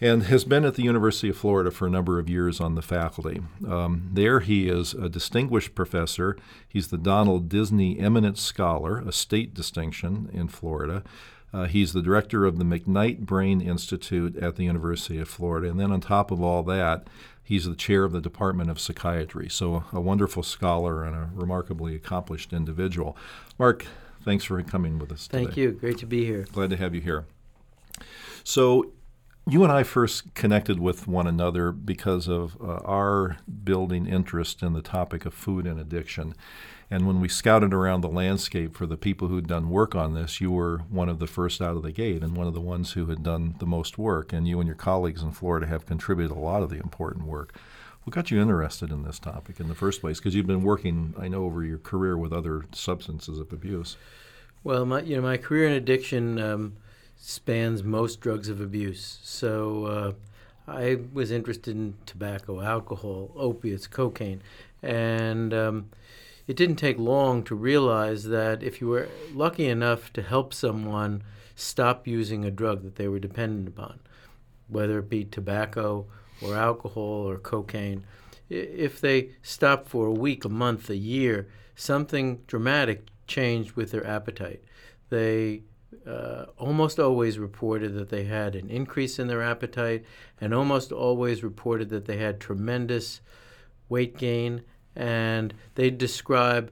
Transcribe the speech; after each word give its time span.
and 0.00 0.24
has 0.24 0.44
been 0.44 0.64
at 0.64 0.74
the 0.74 0.82
University 0.82 1.28
of 1.28 1.36
Florida 1.36 1.70
for 1.70 1.86
a 1.86 1.90
number 1.90 2.18
of 2.18 2.28
years 2.28 2.60
on 2.60 2.74
the 2.74 2.82
faculty. 2.82 3.40
Um, 3.64 4.10
there 4.12 4.40
he 4.40 4.68
is 4.68 4.92
a 4.92 5.08
distinguished 5.08 5.76
professor. 5.76 6.36
He's 6.68 6.88
the 6.88 6.98
Donald 6.98 7.48
Dizney 7.48 8.02
Eminent 8.02 8.38
Scholar, 8.38 8.98
a 8.98 9.12
state 9.12 9.54
distinction 9.54 10.28
in 10.32 10.48
Florida. 10.48 11.04
Uh, 11.54 11.66
he's 11.66 11.92
the 11.92 12.02
director 12.02 12.44
of 12.44 12.58
the 12.58 12.64
McKnight 12.64 13.20
Brain 13.20 13.60
Institute 13.60 14.34
at 14.38 14.56
the 14.56 14.64
University 14.64 15.20
of 15.20 15.28
Florida. 15.28 15.70
And 15.70 15.78
then 15.78 15.92
on 15.92 16.00
top 16.00 16.32
of 16.32 16.42
all 16.42 16.64
that, 16.64 17.06
he's 17.48 17.64
the 17.64 17.74
chair 17.74 18.04
of 18.04 18.12
the 18.12 18.20
Department 18.20 18.68
of 18.68 18.78
Psychiatry. 18.78 19.48
So 19.48 19.84
a 19.90 20.02
wonderful 20.02 20.42
scholar 20.42 21.02
and 21.02 21.16
a 21.16 21.30
remarkably 21.32 21.94
accomplished 21.94 22.52
individual. 22.52 23.16
Mark, 23.58 23.86
thanks 24.22 24.44
for 24.44 24.62
coming 24.62 24.98
with 24.98 25.10
us 25.10 25.26
today. 25.26 25.44
Thank 25.44 25.56
you. 25.56 25.72
Great 25.72 25.96
to 25.98 26.06
be 26.06 26.26
here. 26.26 26.46
Glad 26.52 26.68
to 26.68 26.76
have 26.76 26.94
you 26.94 27.00
here. 27.00 27.24
So 28.44 28.92
you 29.48 29.62
and 29.64 29.72
I 29.72 29.82
first 29.82 30.34
connected 30.34 30.78
with 30.78 31.08
one 31.08 31.26
another 31.26 31.72
because 31.72 32.28
of 32.28 32.56
uh, 32.60 32.80
our 32.84 33.38
building 33.64 34.06
interest 34.06 34.62
in 34.62 34.74
the 34.74 34.82
topic 34.82 35.24
of 35.24 35.32
food 35.32 35.66
and 35.66 35.80
addiction. 35.80 36.34
And 36.90 37.06
when 37.06 37.20
we 37.20 37.28
scouted 37.28 37.72
around 37.72 38.02
the 38.02 38.08
landscape 38.08 38.76
for 38.76 38.86
the 38.86 38.98
people 38.98 39.28
who'd 39.28 39.46
done 39.46 39.70
work 39.70 39.94
on 39.94 40.12
this, 40.12 40.40
you 40.40 40.50
were 40.50 40.78
one 40.90 41.08
of 41.08 41.18
the 41.18 41.26
first 41.26 41.62
out 41.62 41.76
of 41.76 41.82
the 41.82 41.92
gate 41.92 42.22
and 42.22 42.36
one 42.36 42.46
of 42.46 42.54
the 42.54 42.60
ones 42.60 42.92
who 42.92 43.06
had 43.06 43.22
done 43.22 43.54
the 43.58 43.66
most 43.66 43.96
work. 43.96 44.32
And 44.34 44.46
you 44.46 44.60
and 44.60 44.66
your 44.66 44.76
colleagues 44.76 45.22
in 45.22 45.32
Florida 45.32 45.66
have 45.66 45.86
contributed 45.86 46.36
a 46.36 46.40
lot 46.40 46.62
of 46.62 46.68
the 46.68 46.76
important 46.76 47.26
work. 47.26 47.54
What 48.04 48.14
got 48.14 48.30
you 48.30 48.40
interested 48.40 48.90
in 48.90 49.02
this 49.02 49.18
topic 49.18 49.60
in 49.60 49.68
the 49.68 49.74
first 49.74 50.02
place? 50.02 50.18
Because 50.18 50.34
you've 50.34 50.46
been 50.46 50.62
working, 50.62 51.14
I 51.18 51.28
know, 51.28 51.44
over 51.44 51.64
your 51.64 51.78
career 51.78 52.16
with 52.16 52.32
other 52.32 52.64
substances 52.72 53.38
of 53.38 53.52
abuse. 53.52 53.96
Well, 54.64 54.84
my 54.84 55.02
you 55.02 55.16
know 55.16 55.22
my 55.22 55.36
career 55.36 55.68
in 55.68 55.74
addiction 55.74 56.38
um, 56.40 56.76
spans 57.18 57.82
most 57.82 58.20
drugs 58.20 58.48
of 58.48 58.60
abuse. 58.60 59.18
So 59.22 59.84
uh, 59.86 60.12
I 60.70 60.98
was 61.12 61.30
interested 61.30 61.76
in 61.76 61.94
tobacco, 62.06 62.60
alcohol, 62.60 63.32
opiates, 63.36 63.86
cocaine, 63.86 64.42
and 64.82 65.52
um, 65.52 65.90
it 66.46 66.56
didn't 66.56 66.76
take 66.76 66.98
long 66.98 67.42
to 67.44 67.54
realize 67.54 68.24
that 68.24 68.62
if 68.62 68.80
you 68.80 68.88
were 68.88 69.08
lucky 69.34 69.66
enough 69.66 70.12
to 70.14 70.22
help 70.22 70.54
someone 70.54 71.22
stop 71.54 72.06
using 72.06 72.44
a 72.44 72.50
drug 72.50 72.82
that 72.84 72.96
they 72.96 73.08
were 73.08 73.18
dependent 73.18 73.68
upon, 73.68 73.98
whether 74.68 75.00
it 75.00 75.10
be 75.10 75.24
tobacco 75.24 76.06
or 76.40 76.54
alcohol 76.54 77.02
or 77.02 77.36
cocaine, 77.36 78.04
if 78.48 79.00
they 79.00 79.30
stopped 79.42 79.88
for 79.88 80.06
a 80.06 80.12
week, 80.12 80.44
a 80.44 80.48
month, 80.48 80.88
a 80.88 80.96
year, 80.96 81.48
something 81.74 82.40
dramatic 82.46 83.08
changed 83.26 83.72
with 83.72 83.90
their 83.90 84.06
appetite. 84.06 84.62
They 85.10 85.62
uh, 86.08 86.46
almost 86.56 86.98
always 86.98 87.38
reported 87.38 87.94
that 87.94 88.08
they 88.08 88.24
had 88.24 88.54
an 88.54 88.70
increase 88.70 89.18
in 89.18 89.28
their 89.28 89.42
appetite 89.42 90.04
and 90.40 90.54
almost 90.54 90.90
always 90.90 91.42
reported 91.42 91.90
that 91.90 92.06
they 92.06 92.16
had 92.16 92.40
tremendous 92.40 93.20
weight 93.88 94.16
gain 94.16 94.62
and 94.96 95.54
they 95.74 95.90
describe 95.90 96.70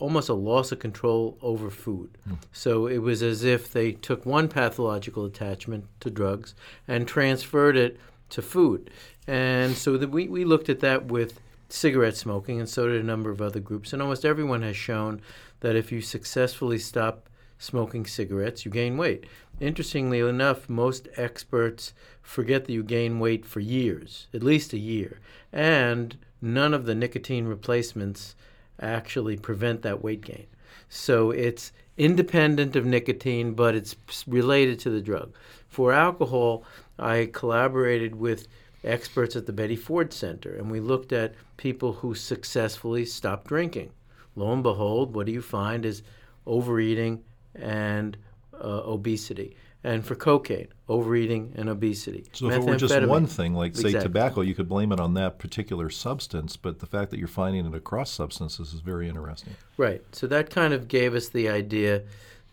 almost 0.00 0.28
a 0.28 0.34
loss 0.34 0.72
of 0.72 0.78
control 0.78 1.38
over 1.42 1.70
food. 1.70 2.18
Mm. 2.28 2.38
So 2.50 2.86
it 2.86 2.98
was 2.98 3.22
as 3.22 3.44
if 3.44 3.70
they 3.70 3.92
took 3.92 4.26
one 4.26 4.48
pathological 4.48 5.24
attachment 5.24 5.84
to 6.00 6.10
drugs 6.10 6.54
and 6.88 7.06
transferred 7.06 7.76
it 7.76 8.00
to 8.30 8.42
food. 8.42 8.90
And 9.26 9.76
so 9.76 9.96
the, 9.96 10.08
we, 10.08 10.28
we 10.28 10.44
looked 10.44 10.68
at 10.68 10.80
that 10.80 11.06
with 11.06 11.40
cigarette 11.68 12.16
smoking, 12.16 12.58
and 12.58 12.68
so 12.68 12.88
did 12.88 13.00
a 13.00 13.04
number 13.04 13.30
of 13.30 13.40
other 13.40 13.60
groups. 13.60 13.92
And 13.92 14.02
almost 14.02 14.24
everyone 14.24 14.62
has 14.62 14.76
shown 14.76 15.20
that 15.60 15.76
if 15.76 15.92
you 15.92 16.00
successfully 16.00 16.78
stop 16.78 17.28
smoking 17.62 18.04
cigarettes, 18.04 18.64
you 18.64 18.70
gain 18.70 18.96
weight. 18.96 19.24
Interestingly 19.60 20.18
enough, 20.18 20.68
most 20.68 21.08
experts 21.16 21.94
forget 22.20 22.64
that 22.64 22.72
you 22.72 22.82
gain 22.82 23.20
weight 23.20 23.46
for 23.46 23.60
years, 23.60 24.26
at 24.34 24.42
least 24.42 24.72
a 24.72 24.78
year. 24.78 25.20
And 25.52 26.16
none 26.40 26.74
of 26.74 26.86
the 26.86 26.94
nicotine 26.94 27.46
replacements 27.46 28.34
actually 28.80 29.36
prevent 29.36 29.82
that 29.82 30.02
weight 30.02 30.22
gain. 30.22 30.46
So 30.88 31.30
it's 31.30 31.70
independent 31.96 32.74
of 32.74 32.84
nicotine, 32.84 33.54
but 33.54 33.76
it's 33.76 33.94
related 34.26 34.80
to 34.80 34.90
the 34.90 35.00
drug. 35.00 35.32
For 35.68 35.92
alcohol, 35.92 36.64
I 36.98 37.30
collaborated 37.32 38.16
with 38.16 38.48
experts 38.82 39.36
at 39.36 39.46
the 39.46 39.52
Betty 39.52 39.76
Ford 39.76 40.12
Center, 40.12 40.52
and 40.52 40.68
we 40.68 40.80
looked 40.80 41.12
at 41.12 41.34
people 41.56 41.92
who 41.92 42.14
successfully 42.14 43.04
stopped 43.04 43.46
drinking. 43.46 43.92
Lo 44.34 44.52
and 44.52 44.64
behold, 44.64 45.14
what 45.14 45.26
do 45.26 45.32
you 45.32 45.42
find 45.42 45.86
is 45.86 46.02
overeating 46.44 47.22
and 47.54 48.16
uh, 48.54 48.82
obesity 48.84 49.56
and 49.84 50.04
for 50.06 50.14
cocaine, 50.14 50.68
overeating 50.88 51.52
and 51.56 51.68
obesity. 51.68 52.24
So 52.32 52.48
if 52.50 52.56
it 52.56 52.64
were 52.64 52.76
just 52.76 53.06
one 53.06 53.26
thing, 53.26 53.54
like 53.54 53.74
say 53.74 53.88
exactly. 53.88 54.02
tobacco, 54.02 54.40
you 54.42 54.54
could 54.54 54.68
blame 54.68 54.92
it 54.92 55.00
on 55.00 55.14
that 55.14 55.38
particular 55.38 55.90
substance, 55.90 56.56
but 56.56 56.78
the 56.78 56.86
fact 56.86 57.10
that 57.10 57.18
you're 57.18 57.28
finding 57.28 57.66
it 57.66 57.74
across 57.74 58.10
substances 58.10 58.72
is 58.72 58.80
very 58.80 59.08
interesting. 59.08 59.54
Right. 59.76 60.02
So 60.12 60.26
that 60.28 60.50
kind 60.50 60.72
of 60.72 60.86
gave 60.86 61.14
us 61.14 61.28
the 61.28 61.48
idea 61.48 62.02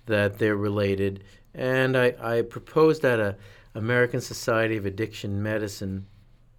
that 0.08 0.40
they're 0.40 0.56
related, 0.56 1.24
and 1.54 1.96
I, 1.96 2.16
I 2.20 2.42
proposed 2.42 3.06
at 3.06 3.20
a 3.20 3.36
American 3.76 4.22
Society 4.22 4.78
of 4.78 4.88
Addiction 4.88 5.44
Medicine 5.44 6.08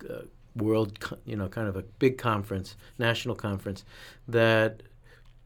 uh, 0.08 0.22
world, 0.54 0.98
you 1.24 1.34
know, 1.34 1.48
kind 1.48 1.66
of 1.66 1.76
a 1.76 1.82
big 1.98 2.16
conference, 2.16 2.76
national 2.98 3.34
conference, 3.34 3.84
that 4.28 4.82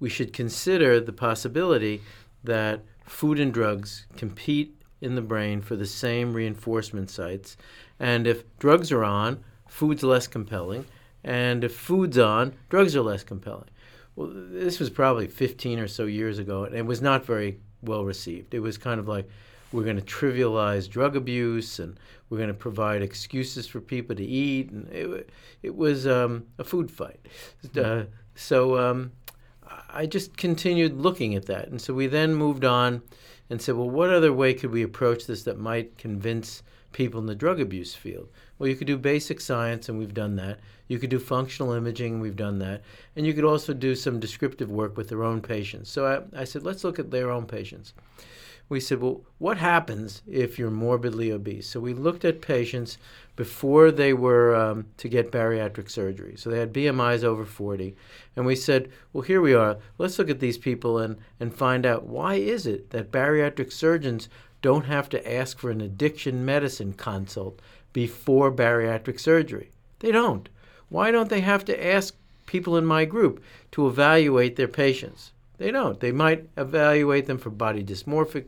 we 0.01 0.11
should 0.11 0.35
consider 0.35 1.01
the 1.01 1.13
possibility 1.13 2.03
that 2.45 2.85
food 3.07 3.41
and 3.41 3.53
drugs 3.53 4.07
compete 4.17 4.81
in 5.01 5.15
the 5.15 5.23
brain 5.23 5.61
for 5.61 5.77
the 5.77 5.87
same 5.87 6.33
reinforcement 6.33 7.11
sites. 7.11 7.57
And 8.01 8.27
if 8.27 8.45
drugs 8.59 8.91
are 8.93 9.05
on, 9.05 9.45
food's 9.67 10.03
less 10.03 10.27
compelling. 10.27 10.87
And 11.23 11.65
if 11.65 11.75
food's 11.75 12.19
on, 12.19 12.55
drugs 12.69 12.95
are 12.97 13.03
less 13.03 13.23
compelling. 13.23 13.69
Well, 14.17 14.31
this 14.33 14.79
was 14.79 14.91
probably 14.91 15.27
15 15.27 15.79
or 15.79 15.89
so 15.89 16.05
years 16.05 16.39
ago, 16.39 16.65
and 16.65 16.75
it 16.75 16.87
was 16.87 17.03
not 17.03 17.25
very 17.25 17.59
well 17.83 18.05
received. 18.05 18.55
It 18.55 18.61
was 18.61 18.79
kind 18.79 19.01
of 19.01 19.09
like, 19.09 19.29
we're 19.73 19.85
going 19.85 19.97
to 19.97 20.03
trivialize 20.03 20.89
drug 20.89 21.17
abuse 21.17 21.81
and 21.81 21.99
we're 22.31 22.39
going 22.39 22.49
to 22.49 22.55
provide 22.55 23.03
excuses 23.03 23.67
for 23.67 23.81
people 23.81 24.15
to 24.15 24.25
eat. 24.25 24.71
And 24.71 24.89
it, 24.91 25.31
it 25.63 25.75
was 25.75 26.07
um, 26.07 26.47
a 26.59 26.65
food 26.65 26.91
fight. 26.91 27.27
Uh, 27.77 28.05
so 28.37 28.79
um, 28.79 29.11
I 29.89 30.07
just 30.07 30.37
continued 30.37 31.01
looking 31.01 31.35
at 31.35 31.47
that. 31.47 31.69
And 31.69 31.81
so 31.81 31.95
we 31.95 32.07
then 32.07 32.35
moved 32.35 32.65
on 32.65 33.03
and 33.51 33.61
said, 33.61 33.77
well, 33.77 33.91
what 33.91 34.11
other 34.11 34.33
way 34.33 34.55
could 34.55 34.71
we 34.71 34.83
approach 34.83 35.27
this 35.27 35.43
that 35.45 35.59
might 35.59 35.99
convince 35.99 36.63
people 36.93 37.21
in 37.21 37.27
the 37.27 37.35
drug 37.35 37.61
abuse 37.61 37.95
field? 37.95 38.29
Well, 38.59 38.69
you 38.69 38.77
could 38.77 38.87
do 38.87 38.97
basic 38.97 39.41
science, 39.41 39.89
and 39.89 39.99
we've 39.99 40.15
done 40.15 40.37
that. 40.37 40.61
You 40.89 40.99
could 40.99 41.11
do 41.11 41.19
functional 41.19 41.73
imaging, 41.73 42.21
we've 42.21 42.37
done 42.37 42.59
that. 42.61 42.83
And 43.17 43.27
you 43.27 43.35
could 43.35 43.45
also 43.45 43.73
do 43.73 43.95
some 43.95 44.21
descriptive 44.21 44.71
work 44.71 44.97
with 44.97 45.09
their 45.09 45.25
own 45.25 45.41
patients. 45.41 45.91
So 45.91 46.07
I, 46.07 46.41
I 46.41 46.45
said, 46.45 46.63
let's 46.63 46.85
look 46.85 46.99
at 46.99 47.11
their 47.11 47.31
own 47.31 47.47
patients 47.47 47.95
we 48.69 48.81
said, 48.81 49.01
well, 49.01 49.23
what 49.39 49.59
happens 49.59 50.23
if 50.27 50.59
you're 50.59 50.71
morbidly 50.71 51.31
obese? 51.31 51.69
So 51.69 51.81
we 51.81 51.93
looked 51.93 52.25
at 52.25 52.41
patients 52.41 52.99
before 53.37 53.91
they 53.91 54.13
were 54.13 54.55
um, 54.55 54.87
to 54.97 55.09
get 55.09 55.33
bariatric 55.33 55.91
surgery. 55.91 56.35
So 56.37 56.51
they 56.51 56.59
had 56.59 56.73
BMIs 56.73 57.25
over 57.25 57.45
40. 57.45 57.97
And 58.37 58.47
we 58.47 58.55
said, 58.55 58.91
well, 59.13 59.23
here 59.23 59.41
we 59.41 59.55
are. 59.55 59.79
Let's 59.99 60.19
look 60.19 60.31
at 60.31 60.41
these 60.41 60.59
people 60.59 60.99
and, 60.99 61.17
and 61.41 61.55
find 61.55 61.85
out 61.85 62.07
why 62.07 62.35
is 62.35 62.67
it 62.67 62.91
that 62.91 63.11
bariatric 63.11 63.73
surgeons 63.73 64.29
don't 64.63 64.87
have 64.87 65.09
to 65.11 65.33
ask 65.33 65.59
for 65.59 65.71
an 65.71 65.81
addiction 65.81 66.45
medicine 66.45 66.93
consult 66.93 67.61
before 67.93 68.53
bariatric 68.53 69.19
surgery? 69.19 69.71
They 69.99 70.13
don't. 70.13 70.49
Why 70.89 71.11
don't 71.11 71.29
they 71.29 71.41
have 71.41 71.65
to 71.67 71.87
ask 71.87 72.15
people 72.47 72.77
in 72.77 72.85
my 72.85 73.05
group 73.05 73.43
to 73.73 73.87
evaluate 73.87 74.57
their 74.57 74.69
patients. 74.69 75.33
They 75.59 75.71
don't. 75.71 75.99
They 76.01 76.13
might 76.13 76.49
evaluate 76.57 77.27
them 77.27 77.39
for 77.39 77.51
body 77.51 77.83
dysmorphic, 77.83 78.47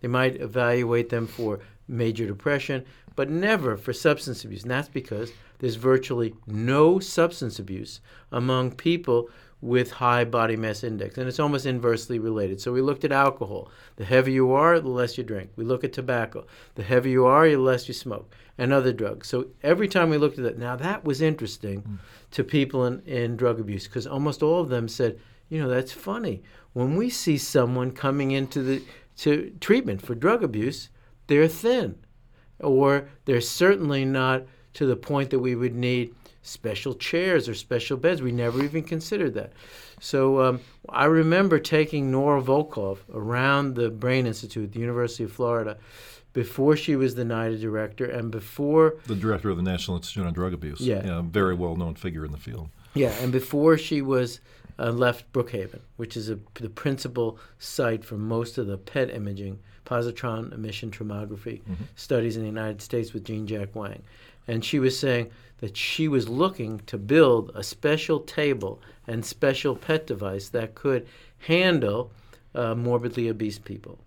they 0.00 0.08
might 0.08 0.40
evaluate 0.40 1.08
them 1.08 1.26
for 1.26 1.60
major 1.88 2.26
depression, 2.26 2.84
but 3.14 3.30
never 3.30 3.76
for 3.76 3.92
substance 3.92 4.44
abuse. 4.44 4.62
And 4.62 4.70
that's 4.70 4.88
because 4.88 5.32
there's 5.58 5.76
virtually 5.76 6.34
no 6.46 6.98
substance 6.98 7.58
abuse 7.58 8.00
among 8.30 8.72
people 8.72 9.28
with 9.62 9.92
high 9.92 10.24
body 10.24 10.56
mass 10.56 10.82
index, 10.82 11.16
and 11.16 11.28
it's 11.28 11.38
almost 11.38 11.66
inversely 11.66 12.18
related. 12.18 12.60
So 12.60 12.72
we 12.72 12.82
looked 12.82 13.04
at 13.04 13.12
alcohol. 13.12 13.70
The 13.94 14.04
heavier 14.04 14.34
you 14.34 14.52
are, 14.52 14.80
the 14.80 14.88
less 14.88 15.16
you 15.16 15.22
drink. 15.22 15.50
We 15.54 15.64
look 15.64 15.84
at 15.84 15.92
tobacco. 15.92 16.46
The 16.74 16.82
heavier 16.82 17.12
you 17.12 17.26
are, 17.26 17.48
the 17.48 17.56
less 17.58 17.86
you 17.86 17.94
smoke, 17.94 18.34
and 18.58 18.72
other 18.72 18.92
drugs. 18.92 19.28
So 19.28 19.46
every 19.62 19.86
time 19.86 20.10
we 20.10 20.18
looked 20.18 20.36
at 20.38 20.44
that, 20.44 20.58
now 20.58 20.74
that 20.74 21.04
was 21.04 21.22
interesting 21.22 21.82
mm. 21.82 21.98
to 22.32 22.42
people 22.42 22.86
in, 22.86 23.00
in 23.06 23.36
drug 23.36 23.60
abuse 23.60 23.86
because 23.86 24.06
almost 24.06 24.42
all 24.42 24.60
of 24.60 24.68
them 24.68 24.88
said, 24.88 25.20
you 25.48 25.60
know, 25.60 25.68
that's 25.68 25.92
funny. 25.92 26.42
When 26.72 26.96
we 26.96 27.08
see 27.08 27.38
someone 27.38 27.92
coming 27.92 28.32
into 28.32 28.62
the 28.62 28.82
to 29.18 29.52
treatment 29.60 30.02
for 30.02 30.16
drug 30.16 30.42
abuse, 30.42 30.88
they're 31.28 31.46
thin, 31.46 31.96
or 32.62 33.08
they're 33.24 33.40
certainly 33.40 34.04
not 34.04 34.44
to 34.74 34.86
the 34.86 34.96
point 34.96 35.30
that 35.30 35.38
we 35.38 35.54
would 35.54 35.74
need 35.74 36.14
special 36.42 36.94
chairs 36.94 37.48
or 37.48 37.54
special 37.54 37.96
beds. 37.96 38.20
We 38.20 38.32
never 38.32 38.62
even 38.62 38.82
considered 38.82 39.34
that. 39.34 39.52
So 40.00 40.42
um, 40.42 40.60
I 40.88 41.04
remember 41.04 41.58
taking 41.58 42.10
Nora 42.10 42.42
Volkow 42.42 42.98
around 43.14 43.76
the 43.76 43.90
Brain 43.90 44.26
Institute 44.26 44.64
at 44.64 44.72
the 44.72 44.80
University 44.80 45.24
of 45.24 45.32
Florida 45.32 45.76
before 46.32 46.76
she 46.76 46.96
was 46.96 47.14
the 47.14 47.24
NIDA 47.24 47.60
director 47.60 48.04
and 48.06 48.30
before 48.30 48.96
the 49.06 49.14
director 49.14 49.50
of 49.50 49.56
the 49.56 49.62
National 49.62 49.96
Institute 49.96 50.26
on 50.26 50.32
Drug 50.32 50.52
Abuse. 50.54 50.80
Yeah, 50.80 51.04
yeah 51.04 51.22
very 51.22 51.54
well 51.54 51.76
known 51.76 51.94
figure 51.94 52.24
in 52.24 52.32
the 52.32 52.38
field. 52.38 52.70
Yeah, 52.94 53.12
and 53.20 53.30
before 53.32 53.78
she 53.78 54.02
was 54.02 54.40
uh, 54.78 54.90
left 54.90 55.32
Brookhaven, 55.32 55.80
which 55.96 56.16
is 56.16 56.28
a, 56.28 56.38
the 56.54 56.68
principal 56.68 57.38
site 57.58 58.04
for 58.04 58.16
most 58.16 58.58
of 58.58 58.66
the 58.66 58.78
PET 58.78 59.10
imaging, 59.10 59.60
positron 59.92 60.52
emission 60.52 60.90
tomography 60.90 61.60
mm-hmm. 61.60 61.84
studies 61.96 62.36
in 62.36 62.42
the 62.42 62.48
United 62.48 62.80
States 62.80 63.12
with 63.12 63.24
Gene-Jack 63.24 63.74
Wang. 63.74 64.02
And 64.48 64.64
she 64.64 64.78
was 64.78 64.98
saying 64.98 65.30
that 65.58 65.76
she 65.76 66.08
was 66.08 66.28
looking 66.28 66.80
to 66.86 66.98
build 66.98 67.52
a 67.54 67.62
special 67.62 68.20
table 68.20 68.80
and 69.06 69.24
special 69.24 69.76
PET 69.76 70.06
device 70.06 70.48
that 70.48 70.74
could 70.74 71.06
handle 71.38 72.10
uh, 72.54 72.74
morbidly 72.74 73.28
obese 73.28 73.58
people. 73.58 73.98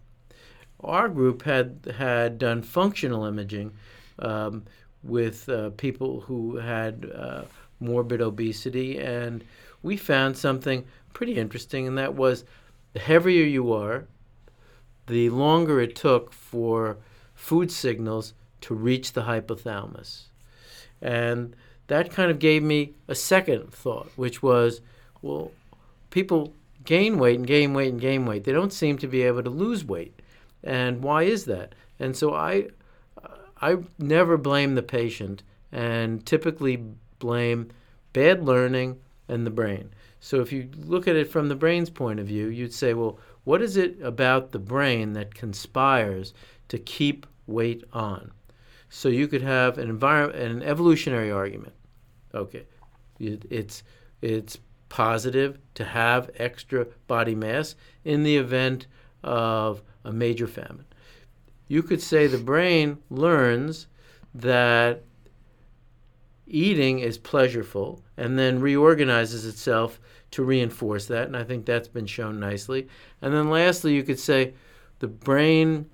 Our 0.83 1.07
group 1.09 1.43
had 1.43 1.93
had 1.97 2.37
done 2.37 2.61
functional 2.61 3.25
imaging 3.25 3.71
um, 4.19 4.63
with 5.03 5.47
uh, 5.49 5.69
people 5.77 6.21
who 6.21 6.57
had 6.57 7.09
uh, 7.15 7.43
morbid 7.79 8.21
obesity, 8.21 8.99
and 8.99 9.43
we 9.83 9.97
found 9.97 10.37
something 10.37 10.85
pretty 11.13 11.35
interesting, 11.35 11.87
and 11.87 11.97
that 11.97 12.15
was 12.15 12.43
the 12.93 12.99
heavier 12.99 13.45
you 13.45 13.73
are, 13.73 14.05
the 15.07 15.29
longer 15.29 15.79
it 15.79 15.95
took 15.95 16.33
for 16.33 16.97
food 17.33 17.71
signals 17.71 18.33
to 18.61 18.73
reach 18.73 19.13
the 19.13 19.23
hypothalamus. 19.23 20.23
And 21.01 21.55
that 21.87 22.11
kind 22.11 22.31
of 22.31 22.39
gave 22.39 22.63
me 22.63 22.93
a 23.07 23.15
second 23.15 23.71
thought, 23.71 24.11
which 24.15 24.41
was, 24.41 24.81
well, 25.21 25.51
people 26.09 26.53
gain 26.83 27.19
weight 27.19 27.37
and 27.37 27.47
gain 27.47 27.73
weight 27.73 27.91
and 27.91 28.01
gain 28.01 28.25
weight. 28.25 28.43
They 28.43 28.51
don't 28.51 28.73
seem 28.73 28.97
to 28.99 29.07
be 29.07 29.23
able 29.23 29.43
to 29.43 29.49
lose 29.49 29.83
weight. 29.83 30.19
And 30.63 31.03
why 31.03 31.23
is 31.23 31.45
that? 31.45 31.75
And 31.99 32.15
so 32.17 32.33
I 32.33 32.69
I 33.61 33.77
never 33.97 34.37
blame 34.37 34.75
the 34.75 34.83
patient 34.83 35.43
and 35.71 36.25
typically 36.25 36.83
blame 37.19 37.69
bad 38.13 38.43
learning 38.43 38.99
and 39.27 39.45
the 39.45 39.51
brain. 39.51 39.91
So 40.19 40.41
if 40.41 40.51
you 40.51 40.69
look 40.77 41.07
at 41.07 41.15
it 41.15 41.29
from 41.31 41.49
the 41.49 41.55
brain's 41.55 41.89
point 41.89 42.19
of 42.19 42.27
view, 42.27 42.47
you'd 42.47 42.73
say, 42.73 42.93
well, 42.93 43.19
what 43.45 43.61
is 43.61 43.77
it 43.77 44.01
about 44.01 44.51
the 44.51 44.59
brain 44.59 45.13
that 45.13 45.33
conspires 45.33 46.33
to 46.67 46.77
keep 46.77 47.25
weight 47.47 47.83
on? 47.93 48.31
So 48.89 49.07
you 49.07 49.27
could 49.27 49.41
have 49.41 49.77
an 49.77 49.89
environment, 49.89 50.39
an 50.39 50.63
evolutionary 50.63 51.31
argument. 51.31 51.73
Okay, 52.33 52.65
it's 53.19 53.83
it's 54.21 54.57
positive 54.89 55.57
to 55.75 55.85
have 55.85 56.29
extra 56.35 56.85
body 57.07 57.35
mass 57.35 57.75
in 58.03 58.23
the 58.23 58.37
event 58.37 58.87
of 59.23 59.81
a 60.03 60.11
major 60.11 60.47
famine. 60.47 60.85
You 61.67 61.81
could 61.83 62.01
say 62.01 62.27
the 62.27 62.37
brain 62.37 62.99
learns 63.09 63.87
that 64.33 65.03
eating 66.47 66.99
is 66.99 67.17
pleasureful 67.17 68.01
and 68.17 68.37
then 68.37 68.59
reorganizes 68.59 69.45
itself 69.45 69.99
to 70.35 70.43
reinforce 70.43 71.05
that. 71.05 71.27
And 71.27 71.37
I 71.37 71.45
think 71.45 71.65
that's 71.65 71.87
been 71.87 72.05
shown 72.05 72.41
nicely. 72.41 72.89
And 73.21 73.33
then 73.33 73.49
lastly, 73.49 73.95
you 73.95 74.03
could 74.03 74.19
say 74.19 74.53
the 74.99 75.07
brain 75.07 75.89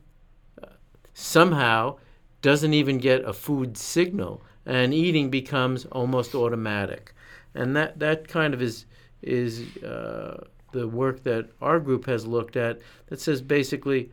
uh, 0.61 0.65
somehow 1.13 1.97
doesn't 2.41 2.73
even 2.73 2.97
get 2.97 3.23
a 3.23 3.33
food 3.33 3.77
signal 3.77 4.41
and 4.65 4.95
eating 4.95 5.29
becomes 5.29 5.85
almost 5.85 6.33
automatic. 6.33 7.13
And 7.53 7.75
that, 7.75 7.99
that 7.99 8.27
kind 8.27 8.55
of 8.55 8.63
is, 8.63 8.85
is 9.21 9.77
uh, 9.83 10.43
the 10.71 10.87
work 10.87 11.21
that 11.23 11.47
our 11.61 11.79
group 11.79 12.07
has 12.07 12.25
looked 12.25 12.55
at 12.55 12.79
that 13.07 13.21
says 13.21 13.43
basically 13.43 14.09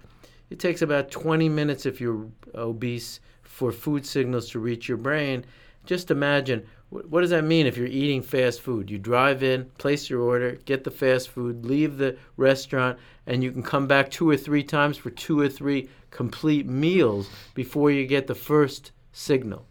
it 0.50 0.58
takes 0.58 0.82
about 0.82 1.10
20 1.10 1.48
minutes 1.48 1.86
if 1.86 2.02
you're 2.02 2.26
obese 2.54 3.20
for 3.42 3.72
food 3.72 4.04
signals 4.04 4.50
to 4.50 4.58
reach 4.58 4.88
your 4.88 4.98
brain 4.98 5.46
just 5.86 6.10
imagine 6.10 6.66
what 6.90 7.20
does 7.20 7.30
that 7.30 7.44
mean 7.44 7.66
if 7.66 7.76
you're 7.76 7.86
eating 7.86 8.22
fast 8.22 8.62
food? 8.62 8.90
You 8.90 8.98
drive 8.98 9.42
in, 9.42 9.66
place 9.76 10.08
your 10.08 10.22
order, 10.22 10.52
get 10.64 10.84
the 10.84 10.90
fast 10.90 11.28
food, 11.28 11.66
leave 11.66 11.98
the 11.98 12.16
restaurant, 12.36 12.98
and 13.26 13.44
you 13.44 13.52
can 13.52 13.62
come 13.62 13.86
back 13.86 14.10
two 14.10 14.28
or 14.28 14.36
three 14.38 14.62
times 14.62 14.96
for 14.96 15.10
two 15.10 15.38
or 15.38 15.48
three 15.50 15.88
complete 16.10 16.66
meals 16.66 17.28
before 17.54 17.90
you 17.90 18.06
get 18.06 18.26
the 18.26 18.34
first 18.34 18.92
signal. 19.12 19.66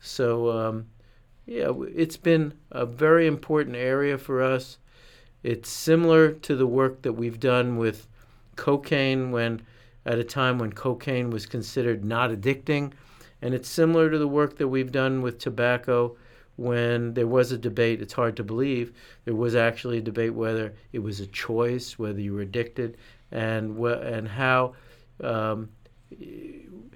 So, 0.00 0.50
um, 0.50 0.86
yeah, 1.46 1.72
it's 1.94 2.18
been 2.18 2.52
a 2.70 2.84
very 2.84 3.26
important 3.26 3.76
area 3.76 4.18
for 4.18 4.42
us. 4.42 4.76
It's 5.42 5.70
similar 5.70 6.32
to 6.32 6.54
the 6.54 6.66
work 6.66 7.00
that 7.02 7.14
we've 7.14 7.40
done 7.40 7.78
with 7.78 8.06
cocaine 8.56 9.30
when, 9.30 9.62
at 10.04 10.18
a 10.18 10.24
time 10.24 10.58
when 10.58 10.72
cocaine 10.72 11.30
was 11.30 11.46
considered 11.46 12.04
not 12.04 12.30
addicting 12.30 12.92
and 13.40 13.54
it's 13.54 13.68
similar 13.68 14.10
to 14.10 14.18
the 14.18 14.28
work 14.28 14.58
that 14.58 14.68
we've 14.68 14.92
done 14.92 15.22
with 15.22 15.38
tobacco 15.38 16.16
when 16.58 17.14
there 17.14 17.28
was 17.28 17.52
a 17.52 17.56
debate, 17.56 18.02
it's 18.02 18.12
hard 18.12 18.36
to 18.36 18.42
believe, 18.42 18.92
there 19.24 19.34
was 19.34 19.54
actually 19.54 19.98
a 19.98 20.02
debate 20.02 20.34
whether 20.34 20.74
it 20.92 20.98
was 20.98 21.20
a 21.20 21.26
choice, 21.28 21.96
whether 22.00 22.20
you 22.20 22.34
were 22.34 22.40
addicted, 22.40 22.96
and, 23.30 23.78
wh- 23.78 24.04
and 24.04 24.26
how, 24.26 24.74
um, 25.22 25.68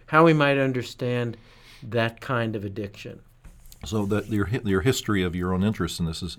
how 0.06 0.24
we 0.24 0.32
might 0.32 0.58
understand 0.58 1.36
that 1.84 2.20
kind 2.20 2.56
of 2.56 2.64
addiction. 2.64 3.20
So 3.86 4.04
that 4.06 4.28
your, 4.28 4.48
your 4.64 4.80
history 4.80 5.22
of 5.22 5.36
your 5.36 5.54
own 5.54 5.62
interest 5.62 6.00
in 6.00 6.06
this 6.06 6.24
is 6.24 6.36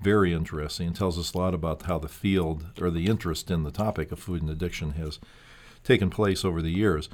very 0.00 0.32
interesting 0.32 0.88
and 0.88 0.96
tells 0.96 1.16
us 1.16 1.32
a 1.32 1.38
lot 1.38 1.54
about 1.54 1.82
how 1.82 2.00
the 2.00 2.08
field 2.08 2.66
or 2.80 2.90
the 2.90 3.06
interest 3.06 3.52
in 3.52 3.62
the 3.62 3.70
topic 3.70 4.10
of 4.10 4.18
food 4.18 4.42
and 4.42 4.50
addiction 4.50 4.92
has 4.92 5.20
taken 5.84 6.10
place 6.10 6.44
over 6.44 6.60
the 6.60 6.72
years. 6.72 7.08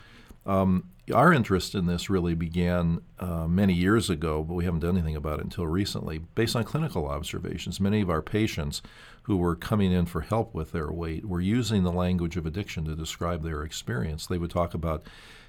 Um, 0.51 0.91
our 1.15 1.33
interest 1.33 1.77
in 1.77 1.87
this 1.87 2.11
really 2.11 2.35
began 2.35 3.03
uh, 3.21 3.47
many 3.47 3.73
years 3.73 4.11
ago, 4.11 4.43
but 4.43 4.55
we 4.55 4.65
haven't 4.65 4.81
done 4.81 4.97
anything 4.97 5.15
about 5.15 5.39
it 5.39 5.45
until 5.45 5.67
recently, 5.67 6.19
based 6.19 6.57
on 6.57 6.65
clinical 6.65 7.07
observations. 7.07 7.81
Many 7.81 8.01
of 8.01 8.11
our 8.11 8.21
patients 8.21 8.83
who 9.23 9.37
were 9.37 9.55
coming 9.55 9.93
in 9.93 10.07
for 10.07 10.23
help 10.23 10.53
with 10.53 10.73
their 10.73 10.91
weight 10.91 11.25
were 11.25 11.41
using 11.41 11.85
the 11.85 11.93
language 11.93 12.37
of 12.37 12.47
addiction 12.47 12.85
to 12.87 12.97
describe 12.97 13.45
their 13.45 13.63
experience. 13.63 14.27
They 14.27 14.39
would 14.39 14.51
talk 14.51 14.75
about 14.75 15.05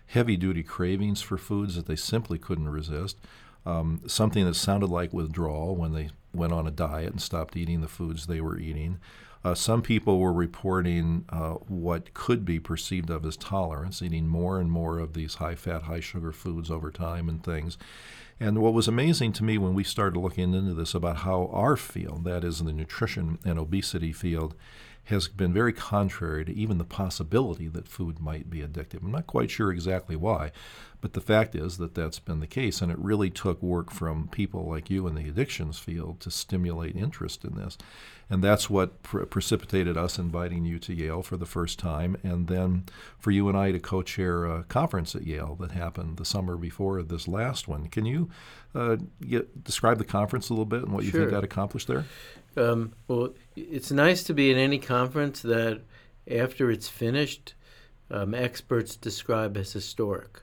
heavy 0.05 0.37
duty 0.37 0.61
cravings 0.61 1.21
for 1.21 1.37
foods 1.37 1.75
that 1.75 1.87
they 1.87 1.95
simply 1.95 2.37
couldn't 2.37 2.69
resist, 2.69 3.17
um, 3.65 4.01
something 4.05 4.45
that 4.45 4.55
sounded 4.55 4.91
like 4.91 5.13
withdrawal 5.13 5.75
when 5.75 5.93
they 5.93 6.09
went 6.31 6.53
on 6.53 6.67
a 6.67 6.71
diet 6.71 7.11
and 7.11 7.21
stopped 7.21 7.57
eating 7.57 7.81
the 7.81 7.87
foods 7.87 8.27
they 8.27 8.41
were 8.41 8.59
eating. 8.59 8.99
Uh, 9.43 9.55
some 9.55 9.81
people 9.81 10.19
were 10.19 10.33
reporting 10.33 11.25
uh, 11.29 11.53
what 11.67 12.13
could 12.13 12.45
be 12.45 12.59
perceived 12.59 13.09
of 13.09 13.25
as 13.25 13.35
tolerance, 13.37 14.01
eating 14.01 14.27
more 14.27 14.59
and 14.59 14.71
more 14.71 14.99
of 14.99 15.13
these 15.13 15.35
high 15.35 15.55
fat, 15.55 15.83
high 15.83 15.99
sugar 15.99 16.31
foods 16.31 16.69
over 16.69 16.91
time 16.91 17.27
and 17.27 17.43
things. 17.43 17.77
And 18.39 18.59
what 18.59 18.73
was 18.73 18.87
amazing 18.87 19.33
to 19.33 19.43
me 19.43 19.57
when 19.57 19.73
we 19.73 19.83
started 19.83 20.19
looking 20.19 20.53
into 20.53 20.73
this 20.73 20.93
about 20.93 21.17
how 21.17 21.49
our 21.53 21.75
field, 21.75 22.23
that 22.25 22.43
is 22.43 22.59
the 22.59 22.73
nutrition 22.73 23.39
and 23.43 23.57
obesity 23.59 24.11
field, 24.11 24.55
has 25.05 25.27
been 25.27 25.51
very 25.51 25.73
contrary 25.73 26.45
to 26.45 26.53
even 26.53 26.77
the 26.77 26.83
possibility 26.83 27.67
that 27.67 27.87
food 27.87 28.19
might 28.19 28.49
be 28.49 28.59
addictive. 28.59 29.03
I'm 29.03 29.11
not 29.11 29.25
quite 29.25 29.49
sure 29.49 29.71
exactly 29.71 30.15
why, 30.15 30.51
But 31.01 31.13
the 31.13 31.21
fact 31.21 31.55
is 31.55 31.77
that 31.79 31.95
that's 31.95 32.19
been 32.19 32.39
the 32.39 32.47
case, 32.47 32.81
and 32.81 32.91
it 32.91 32.99
really 32.99 33.31
took 33.31 33.61
work 33.61 33.91
from 33.91 34.27
people 34.27 34.69
like 34.69 34.89
you 34.89 35.07
in 35.07 35.15
the 35.15 35.27
addictions 35.27 35.79
field 35.79 36.19
to 36.21 36.31
stimulate 36.31 36.95
interest 36.95 37.43
in 37.43 37.55
this. 37.55 37.77
And 38.31 38.41
that's 38.41 38.69
what 38.69 39.03
pre- 39.03 39.25
precipitated 39.25 39.97
us 39.97 40.17
inviting 40.17 40.63
you 40.63 40.79
to 40.79 40.93
Yale 40.93 41.21
for 41.21 41.35
the 41.35 41.45
first 41.45 41.77
time, 41.77 42.15
and 42.23 42.47
then 42.47 42.85
for 43.19 43.29
you 43.29 43.49
and 43.49 43.57
I 43.57 43.73
to 43.73 43.79
co 43.79 44.01
chair 44.01 44.45
a 44.45 44.63
conference 44.63 45.13
at 45.15 45.27
Yale 45.27 45.57
that 45.59 45.71
happened 45.71 46.15
the 46.15 46.23
summer 46.23 46.55
before 46.55 47.03
this 47.03 47.27
last 47.27 47.67
one. 47.67 47.89
Can 47.89 48.05
you 48.05 48.29
uh, 48.73 48.95
get, 49.19 49.65
describe 49.65 49.97
the 49.97 50.05
conference 50.05 50.47
a 50.47 50.53
little 50.53 50.65
bit 50.65 50.81
and 50.81 50.93
what 50.93 51.03
you 51.03 51.11
think 51.11 51.29
that 51.31 51.43
accomplished 51.43 51.89
there? 51.89 52.05
Um, 52.55 52.93
well, 53.09 53.33
it's 53.57 53.91
nice 53.91 54.23
to 54.23 54.33
be 54.33 54.49
in 54.49 54.57
any 54.57 54.79
conference 54.79 55.41
that 55.41 55.81
after 56.29 56.71
it's 56.71 56.87
finished, 56.87 57.53
um, 58.09 58.33
experts 58.33 58.95
describe 58.95 59.57
as 59.57 59.73
historic. 59.73 60.41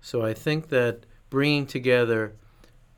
So 0.00 0.22
I 0.22 0.34
think 0.34 0.70
that 0.70 1.04
bringing 1.30 1.66
together 1.66 2.34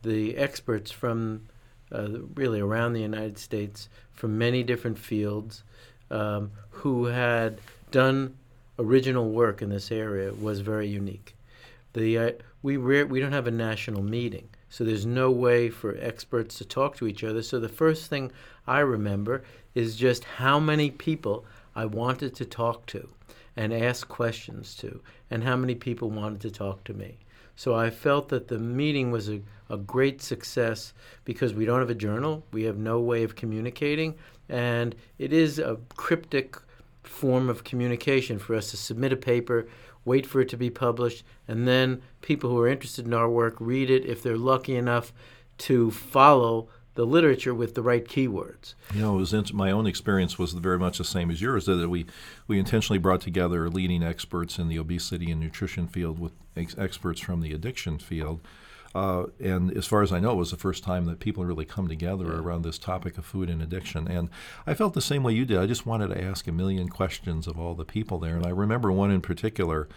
the 0.00 0.38
experts 0.38 0.90
from 0.90 1.48
uh, 1.92 2.08
really 2.34 2.60
around 2.60 2.92
the 2.92 3.00
United 3.00 3.38
States 3.38 3.88
from 4.12 4.38
many 4.38 4.62
different 4.62 4.98
fields 4.98 5.64
um, 6.10 6.50
who 6.70 7.06
had 7.06 7.60
done 7.90 8.36
original 8.78 9.30
work 9.30 9.62
in 9.62 9.68
this 9.68 9.90
area 9.90 10.32
was 10.32 10.60
very 10.60 10.88
unique. 10.88 11.34
The 11.92 12.18
uh, 12.18 12.30
we 12.62 12.76
rare, 12.76 13.06
we 13.06 13.20
don't 13.20 13.32
have 13.32 13.46
a 13.46 13.52
national 13.52 14.02
meeting, 14.02 14.48
so 14.68 14.84
there's 14.84 15.06
no 15.06 15.30
way 15.30 15.70
for 15.70 15.96
experts 15.98 16.58
to 16.58 16.64
talk 16.64 16.96
to 16.96 17.06
each 17.06 17.24
other. 17.24 17.42
So 17.42 17.58
the 17.58 17.68
first 17.68 18.08
thing 18.08 18.30
I 18.66 18.80
remember 18.80 19.42
is 19.74 19.96
just 19.96 20.24
how 20.24 20.60
many 20.60 20.90
people 20.90 21.44
I 21.74 21.86
wanted 21.86 22.34
to 22.36 22.44
talk 22.44 22.86
to 22.86 23.08
and 23.56 23.72
ask 23.72 24.08
questions 24.08 24.74
to, 24.76 25.00
and 25.30 25.42
how 25.42 25.56
many 25.56 25.74
people 25.74 26.10
wanted 26.10 26.40
to 26.42 26.50
talk 26.50 26.84
to 26.84 26.94
me. 26.94 27.18
So 27.60 27.74
I 27.74 27.90
felt 27.90 28.30
that 28.30 28.48
the 28.48 28.58
meeting 28.58 29.10
was 29.10 29.28
a, 29.28 29.42
a 29.68 29.76
great 29.76 30.22
success 30.22 30.94
because 31.26 31.52
we 31.52 31.66
don't 31.66 31.80
have 31.80 31.90
a 31.90 31.94
journal, 31.94 32.42
we 32.52 32.62
have 32.62 32.78
no 32.78 33.00
way 33.00 33.22
of 33.22 33.36
communicating, 33.36 34.14
and 34.48 34.94
it 35.18 35.34
is 35.34 35.58
a 35.58 35.76
cryptic 35.94 36.56
form 37.02 37.50
of 37.50 37.62
communication 37.62 38.38
for 38.38 38.54
us 38.54 38.70
to 38.70 38.78
submit 38.78 39.12
a 39.12 39.16
paper, 39.18 39.68
wait 40.06 40.24
for 40.24 40.40
it 40.40 40.48
to 40.48 40.56
be 40.56 40.70
published, 40.70 41.22
and 41.46 41.68
then 41.68 42.00
people 42.22 42.48
who 42.48 42.58
are 42.60 42.66
interested 42.66 43.04
in 43.04 43.12
our 43.12 43.28
work 43.28 43.56
read 43.60 43.90
it 43.90 44.06
if 44.06 44.22
they're 44.22 44.38
lucky 44.38 44.74
enough 44.74 45.12
to 45.58 45.90
follow 45.90 46.66
the 46.94 47.06
literature 47.06 47.54
with 47.54 47.74
the 47.74 47.82
right 47.82 48.04
keywords. 48.04 48.74
You 48.94 49.02
know, 49.02 49.14
it 49.16 49.18
was 49.32 49.52
my 49.52 49.70
own 49.70 49.86
experience 49.86 50.38
was 50.38 50.52
very 50.52 50.78
much 50.78 50.98
the 50.98 51.04
same 51.04 51.30
as 51.30 51.40
yours. 51.40 51.66
That 51.66 51.88
we 51.88 52.06
we 52.46 52.58
intentionally 52.58 52.98
brought 52.98 53.20
together 53.20 53.68
leading 53.70 54.02
experts 54.02 54.58
in 54.58 54.68
the 54.68 54.78
obesity 54.78 55.30
and 55.30 55.40
nutrition 55.40 55.86
field 55.86 56.18
with 56.18 56.32
ex- 56.56 56.76
experts 56.78 57.20
from 57.20 57.40
the 57.40 57.52
addiction 57.52 57.98
field. 57.98 58.40
Uh, 58.92 59.26
and 59.38 59.70
as 59.76 59.86
far 59.86 60.02
as 60.02 60.10
I 60.10 60.18
know, 60.18 60.32
it 60.32 60.36
was 60.36 60.50
the 60.50 60.56
first 60.56 60.82
time 60.82 61.04
that 61.04 61.20
people 61.20 61.44
really 61.44 61.64
come 61.64 61.86
together 61.86 62.24
Yeah. 62.24 62.40
around 62.40 62.62
this 62.62 62.76
topic 62.76 63.16
of 63.18 63.24
food 63.24 63.48
and 63.48 63.62
addiction. 63.62 64.08
And 64.08 64.28
I 64.66 64.74
felt 64.74 64.94
the 64.94 65.00
same 65.00 65.22
way 65.22 65.32
you 65.32 65.44
did. 65.44 65.58
I 65.58 65.66
just 65.66 65.86
wanted 65.86 66.08
to 66.08 66.20
ask 66.20 66.48
a 66.48 66.52
million 66.52 66.88
questions 66.88 67.46
of 67.46 67.56
all 67.56 67.76
the 67.76 67.84
people 67.84 68.18
there. 68.18 68.34
And 68.34 68.44
I 68.44 68.48
remember 68.50 68.90
one 68.90 69.12
in 69.12 69.20
particular 69.20 69.88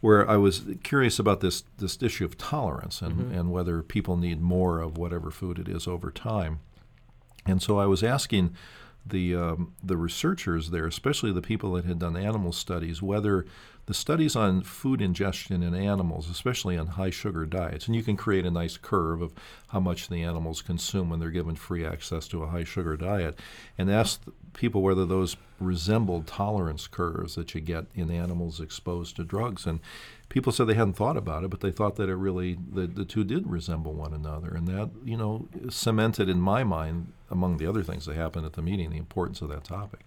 where 0.00 0.28
I 0.28 0.36
was 0.36 0.62
curious 0.82 1.18
about 1.18 1.40
this 1.40 1.64
this 1.78 2.02
issue 2.02 2.24
of 2.24 2.36
tolerance 2.36 3.02
and, 3.02 3.14
mm-hmm. 3.16 3.38
and 3.38 3.50
whether 3.50 3.82
people 3.82 4.16
need 4.16 4.40
more 4.40 4.80
of 4.80 4.98
whatever 4.98 5.30
food 5.30 5.58
it 5.58 5.68
is 5.68 5.86
over 5.86 6.10
time. 6.10 6.60
And 7.44 7.62
so 7.62 7.78
I 7.78 7.86
was 7.86 8.02
asking 8.02 8.54
the 9.08 9.34
um, 9.34 9.72
the 9.82 9.96
researchers 9.96 10.70
there, 10.70 10.86
especially 10.86 11.32
the 11.32 11.42
people 11.42 11.72
that 11.74 11.84
had 11.84 11.98
done 11.98 12.16
animal 12.16 12.52
studies, 12.52 13.02
whether 13.02 13.46
the 13.86 13.94
studies 13.94 14.34
on 14.34 14.62
food 14.62 15.00
ingestion 15.00 15.62
in 15.62 15.74
animals, 15.74 16.28
especially 16.28 16.76
on 16.76 16.88
high 16.88 17.10
sugar 17.10 17.46
diets, 17.46 17.86
and 17.86 17.94
you 17.94 18.02
can 18.02 18.16
create 18.16 18.44
a 18.44 18.50
nice 18.50 18.76
curve 18.76 19.22
of 19.22 19.32
how 19.68 19.78
much 19.78 20.08
the 20.08 20.22
animals 20.22 20.60
consume 20.60 21.08
when 21.08 21.20
they're 21.20 21.30
given 21.30 21.54
free 21.54 21.86
access 21.86 22.26
to 22.28 22.42
a 22.42 22.48
high 22.48 22.64
sugar 22.64 22.96
diet, 22.96 23.38
and 23.78 23.90
ask 23.90 24.20
people 24.54 24.82
whether 24.82 25.06
those 25.06 25.36
resembled 25.60 26.26
tolerance 26.26 26.86
curves 26.86 27.36
that 27.36 27.54
you 27.54 27.60
get 27.60 27.86
in 27.94 28.10
animals 28.10 28.60
exposed 28.60 29.16
to 29.16 29.24
drugs. 29.24 29.66
And 29.66 29.80
people 30.28 30.52
said 30.52 30.66
they 30.66 30.74
hadn't 30.74 30.94
thought 30.94 31.16
about 31.16 31.44
it, 31.44 31.50
but 31.50 31.60
they 31.60 31.70
thought 31.70 31.96
that 31.96 32.08
it 32.08 32.16
really 32.16 32.58
the, 32.72 32.86
the 32.86 33.04
two 33.04 33.22
did 33.22 33.48
resemble 33.48 33.94
one 33.94 34.12
another, 34.12 34.48
and 34.48 34.66
that 34.66 34.90
you 35.04 35.16
know 35.16 35.48
cemented 35.70 36.28
in 36.28 36.40
my 36.40 36.64
mind, 36.64 37.12
among 37.30 37.56
the 37.56 37.66
other 37.66 37.82
things 37.82 38.06
that 38.06 38.16
happened 38.16 38.46
at 38.46 38.52
the 38.54 38.62
meeting, 38.62 38.90
the 38.90 38.98
importance 38.98 39.42
of 39.42 39.48
that 39.48 39.64
topic. 39.64 40.00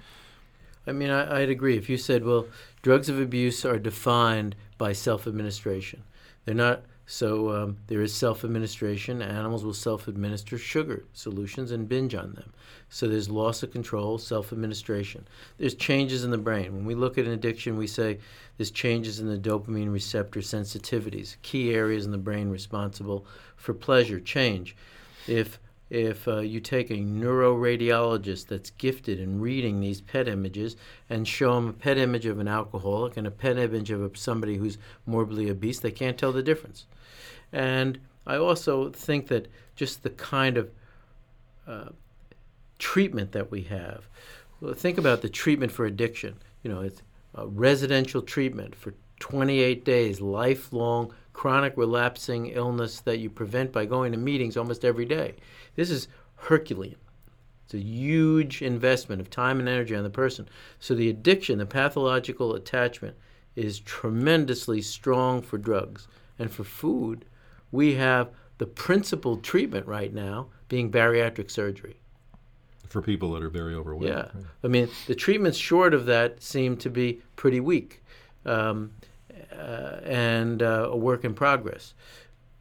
I 0.88 0.92
mean, 0.92 1.10
I, 1.10 1.42
I'd 1.42 1.50
agree. 1.50 1.78
If 1.78 1.90
you 1.90 1.98
said, 1.98 2.26
well, 2.26 2.48
drugs 2.82 3.10
of 3.10 3.20
abuse 3.20 3.66
are 3.66 3.78
defined 3.78 4.56
by 4.78 4.94
self 4.94 5.28
administration, 5.28 6.04
they're 6.46 6.56
not. 6.56 6.84
So 7.12 7.50
um, 7.50 7.78
there 7.88 8.02
is 8.02 8.14
self 8.14 8.44
administration. 8.44 9.24
Animals 9.24 9.66
will 9.66 9.74
self 9.74 10.08
administer 10.08 10.60
sugar 10.60 11.06
solutions 11.14 11.72
and 11.72 11.90
binge 11.90 12.14
on 12.14 12.34
them. 12.34 12.54
So 12.90 13.08
there's 13.08 13.30
loss 13.32 13.64
of 13.64 13.72
control, 13.72 14.20
self 14.20 14.54
administration. 14.54 15.28
There's 15.58 15.74
changes 15.74 16.24
in 16.24 16.30
the 16.30 16.38
brain. 16.38 16.74
When 16.76 16.86
we 16.86 16.94
look 16.94 17.18
at 17.18 17.26
an 17.26 17.32
addiction, 17.32 17.78
we 17.78 17.88
say 17.88 18.20
there's 18.58 18.70
changes 18.70 19.20
in 19.20 19.28
the 19.28 19.40
dopamine 19.40 19.92
receptor 19.92 20.40
sensitivities, 20.40 21.38
key 21.42 21.74
areas 21.74 22.06
in 22.06 22.12
the 22.12 22.18
brain 22.20 22.50
responsible 22.50 23.26
for 23.56 23.74
pleasure, 23.74 24.20
change. 24.20 24.76
If 25.28 25.60
if 25.90 26.28
uh, 26.28 26.40
you 26.40 26.60
take 26.60 26.92
a 26.92 26.96
neuroradiologist 26.96 28.48
that's 28.48 28.70
gifted 28.72 29.20
in 29.20 29.42
reading 29.42 29.80
these 29.80 30.02
PET 30.02 30.28
images 30.28 30.76
and 31.10 31.28
show 31.28 31.56
them 31.56 31.70
a 31.70 31.74
PET 31.74 31.98
image 31.98 32.26
of 32.26 32.40
an 32.40 32.48
alcoholic 32.48 33.18
and 33.18 33.26
a 33.26 33.32
PET 33.32 33.58
image 33.58 33.90
of 33.90 34.16
somebody 34.18 34.58
who's 34.58 34.78
morbidly 35.06 35.50
obese, 35.50 35.80
they 35.80 35.92
can't 35.92 36.18
tell 36.18 36.32
the 36.32 36.44
difference. 36.44 36.86
And 37.52 38.00
I 38.28 38.36
also 38.36 38.90
think 38.90 39.28
that 39.28 39.48
just 39.76 40.04
the 40.04 40.12
kind 40.12 40.58
of 40.58 40.70
uh, 41.68 41.90
treatment 42.78 43.32
that 43.32 43.50
we 43.50 43.62
have. 43.64 44.08
Think 44.76 44.98
about 44.98 45.22
the 45.22 45.30
treatment 45.30 45.72
for 45.72 45.86
addiction. 45.86 46.36
You 46.64 46.72
know, 46.72 46.82
it's 46.82 47.02
residential 47.36 48.22
treatment 48.22 48.76
for 48.76 48.94
28 49.20 49.86
days, 49.86 50.22
lifelong 50.22 51.14
chronic 51.34 51.74
relapsing 51.78 52.48
illness 52.48 53.00
that 53.02 53.20
you 53.20 53.30
prevent 53.30 53.72
by 53.72 53.86
going 53.86 54.12
to 54.12 54.18
meetings 54.18 54.58
almost 54.58 54.84
every 54.84 55.06
day. 55.06 55.36
This 55.76 55.90
is 55.90 56.08
Herculean. 56.36 56.98
It's 57.66 57.76
a 57.76 57.80
huge 57.80 58.62
investment 58.62 59.22
of 59.22 59.30
time 59.30 59.60
and 59.60 59.70
energy 59.70 59.96
on 59.96 60.04
the 60.04 60.10
person. 60.10 60.50
So 60.80 60.96
the 60.96 61.10
addiction, 61.10 61.60
the 61.60 61.66
pathological 61.66 62.56
attachment, 62.56 63.16
is 63.56 63.80
tremendously 63.80 64.82
strong 64.82 65.42
for 65.42 65.58
drugs. 65.58 66.08
And 66.40 66.52
for 66.52 66.64
food, 66.64 67.26
we 67.72 67.96
have 67.96 68.32
the 68.58 68.66
principal 68.66 69.38
treatment 69.38 69.86
right 69.86 70.14
now 70.14 70.48
being 70.68 70.92
bariatric 70.92 71.52
surgery. 71.52 72.00
For 72.88 73.02
people 73.02 73.34
that 73.34 73.44
are 73.44 73.50
very 73.50 73.76
overweight. 73.76 74.10
Yeah. 74.10 74.30
I 74.64 74.68
mean, 74.68 74.90
the 75.06 75.16
treatments 75.16 75.58
short 75.58 75.94
of 75.94 76.06
that 76.08 76.42
seem 76.42 76.76
to 76.78 76.90
be 76.90 77.22
pretty 77.36 77.60
weak 77.60 78.02
um, 78.46 78.92
and 79.52 80.62
uh, 80.62 80.90
a 80.92 80.98
work 80.98 81.24
in 81.24 81.34
progress. 81.34 81.94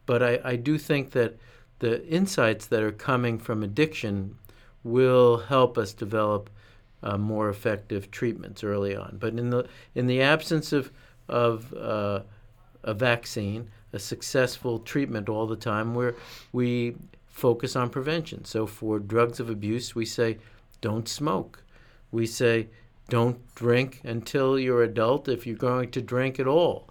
But 0.06 0.22
I, 0.22 0.40
I 0.44 0.56
do 0.56 0.78
think 0.78 1.10
that 1.12 1.36
the 1.80 2.06
insights 2.06 2.66
that 2.66 2.82
are 2.82 2.92
coming 2.92 3.38
from 3.38 3.62
addiction 3.62 4.36
will 4.82 5.38
help 5.38 5.78
us 5.78 5.92
develop 5.92 6.50
uh, 7.02 7.16
more 7.16 7.48
effective 7.48 8.10
treatments 8.10 8.64
early 8.64 8.96
on. 8.96 9.16
But 9.20 9.34
in 9.34 9.50
the 9.50 9.68
in 9.94 10.06
the 10.06 10.22
absence 10.22 10.72
of 10.72 10.90
of 11.28 11.72
uh, 11.74 12.20
a 12.82 12.94
vaccine, 12.94 13.70
a 13.92 13.98
successful 13.98 14.78
treatment 14.78 15.28
all 15.28 15.46
the 15.46 15.56
time, 15.56 15.94
where 15.94 16.14
we 16.52 16.96
focus 17.28 17.76
on 17.76 17.90
prevention. 17.90 18.44
So 18.44 18.66
for 18.66 18.98
drugs 18.98 19.40
of 19.40 19.50
abuse, 19.50 19.94
we 19.94 20.04
say 20.06 20.38
don't 20.80 21.08
smoke. 21.08 21.62
We 22.10 22.26
say 22.26 22.68
don't 23.08 23.54
drink 23.54 24.00
until 24.04 24.58
you're 24.58 24.82
adult 24.82 25.28
if 25.28 25.46
you're 25.46 25.56
going 25.56 25.90
to 25.90 26.02
drink 26.02 26.38
at 26.38 26.46
all. 26.46 26.88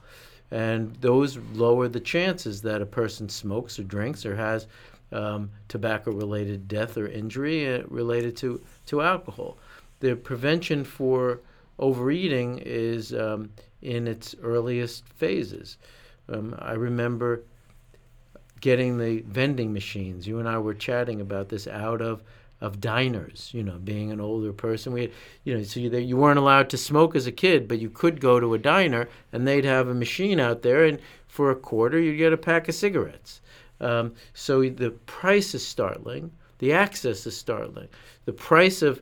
And 0.51 0.95
those 0.95 1.37
lower 1.53 1.87
the 1.87 1.99
chances 1.99 2.61
that 2.61 2.81
a 2.81 2.85
person 2.85 3.29
smokes 3.29 3.79
or 3.79 3.83
drinks 3.83 4.25
or 4.25 4.35
has 4.35 4.67
um, 5.11 5.51
tobacco 5.67 6.11
related 6.11 6.67
death 6.67 6.97
or 6.97 7.07
injury 7.07 7.75
uh, 7.75 7.83
related 7.87 8.35
to, 8.37 8.61
to 8.87 9.01
alcohol. 9.01 9.57
The 9.99 10.15
prevention 10.15 10.83
for 10.83 11.41
overeating 11.79 12.59
is 12.59 13.13
um, 13.13 13.51
in 13.81 14.07
its 14.07 14.35
earliest 14.41 15.07
phases. 15.09 15.77
Um, 16.29 16.55
I 16.59 16.73
remember 16.73 17.43
getting 18.59 18.97
the 18.97 19.21
vending 19.21 19.71
machines. 19.71 20.27
You 20.27 20.39
and 20.39 20.47
I 20.47 20.57
were 20.57 20.73
chatting 20.73 21.21
about 21.21 21.49
this 21.49 21.67
out 21.67 22.01
of 22.01 22.23
of 22.61 22.81
diners. 22.81 23.51
You 23.53 23.63
know, 23.63 23.77
being 23.77 24.11
an 24.11 24.19
older 24.19 24.53
person, 24.53 24.93
we, 24.93 25.01
had, 25.01 25.11
you 25.43 25.55
know, 25.55 25.63
so 25.63 25.79
you, 25.79 25.89
you 25.97 26.17
weren't 26.17 26.39
allowed 26.39 26.69
to 26.71 26.77
smoke 26.77 27.15
as 27.15 27.27
a 27.27 27.31
kid, 27.31 27.67
but 27.67 27.79
you 27.79 27.89
could 27.89 28.19
go 28.19 28.39
to 28.39 28.53
a 28.53 28.59
diner 28.59 29.07
and 29.31 29.47
they'd 29.47 29.65
have 29.65 29.87
a 29.87 29.93
machine 29.93 30.39
out 30.39 30.61
there, 30.61 30.83
and 30.85 30.99
for 31.27 31.51
a 31.51 31.55
quarter 31.55 31.99
you'd 31.99 32.17
get 32.17 32.33
a 32.33 32.37
pack 32.37 32.67
of 32.67 32.75
cigarettes. 32.75 33.41
Um, 33.79 34.15
so 34.33 34.67
the 34.69 34.91
price 35.05 35.53
is 35.53 35.65
startling. 35.65 36.31
The 36.59 36.73
access 36.73 37.27
is 37.27 37.37
startling. 37.37 37.89
The 38.25 38.33
price 38.33 38.81
of 38.81 39.01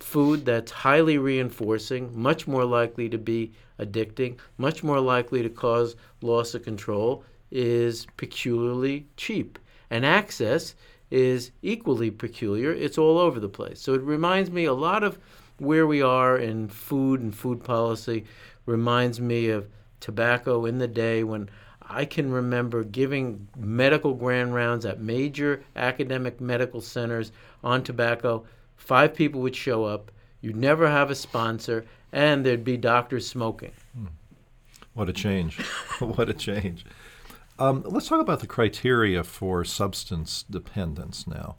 food 0.00 0.44
that's 0.44 0.72
highly 0.72 1.18
reinforcing, 1.18 2.10
much 2.20 2.46
more 2.46 2.64
likely 2.64 3.08
to 3.08 3.18
be 3.18 3.52
addicting, 3.78 4.36
much 4.58 4.82
more 4.82 5.00
likely 5.00 5.42
to 5.42 5.48
cause 5.48 5.96
loss 6.22 6.54
of 6.54 6.64
control, 6.64 7.22
is 7.52 8.06
peculiarly 8.16 9.06
cheap. 9.16 9.58
And 9.90 10.04
access 10.04 10.74
is 11.10 11.52
equally 11.62 12.10
peculiar. 12.10 12.72
It's 12.72 12.98
all 12.98 13.18
over 13.18 13.38
the 13.38 13.48
place. 13.48 13.80
So 13.80 13.94
it 13.94 14.02
reminds 14.02 14.50
me 14.50 14.64
a 14.64 14.72
lot 14.72 15.02
of 15.02 15.18
where 15.58 15.86
we 15.86 16.02
are 16.02 16.36
in 16.36 16.68
food 16.68 17.20
and 17.20 17.34
food 17.34 17.62
policy 17.64 18.24
reminds 18.66 19.20
me 19.20 19.48
of 19.48 19.68
tobacco 20.00 20.66
in 20.66 20.78
the 20.78 20.88
day 20.88 21.24
when 21.24 21.48
I 21.88 22.04
can 22.04 22.30
remember 22.30 22.82
giving 22.82 23.48
medical 23.56 24.12
grand 24.14 24.54
rounds 24.54 24.84
at 24.84 25.00
major 25.00 25.62
academic 25.76 26.40
medical 26.40 26.80
centers 26.80 27.32
on 27.62 27.82
tobacco. 27.82 28.44
Five 28.76 29.14
people 29.14 29.40
would 29.42 29.56
show 29.56 29.84
up. 29.84 30.10
You'd 30.40 30.56
never 30.56 30.88
have 30.88 31.10
a 31.10 31.14
sponsor, 31.14 31.86
and 32.12 32.44
there'd 32.44 32.64
be 32.64 32.76
doctors 32.76 33.26
smoking. 33.26 33.72
Hmm. 33.96 34.06
What 34.94 35.08
a 35.08 35.12
change. 35.12 35.58
what 36.00 36.28
a 36.28 36.34
change. 36.34 36.84
Um, 37.58 37.82
let's 37.86 38.08
talk 38.08 38.20
about 38.20 38.40
the 38.40 38.46
criteria 38.46 39.24
for 39.24 39.64
substance 39.64 40.44
dependence 40.48 41.26
now 41.26 41.56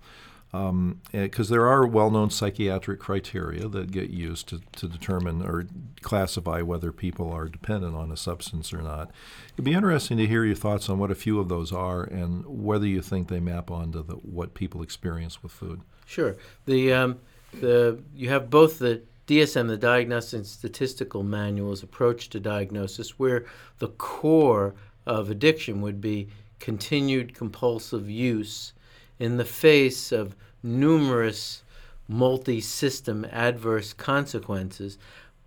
because 0.52 1.50
um, 1.50 1.54
there 1.54 1.68
are 1.68 1.86
well-known 1.86 2.30
psychiatric 2.30 3.00
criteria 3.00 3.68
that 3.68 3.92
get 3.92 4.10
used 4.10 4.48
to, 4.48 4.62
to 4.78 4.88
determine 4.88 5.42
or 5.46 5.68
classify 6.02 6.62
whether 6.62 6.94
people 6.94 7.32
are 7.32 7.50
dependent 7.50 7.96
on 7.96 8.12
a 8.12 8.18
substance 8.18 8.72
or 8.72 8.82
not. 8.82 9.12
It'd 9.54 9.66
be 9.66 9.74
interesting 9.74 10.18
to 10.18 10.26
hear 10.26 10.46
your 10.46 10.56
thoughts 10.56 10.90
on 10.90 11.00
what 11.00 11.12
a 11.12 11.16
few 11.16 11.40
of 11.40 11.50
those 11.50 11.74
are 11.74 12.04
and 12.04 12.46
whether 12.46 12.88
you 12.88 13.02
think 13.02 13.28
they 13.28 13.42
map 13.42 13.70
onto 13.70 14.02
the, 14.04 14.16
what 14.16 14.54
people 14.54 14.82
experience 14.82 15.44
with 15.44 15.52
food. 15.52 15.82
Sure. 16.06 16.38
The 16.66 16.94
um, 16.94 17.20
the 17.60 18.02
you 18.16 18.30
have 18.30 18.50
both 18.50 18.80
the 18.80 19.02
DSM, 19.28 19.68
the 19.68 19.78
Diagnostic 19.78 20.38
and 20.38 20.48
Statistical 20.48 21.24
Manual's 21.24 21.84
approach 21.84 22.30
to 22.30 22.40
diagnosis, 22.40 23.20
where 23.20 23.46
the 23.80 23.90
core 23.90 24.74
of 25.08 25.32
addiction 25.32 25.82
would 25.82 26.00
be 26.02 26.28
continued 26.60 27.34
compulsive 27.34 28.10
use 28.10 28.74
in 29.18 29.38
the 29.38 29.46
face 29.46 30.12
of 30.12 30.36
numerous 30.62 31.64
multi 32.08 32.62
system 32.62 33.26
adverse 33.32 33.94
consequences 33.94 34.98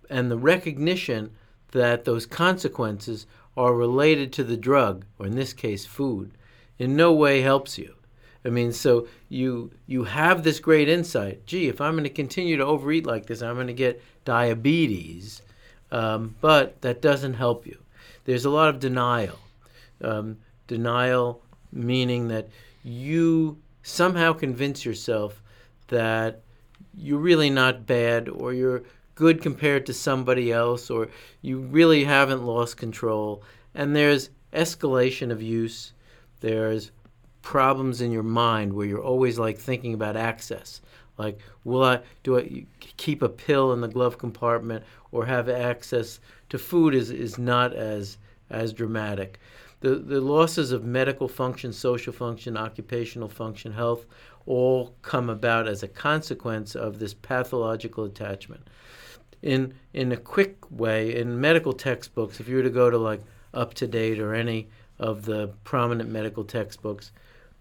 and 0.09 0.29
the 0.29 0.37
recognition 0.37 1.31
that 1.71 2.03
those 2.05 2.25
consequences 2.25 3.25
are 3.55 3.73
related 3.73 4.33
to 4.33 4.43
the 4.43 4.57
drug, 4.57 5.05
or 5.17 5.25
in 5.25 5.35
this 5.35 5.53
case, 5.53 5.85
food, 5.85 6.31
in 6.77 6.95
no 6.95 7.13
way 7.13 7.41
helps 7.41 7.77
you. 7.77 7.95
I 8.43 8.49
mean, 8.49 8.73
so 8.73 9.07
you 9.29 9.71
you 9.85 10.05
have 10.05 10.43
this 10.43 10.59
great 10.59 10.89
insight. 10.89 11.45
Gee, 11.45 11.67
if 11.67 11.79
I'm 11.79 11.93
going 11.93 12.03
to 12.03 12.09
continue 12.09 12.57
to 12.57 12.65
overeat 12.65 13.05
like 13.05 13.27
this, 13.27 13.41
I'm 13.41 13.55
going 13.55 13.67
to 13.67 13.73
get 13.73 14.01
diabetes. 14.25 15.41
Um, 15.91 16.35
but 16.41 16.81
that 16.81 17.01
doesn't 17.01 17.35
help 17.35 17.67
you. 17.67 17.77
There's 18.25 18.45
a 18.45 18.49
lot 18.49 18.69
of 18.69 18.79
denial. 18.79 19.39
Um, 20.03 20.37
denial 20.67 21.43
meaning 21.71 22.27
that 22.29 22.47
you 22.83 23.57
somehow 23.83 24.33
convince 24.33 24.85
yourself 24.85 25.41
that 25.87 26.41
you're 26.95 27.19
really 27.19 27.49
not 27.49 27.85
bad 27.85 28.29
or 28.29 28.53
you're 28.53 28.83
good 29.15 29.41
compared 29.41 29.85
to 29.85 29.93
somebody 29.93 30.51
else 30.51 30.89
or 30.89 31.09
you 31.41 31.59
really 31.59 32.03
haven't 32.03 32.45
lost 32.45 32.77
control. 32.77 33.43
And 33.75 33.95
there's 33.95 34.29
escalation 34.53 35.31
of 35.31 35.41
use. 35.41 35.93
There's 36.39 36.91
problems 37.41 38.01
in 38.01 38.11
your 38.11 38.23
mind 38.23 38.73
where 38.73 38.85
you're 38.85 39.03
always 39.03 39.37
like 39.39 39.57
thinking 39.57 39.93
about 39.93 40.15
access. 40.15 40.81
Like, 41.17 41.39
will 41.63 41.83
I 41.83 41.99
do 42.23 42.39
I 42.39 42.65
keep 42.79 43.21
a 43.21 43.29
pill 43.29 43.73
in 43.73 43.81
the 43.81 43.87
glove 43.87 44.17
compartment 44.17 44.83
or 45.11 45.25
have 45.25 45.49
access 45.49 46.19
to 46.49 46.57
food 46.57 46.95
is, 46.95 47.11
is 47.11 47.37
not 47.37 47.73
as 47.73 48.17
as 48.49 48.73
dramatic. 48.73 49.39
The, 49.81 49.95
the 49.95 50.21
losses 50.21 50.71
of 50.71 50.85
medical 50.85 51.27
function, 51.27 51.73
social 51.73 52.13
function, 52.13 52.55
occupational 52.55 53.29
function, 53.29 53.73
health 53.73 54.05
all 54.45 54.95
come 55.01 55.29
about 55.29 55.67
as 55.67 55.83
a 55.83 55.87
consequence 55.87 56.75
of 56.75 56.99
this 56.99 57.13
pathological 57.13 58.05
attachment. 58.05 58.67
In, 59.41 59.73
in 59.93 60.11
a 60.11 60.17
quick 60.17 60.57
way, 60.69 61.15
in 61.15 61.41
medical 61.41 61.73
textbooks, 61.73 62.39
if 62.39 62.47
you 62.47 62.57
were 62.57 62.63
to 62.63 62.69
go 62.69 62.89
to 62.89 62.97
like 62.97 63.21
UpToDate 63.55 64.19
or 64.19 64.35
any 64.35 64.69
of 64.99 65.25
the 65.25 65.51
prominent 65.63 66.09
medical 66.09 66.43
textbooks, 66.43 67.11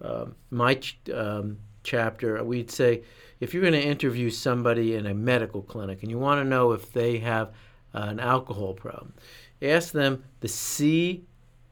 uh, 0.02 0.26
my 0.50 0.74
ch- 0.74 0.98
um, 1.14 1.56
chapter, 1.82 2.42
we'd 2.44 2.70
say 2.70 3.02
if 3.40 3.54
you're 3.54 3.62
going 3.62 3.72
to 3.72 3.82
interview 3.82 4.28
somebody 4.28 4.94
in 4.94 5.06
a 5.06 5.14
medical 5.14 5.62
clinic 5.62 6.02
and 6.02 6.10
you 6.10 6.18
want 6.18 6.38
to 6.38 6.44
know 6.44 6.72
if 6.72 6.92
they 6.92 7.18
have 7.18 7.48
uh, 7.94 8.06
an 8.08 8.20
alcohol 8.20 8.74
problem, 8.74 9.14
ask 9.62 9.92
them 9.92 10.22
the 10.40 10.48
C 10.48 11.24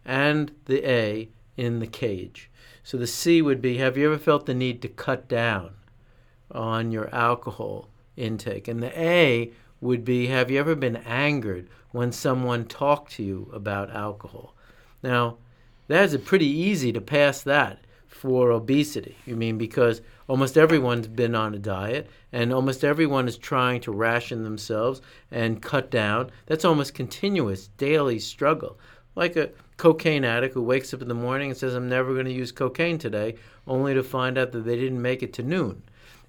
and 0.09 0.51
the 0.65 0.91
A 0.91 1.29
in 1.59 1.81
the 1.81 1.87
CAGE. 1.87 2.51
So 2.83 2.97
the 2.97 3.07
C 3.07 3.43
would 3.43 3.61
be 3.61 3.77
Have 3.77 3.99
you 3.99 4.07
ever 4.07 4.19
felt 4.19 4.47
the 4.47 4.55
need 4.55 4.81
to 4.83 4.89
cut 4.89 5.29
down 5.29 5.75
on 6.51 6.91
your 6.91 7.15
alcohol 7.15 7.91
intake? 8.17 8.67
And 8.67 8.83
the 8.83 8.99
A 8.99 9.53
would 9.83 10.05
be 10.05 10.29
Have 10.29 10.51
you 10.51 10.59
ever 10.59 10.75
been 10.75 10.97
angered 10.97 11.69
when 11.91 12.11
someone 12.11 12.65
talked 12.65 13.13
to 13.13 13.23
you 13.23 13.51
about 13.53 13.95
alcohol? 13.95 14.55
Now, 15.03 15.37
that's 15.87 16.17
pretty 16.17 16.49
easy 16.49 16.91
to 16.93 17.01
pass 17.01 17.43
that 17.43 17.81
for 18.07 18.51
obesity. 18.51 19.17
You 19.27 19.37
mean 19.37 19.59
because 19.59 20.01
almost 20.27 20.57
everyone's 20.57 21.07
been 21.07 21.35
on 21.35 21.55
a 21.55 21.59
diet 21.59 22.09
and 22.33 22.53
almost 22.53 22.83
everyone 22.83 23.29
is 23.29 23.39
trying 23.39 23.81
to 23.83 23.93
ration 23.93 24.43
themselves 24.43 25.01
and 25.31 25.63
cut 25.63 25.91
down. 25.91 26.31
That's 26.47 26.65
almost 26.65 26.95
continuous 26.95 27.69
daily 27.77 28.19
struggle. 28.19 28.79
Like 29.19 29.35
a 29.35 29.51
cocaine 29.79 30.25
addict 30.25 30.55
who 30.55 30.63
wakes 30.63 30.95
up 30.95 31.03
in 31.03 31.09
the 31.09 31.15
morning 31.15 31.51
and 31.51 31.59
says, 31.59 31.75
I'm 31.75 31.89
never 31.89 32.13
going 32.13 32.27
to 32.27 32.33
use 32.33 32.53
cocaine 32.53 32.99
today, 32.99 33.35
only 33.67 33.93
to 33.95 34.05
find 34.05 34.39
out 34.39 34.53
that 34.53 34.61
they 34.61 34.77
didn't 34.77 35.03
make 35.03 35.25
it 35.25 35.33
to 35.33 35.43
noon. 35.43 35.83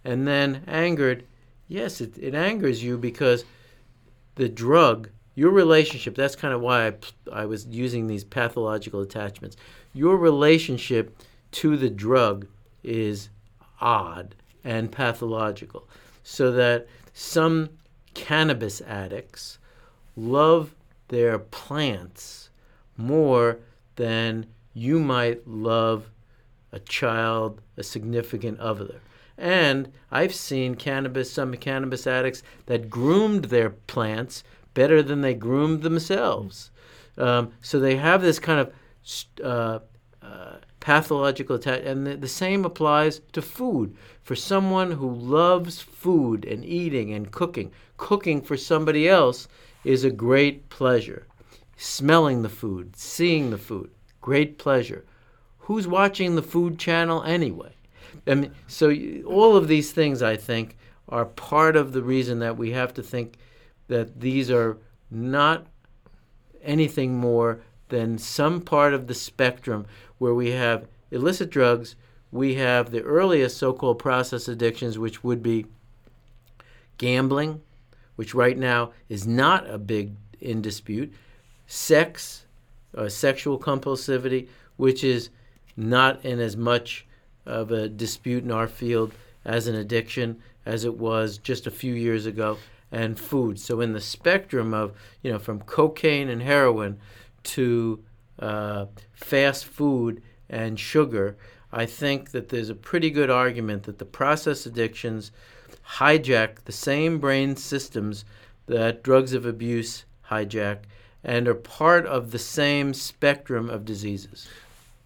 And 0.04 0.28
then 0.28 0.64
angered, 0.66 1.24
yes, 1.68 2.02
it, 2.02 2.18
it 2.18 2.34
angers 2.34 2.84
you 2.84 2.98
because 2.98 3.46
the 4.38 4.50
drug, 4.50 5.12
your 5.36 5.52
relationship, 5.52 6.16
that's 6.16 6.36
kind 6.36 6.52
of 6.52 6.62
why 6.62 6.88
I, 6.88 6.94
I 7.32 7.46
was 7.46 7.68
using 7.68 8.08
these 8.08 8.24
pathological 8.24 9.02
attachments. 9.02 9.56
Your 9.94 10.18
relationship 10.18 11.16
to 11.52 11.78
the 11.78 11.92
drug 11.92 12.48
is 12.84 13.30
odd 13.80 14.34
and 14.64 14.92
pathological. 14.92 15.88
So 16.24 16.52
that 16.54 16.88
some 17.14 17.70
cannabis 18.16 18.82
addicts 18.82 19.60
love 20.16 20.74
their 21.10 21.38
plants 21.38 22.49
more 23.00 23.60
than 23.96 24.46
you 24.74 25.00
might 25.00 25.48
love 25.48 26.12
a 26.72 26.80
child, 26.80 27.62
a 27.78 27.84
significant 27.84 28.60
other. 28.60 29.02
And 29.38 29.92
I've 30.12 30.36
seen 30.36 30.76
cannabis, 30.76 31.32
some 31.32 31.56
cannabis 31.56 32.06
addicts 32.06 32.44
that 32.66 32.90
groomed 32.90 33.46
their 33.46 33.70
plants 33.70 34.44
better 34.74 35.02
than 35.02 35.22
they 35.22 35.34
groomed 35.34 35.82
themselves. 35.82 36.72
Um, 37.18 37.54
so 37.62 37.80
they 37.80 37.96
have 37.96 38.22
this 38.22 38.38
kind 38.38 38.60
of 38.60 38.74
uh, 39.44 39.80
uh, 40.22 40.56
pathological 40.80 41.56
attachment. 41.56 41.88
And 41.88 42.08
the, 42.08 42.18
the 42.18 42.28
same 42.28 42.66
applies 42.66 43.22
to 43.32 43.42
food. 43.42 43.96
For 44.22 44.36
someone 44.36 44.92
who 44.92 45.10
loves 45.10 45.82
food 45.82 46.46
and 46.46 46.64
eating 46.64 47.14
and 47.14 47.32
cooking, 47.32 47.72
cooking 47.98 48.42
for 48.42 48.58
somebody 48.58 49.08
else 49.08 49.48
is 49.84 50.04
a 50.04 50.12
great 50.12 50.70
pleasure 50.70 51.26
smelling 51.80 52.42
the 52.42 52.50
food, 52.50 52.94
seeing 52.98 53.52
the 53.52 53.58
food, 53.58 53.90
great 54.20 54.58
pleasure. 54.58 55.06
Who's 55.60 55.88
watching 55.88 56.36
the 56.36 56.42
food 56.44 56.78
channel 56.78 57.24
anyway? 57.24 57.74
I 58.28 58.36
mean, 58.36 58.52
so 58.68 58.94
all 59.26 59.56
of 59.56 59.70
these 59.70 59.94
things, 59.94 60.22
I 60.22 60.36
think, 60.36 60.76
are 61.08 61.26
part 61.26 61.78
of 61.78 61.94
the 61.94 62.04
reason 62.04 62.40
that 62.40 62.58
we 62.58 62.72
have 62.72 62.94
to 62.96 63.04
think 63.04 63.38
that 63.88 64.20
these 64.20 64.52
are 64.52 64.78
not 65.10 65.68
anything 66.62 67.18
more 67.18 67.62
than 67.88 68.18
some 68.18 68.60
part 68.60 68.94
of 68.94 69.08
the 69.08 69.16
spectrum 69.16 69.86
where 70.18 70.34
we 70.34 70.52
have 70.52 70.86
illicit 71.12 71.50
drugs, 71.50 71.96
we 72.30 72.56
have 72.56 72.92
the 72.92 73.02
earliest 73.04 73.58
so 73.58 73.72
called 73.72 74.00
process 74.00 74.50
addictions, 74.50 75.00
which 75.00 75.24
would 75.24 75.42
be 75.42 75.66
gambling, 76.98 77.62
which 78.18 78.36
right 78.36 78.58
now 78.58 78.92
is 79.08 79.26
not 79.26 79.68
a 79.70 79.78
big 79.78 80.12
in 80.42 80.62
dispute, 80.62 81.14
sex, 81.70 82.46
uh, 82.98 83.08
sexual 83.08 83.60
compulsivity, 83.60 84.48
which 84.76 85.04
is 85.04 85.30
not 85.78 86.26
in 86.26 86.40
as 86.40 86.58
much 86.58 87.06
of 87.46 87.72
a 87.72 87.88
dispute 87.88 88.44
in 88.44 88.52
our 88.52 88.68
field 88.68 89.14
as 89.46 89.68
an 89.68 89.76
addiction 89.76 90.42
as 90.66 90.84
it 90.84 90.98
was 90.98 91.38
just 91.38 91.68
a 91.68 91.72
few 91.72 91.94
years 91.94 92.26
ago, 92.26 92.58
and 92.92 93.20
food. 93.20 93.60
So 93.60 93.82
in 93.82 93.94
the 93.94 94.02
spectrum 94.02 94.74
of 94.74 94.94
you 95.22 95.32
know 95.32 95.40
from 95.40 95.62
cocaine 95.62 96.28
and 96.28 96.42
heroin 96.42 97.00
to 97.44 98.04
uh, 98.40 98.88
fast 99.14 99.66
food 99.66 100.24
and 100.50 100.80
sugar, 100.80 101.38
I 101.72 101.86
think 101.86 102.32
that 102.32 102.50
there's 102.50 102.70
a 102.70 102.76
pretty 102.76 103.12
good 103.12 103.30
argument 103.30 103.84
that 103.84 104.00
the 104.00 104.06
process 104.06 104.66
addictions 104.66 105.32
hijack 105.98 106.64
the 106.66 106.72
same 106.72 107.20
brain 107.20 107.56
systems 107.56 108.26
that 108.66 109.04
drugs 109.04 109.34
of 109.34 109.46
abuse 109.46 110.06
hijack 110.32 110.80
and 111.24 111.48
are 111.48 111.56
part 111.56 112.06
of 112.06 112.32
the 112.32 112.40
same 112.40 112.94
spectrum 112.94 113.70
of 113.70 113.86
diseases. 113.86 114.48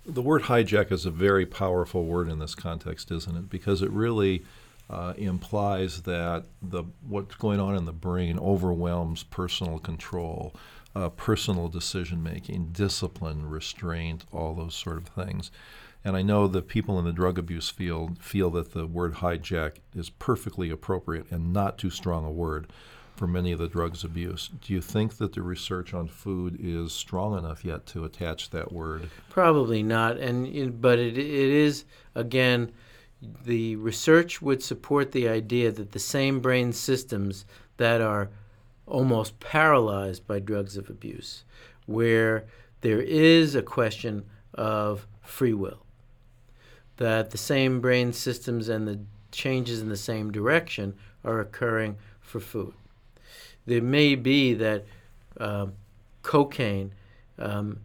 The 0.06 0.22
word 0.22 0.44
hijack 0.44 0.92
is 0.92 1.06
a 1.06 1.12
very 1.12 1.46
powerful 1.46 2.06
word 2.06 2.30
in 2.30 2.40
this 2.40 2.56
context, 2.56 3.10
isn't 3.12 3.38
it? 3.38 3.50
Because 3.50 3.82
it 3.82 3.90
really 3.92 4.44
uh, 4.90 5.14
implies 5.18 6.02
that 6.04 6.46
the 6.62 6.84
what's 7.08 7.36
going 7.36 7.60
on 7.60 7.76
in 7.76 7.86
the 7.86 7.94
brain 7.94 8.38
overwhelms 8.38 9.24
personal 9.24 9.80
control, 9.80 10.54
uh, 10.96 11.10
personal 11.10 11.70
decision 11.70 12.22
making, 12.22 12.70
discipline, 12.74 13.50
restraint, 13.50 14.26
all 14.32 14.54
those 14.54 14.76
sort 14.76 14.98
of 14.98 15.08
things. 15.08 15.52
And 16.06 16.18
I 16.18 16.22
know 16.22 16.48
that 16.50 16.68
people 16.68 17.00
in 17.00 17.06
the 17.06 17.14
drug 17.14 17.40
abuse 17.40 17.70
field 17.70 18.22
feel 18.22 18.50
that 18.52 18.74
the 18.74 18.86
word 18.86 19.16
hijack 19.16 19.78
is 19.96 20.10
perfectly 20.10 20.70
appropriate 20.70 21.32
and 21.32 21.54
not 21.54 21.78
too 21.78 21.90
strong 21.90 22.26
a 22.26 22.32
word 22.32 22.68
for 23.16 23.28
many 23.28 23.52
of 23.52 23.60
the 23.60 23.68
drugs 23.68 24.04
abuse. 24.04 24.50
Do 24.62 24.74
you 24.74 24.82
think 24.82 25.18
that 25.18 25.34
the 25.34 25.42
research 25.42 25.94
on 25.94 26.08
food 26.08 26.58
is 26.60 26.92
strong 26.94 27.38
enough 27.38 27.64
yet 27.64 27.86
to 27.88 28.06
attach 28.06 28.50
that 28.50 28.72
word? 28.72 29.10
Probably 29.30 29.84
not, 29.84 30.18
and 30.18 30.82
but 30.82 31.00
it 31.00 31.18
it 31.18 31.50
is 31.52 31.86
again. 32.16 32.72
The 33.46 33.78
research 33.78 34.42
would 34.42 34.62
support 34.62 35.14
the 35.14 35.30
idea 35.30 35.72
that 35.72 35.94
the 35.94 36.00
same 36.00 36.42
brain 36.42 36.74
systems 36.74 37.46
that 37.78 38.02
are 38.02 38.30
almost 38.86 39.40
paralyzed 39.40 40.28
by 40.28 40.40
drugs 40.40 40.76
of 40.76 40.90
abuse, 40.90 41.46
where 41.86 42.46
there 42.82 43.02
is 43.02 43.56
a 43.56 43.62
question 43.62 44.26
of 44.56 45.08
free 45.22 45.54
will, 45.54 45.86
that 46.98 47.30
the 47.30 47.38
same 47.38 47.80
brain 47.80 48.12
systems 48.12 48.68
and 48.68 48.86
the 48.86 49.00
changes 49.32 49.82
in 49.82 49.88
the 49.88 49.96
same 49.96 50.30
direction 50.32 50.94
are 51.24 51.40
occurring 51.40 51.96
for 52.20 52.42
food 52.42 52.74
there 53.66 53.82
may 53.82 54.16
be 54.16 54.54
that 54.54 54.86
um, 55.40 55.74
cocaine 56.22 56.94
um, 57.40 57.80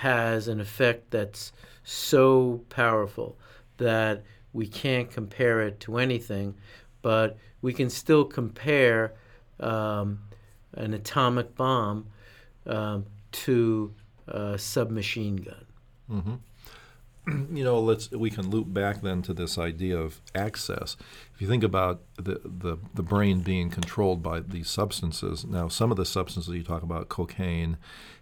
has 0.00 0.48
an 0.48 0.60
effect 0.60 1.10
that's 1.10 1.52
so 1.84 2.60
powerful 2.68 3.36
that 3.78 4.22
we 4.52 4.66
can't 4.66 5.10
compare 5.10 5.60
it 5.60 5.80
to 5.80 5.98
anything, 5.98 6.54
but 7.02 7.36
we 7.62 7.72
can 7.72 7.90
still 7.90 8.24
compare 8.24 9.12
um, 9.60 10.20
an 10.74 10.94
atomic 10.94 11.54
bomb 11.56 12.06
um, 12.66 13.04
to 13.32 13.92
a 14.26 14.58
submachine 14.58 15.36
gun. 15.36 15.66
Mm-hmm. 16.10 16.34
you 17.52 17.64
know, 17.64 17.80
let's 17.80 18.10
we 18.10 18.30
can 18.30 18.50
loop 18.50 18.72
back 18.72 19.00
then 19.02 19.22
to 19.22 19.34
this 19.34 19.58
idea 19.58 19.96
of 19.98 20.20
access. 20.34 20.96
If 21.34 21.42
you 21.42 21.48
think 21.48 21.62
about 21.62 22.02
the, 22.16 22.40
the, 22.44 22.78
the 22.94 23.02
brain 23.02 23.40
being 23.40 23.70
controlled 23.70 24.22
by 24.22 24.40
these 24.40 24.68
substances, 24.68 25.44
now 25.44 25.68
some 25.68 25.90
of 25.90 25.96
the 25.96 26.04
substances 26.04 26.52
you 26.54 26.62
talk 26.62 26.82
about, 26.82 27.08
cocaine, 27.08 27.76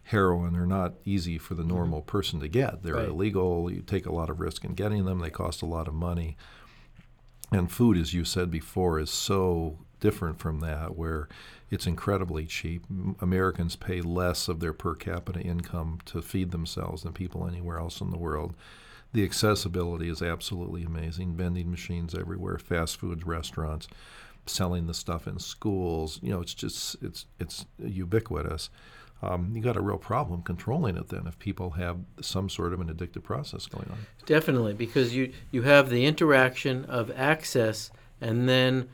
heroin, 0.04 0.56
are 0.56 0.66
not 0.66 0.94
easy 1.04 1.38
for 1.38 1.54
the 1.54 1.62
mm-hmm. 1.62 1.74
normal 1.74 2.00
mm-hmm. 2.00 2.10
person 2.10 2.40
to 2.40 2.48
get. 2.48 2.82
They're 2.82 2.94
right. 2.94 3.08
illegal. 3.08 3.70
You 3.70 3.82
take 3.82 4.06
a 4.06 4.12
lot 4.12 4.30
of 4.30 4.40
risk 4.40 4.64
in 4.64 4.74
getting 4.74 5.04
them. 5.04 5.20
They 5.20 5.30
cost 5.30 5.62
a 5.62 5.66
lot 5.66 5.88
of 5.88 5.94
money. 5.94 6.36
And 7.52 7.70
food, 7.70 7.96
as 7.96 8.12
you 8.12 8.24
said 8.24 8.50
before, 8.50 8.98
is 8.98 9.10
so 9.10 9.78
different 10.00 10.40
from 10.40 10.60
that, 10.60 10.96
where 10.96 11.28
it's 11.70 11.86
incredibly 11.86 12.44
cheap. 12.44 12.84
Americans 13.20 13.76
pay 13.76 14.00
less 14.00 14.48
of 14.48 14.60
their 14.60 14.72
per 14.72 14.94
capita 14.94 15.40
income 15.40 16.00
to 16.06 16.20
feed 16.20 16.50
themselves 16.50 17.02
than 17.02 17.12
people 17.12 17.46
anywhere 17.46 17.78
else 17.78 18.00
in 18.00 18.10
the 18.10 18.18
world 18.18 18.54
the 19.16 19.24
accessibility 19.24 20.10
is 20.10 20.20
absolutely 20.20 20.84
amazing. 20.84 21.34
Vending 21.34 21.70
machines 21.70 22.14
everywhere, 22.14 22.58
fast 22.58 22.98
food 22.98 23.26
restaurants, 23.26 23.88
selling 24.44 24.86
the 24.86 24.92
stuff 24.92 25.26
in 25.26 25.38
schools. 25.38 26.20
You 26.22 26.32
know, 26.32 26.42
it's 26.42 26.52
just 26.52 26.96
it's 27.02 27.24
it's 27.40 27.64
ubiquitous. 27.78 28.68
Um, 29.22 29.52
you 29.54 29.62
got 29.62 29.78
a 29.78 29.80
real 29.80 29.96
problem 29.96 30.42
controlling 30.42 30.98
it 30.98 31.08
then 31.08 31.26
if 31.26 31.38
people 31.38 31.70
have 31.70 31.96
some 32.20 32.50
sort 32.50 32.74
of 32.74 32.80
an 32.82 32.88
addictive 32.92 33.22
process 33.22 33.64
going 33.66 33.88
on. 33.90 33.96
Definitely, 34.26 34.74
because 34.74 35.14
you 35.14 35.32
you 35.50 35.62
have 35.62 35.88
the 35.88 36.04
interaction 36.04 36.84
of 36.84 37.10
access 37.16 37.90
and 38.20 38.46
then 38.46 38.86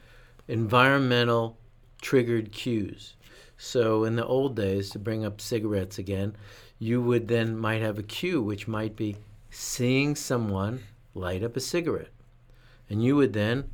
environmental 0.46 1.58
triggered 2.00 2.52
cues. 2.52 3.14
So 3.58 4.04
in 4.04 4.14
the 4.14 4.24
old 4.24 4.54
days, 4.54 4.90
to 4.90 5.00
bring 5.00 5.24
up 5.24 5.40
cigarettes 5.40 5.98
again, 5.98 6.36
you 6.78 7.02
would 7.02 7.26
then 7.26 7.56
might 7.56 7.82
have 7.82 7.98
a 7.98 8.04
cue 8.04 8.40
which 8.40 8.68
might 8.68 8.94
be 8.94 9.16
seeing 9.52 10.16
someone 10.16 10.82
light 11.14 11.44
up 11.44 11.56
a 11.56 11.60
cigarette. 11.60 12.10
And 12.88 13.04
you 13.04 13.16
would 13.16 13.34
then 13.34 13.70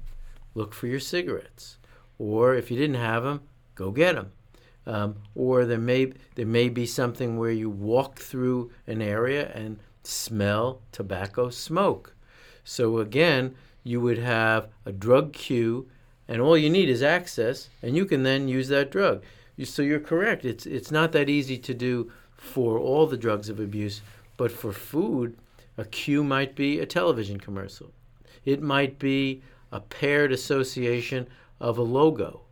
look 0.54 0.74
for 0.74 0.88
your 0.88 1.00
cigarettes. 1.00 1.78
Or 2.18 2.54
if 2.54 2.70
you 2.70 2.76
didn't 2.76 2.96
have 2.96 3.22
them, 3.22 3.42
go 3.76 3.92
get 3.92 4.16
them. 4.16 4.32
Um, 4.86 5.16
or 5.34 5.64
there 5.66 5.78
may 5.78 6.12
there 6.34 6.46
may 6.46 6.68
be 6.68 6.86
something 6.86 7.38
where 7.38 7.52
you 7.52 7.68
walk 7.70 8.18
through 8.18 8.72
an 8.86 9.02
area 9.02 9.52
and 9.54 9.78
smell 10.02 10.80
tobacco 10.92 11.50
smoke. 11.50 12.14
So 12.64 12.98
again, 12.98 13.54
you 13.84 14.00
would 14.00 14.18
have 14.18 14.68
a 14.84 14.92
drug 14.92 15.32
cue, 15.32 15.88
and 16.26 16.40
all 16.40 16.56
you 16.56 16.70
need 16.70 16.88
is 16.88 17.02
access, 17.02 17.68
and 17.82 17.96
you 17.96 18.06
can 18.06 18.22
then 18.22 18.48
use 18.48 18.68
that 18.68 18.90
drug. 18.90 19.22
You, 19.56 19.64
so 19.66 19.82
you're 19.82 20.00
correct. 20.00 20.44
It's 20.44 20.66
it's 20.66 20.90
not 20.90 21.12
that 21.12 21.28
easy 21.28 21.58
to 21.58 21.74
do 21.74 22.10
for 22.32 22.78
all 22.78 23.06
the 23.06 23.16
drugs 23.16 23.48
of 23.48 23.60
abuse, 23.60 24.00
but 24.36 24.50
for 24.50 24.72
food, 24.72 25.36
a 25.78 25.84
cue 25.84 26.22
might 26.22 26.54
be 26.54 26.80
a 26.80 26.86
television 26.86 27.38
commercial. 27.38 27.92
It 28.44 28.60
might 28.60 28.98
be 28.98 29.42
a 29.72 29.80
paired 29.80 30.32
association 30.32 31.26
of 31.60 31.78
a 31.78 31.82
logo. 31.82 32.42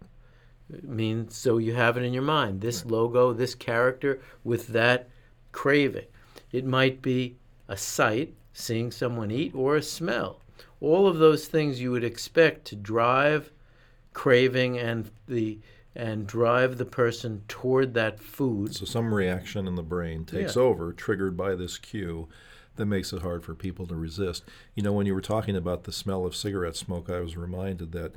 It 0.72 0.84
means 0.84 1.36
so 1.36 1.58
you 1.58 1.74
have 1.74 1.96
it 1.96 2.04
in 2.04 2.12
your 2.12 2.22
mind. 2.22 2.60
This 2.60 2.82
right. 2.82 2.92
logo, 2.92 3.32
this 3.32 3.54
character 3.54 4.20
with 4.44 4.68
that 4.68 5.08
craving. 5.52 6.06
It 6.52 6.64
might 6.64 7.02
be 7.02 7.36
a 7.68 7.76
sight, 7.76 8.34
seeing 8.52 8.90
someone 8.90 9.30
eat, 9.30 9.54
or 9.54 9.76
a 9.76 9.82
smell. 9.82 10.40
All 10.80 11.06
of 11.06 11.18
those 11.18 11.46
things 11.46 11.80
you 11.80 11.90
would 11.90 12.04
expect 12.04 12.64
to 12.66 12.76
drive 12.76 13.50
craving 14.12 14.78
and 14.78 15.10
the 15.26 15.58
and 15.94 16.26
drive 16.26 16.76
the 16.76 16.84
person 16.84 17.42
toward 17.48 17.94
that 17.94 18.20
food. 18.20 18.74
So 18.74 18.84
some 18.84 19.12
reaction 19.12 19.66
in 19.66 19.76
the 19.76 19.82
brain 19.82 20.26
takes 20.26 20.54
yeah. 20.54 20.62
over, 20.62 20.92
triggered 20.92 21.38
by 21.38 21.54
this 21.54 21.78
cue, 21.78 22.28
that 22.76 22.86
makes 22.86 23.12
it 23.12 23.22
hard 23.22 23.44
for 23.44 23.54
people 23.54 23.86
to 23.86 23.94
resist. 23.94 24.44
You 24.74 24.82
know, 24.82 24.92
when 24.92 25.06
you 25.06 25.14
were 25.14 25.20
talking 25.20 25.56
about 25.56 25.84
the 25.84 25.92
smell 25.92 26.24
of 26.24 26.36
cigarette 26.36 26.76
smoke, 26.76 27.10
I 27.10 27.20
was 27.20 27.36
reminded 27.36 27.92
that 27.92 28.14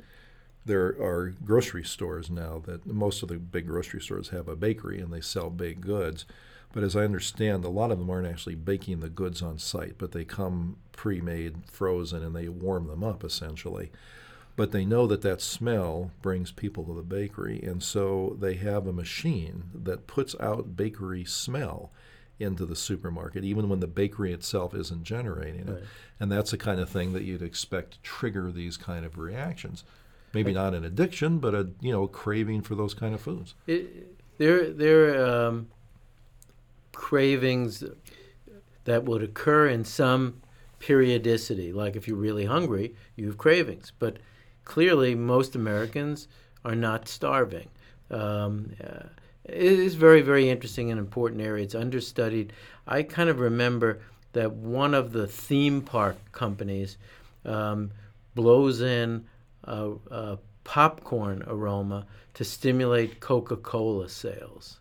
there 0.64 0.88
are 1.00 1.34
grocery 1.44 1.84
stores 1.84 2.30
now 2.30 2.62
that 2.66 2.86
most 2.86 3.22
of 3.22 3.28
the 3.28 3.36
big 3.36 3.66
grocery 3.66 4.00
stores 4.00 4.28
have 4.28 4.48
a 4.48 4.56
bakery 4.56 5.00
and 5.00 5.12
they 5.12 5.20
sell 5.20 5.50
baked 5.50 5.80
goods. 5.80 6.26
But 6.72 6.84
as 6.84 6.94
I 6.94 7.04
understand, 7.04 7.64
a 7.64 7.68
lot 7.68 7.90
of 7.90 7.98
them 7.98 8.10
aren't 8.10 8.28
actually 8.28 8.54
baking 8.54 9.00
the 9.00 9.08
goods 9.08 9.42
on 9.42 9.58
site, 9.58 9.96
but 9.98 10.12
they 10.12 10.24
come 10.24 10.76
pre 10.92 11.20
made, 11.20 11.64
frozen, 11.66 12.22
and 12.22 12.36
they 12.36 12.48
warm 12.48 12.86
them 12.86 13.02
up 13.02 13.24
essentially. 13.24 13.90
But 14.56 14.72
they 14.72 14.84
know 14.84 15.06
that 15.06 15.22
that 15.22 15.40
smell 15.40 16.10
brings 16.22 16.52
people 16.52 16.84
to 16.84 16.94
the 16.94 17.02
bakery, 17.02 17.60
and 17.62 17.82
so 17.82 18.36
they 18.38 18.54
have 18.54 18.86
a 18.86 18.92
machine 18.92 19.64
that 19.74 20.06
puts 20.06 20.36
out 20.38 20.76
bakery 20.76 21.24
smell 21.24 21.90
into 22.40 22.64
the 22.64 22.76
supermarket, 22.76 23.44
even 23.44 23.68
when 23.68 23.80
the 23.80 23.86
bakery 23.86 24.32
itself 24.32 24.74
isn't 24.74 25.04
generating 25.04 25.68
it. 25.68 25.72
Right. 25.72 25.82
And 26.18 26.32
that's 26.32 26.50
the 26.50 26.58
kind 26.58 26.80
of 26.80 26.88
thing 26.88 27.12
that 27.12 27.22
you'd 27.22 27.42
expect 27.42 27.92
to 27.92 28.02
trigger 28.02 28.50
these 28.50 28.76
kind 28.76 29.04
of 29.04 29.18
reactions. 29.18 29.84
Maybe 30.32 30.52
not 30.52 30.74
an 30.74 30.84
addiction, 30.84 31.38
but 31.38 31.54
a 31.54 31.70
you 31.80 31.90
know 31.90 32.06
craving 32.06 32.62
for 32.62 32.74
those 32.74 32.94
kind 32.94 33.14
of 33.14 33.20
foods. 33.20 33.54
It, 33.66 34.16
there, 34.38 34.70
there 34.70 35.20
are 35.20 35.48
um, 35.48 35.68
cravings 36.92 37.84
that 38.84 39.04
would 39.04 39.22
occur 39.22 39.68
in 39.68 39.84
some 39.84 40.40
periodicity. 40.78 41.72
Like 41.72 41.96
if 41.96 42.08
you're 42.08 42.16
really 42.16 42.44
hungry, 42.44 42.94
you 43.16 43.26
have 43.26 43.38
cravings. 43.38 43.92
But 43.98 44.18
clearly, 44.64 45.14
most 45.14 45.54
Americans 45.54 46.28
are 46.64 46.74
not 46.74 47.08
starving. 47.08 47.68
Um, 48.10 48.72
uh, 48.82 49.04
it 49.44 49.54
is 49.54 49.94
very, 49.94 50.22
very 50.22 50.48
interesting 50.48 50.90
and 50.90 50.98
important 50.98 51.40
area. 51.40 51.64
It's 51.64 51.74
understudied. 51.74 52.52
I 52.86 53.02
kind 53.02 53.28
of 53.28 53.40
remember 53.40 54.00
that 54.32 54.52
one 54.52 54.94
of 54.94 55.12
the 55.12 55.26
theme 55.26 55.82
park 55.82 56.16
companies 56.32 56.96
um, 57.44 57.90
blows 58.34 58.80
in 58.80 59.24
a, 59.64 59.92
a 60.10 60.38
popcorn 60.64 61.42
aroma 61.46 62.06
to 62.34 62.44
stimulate 62.44 63.20
Coca 63.20 63.56
Cola 63.56 64.08
sales. 64.08 64.78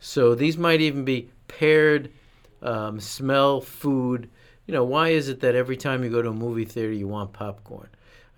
So 0.00 0.34
these 0.34 0.56
might 0.56 0.80
even 0.80 1.04
be 1.04 1.30
paired 1.46 2.10
um, 2.62 3.00
smell 3.00 3.60
food. 3.60 4.28
You 4.66 4.74
know, 4.74 4.84
why 4.84 5.10
is 5.10 5.28
it 5.28 5.40
that 5.40 5.54
every 5.54 5.76
time 5.76 6.02
you 6.02 6.10
go 6.10 6.22
to 6.22 6.30
a 6.30 6.34
movie 6.34 6.64
theater 6.64 6.92
you 6.92 7.08
want 7.08 7.32
popcorn? 7.32 7.88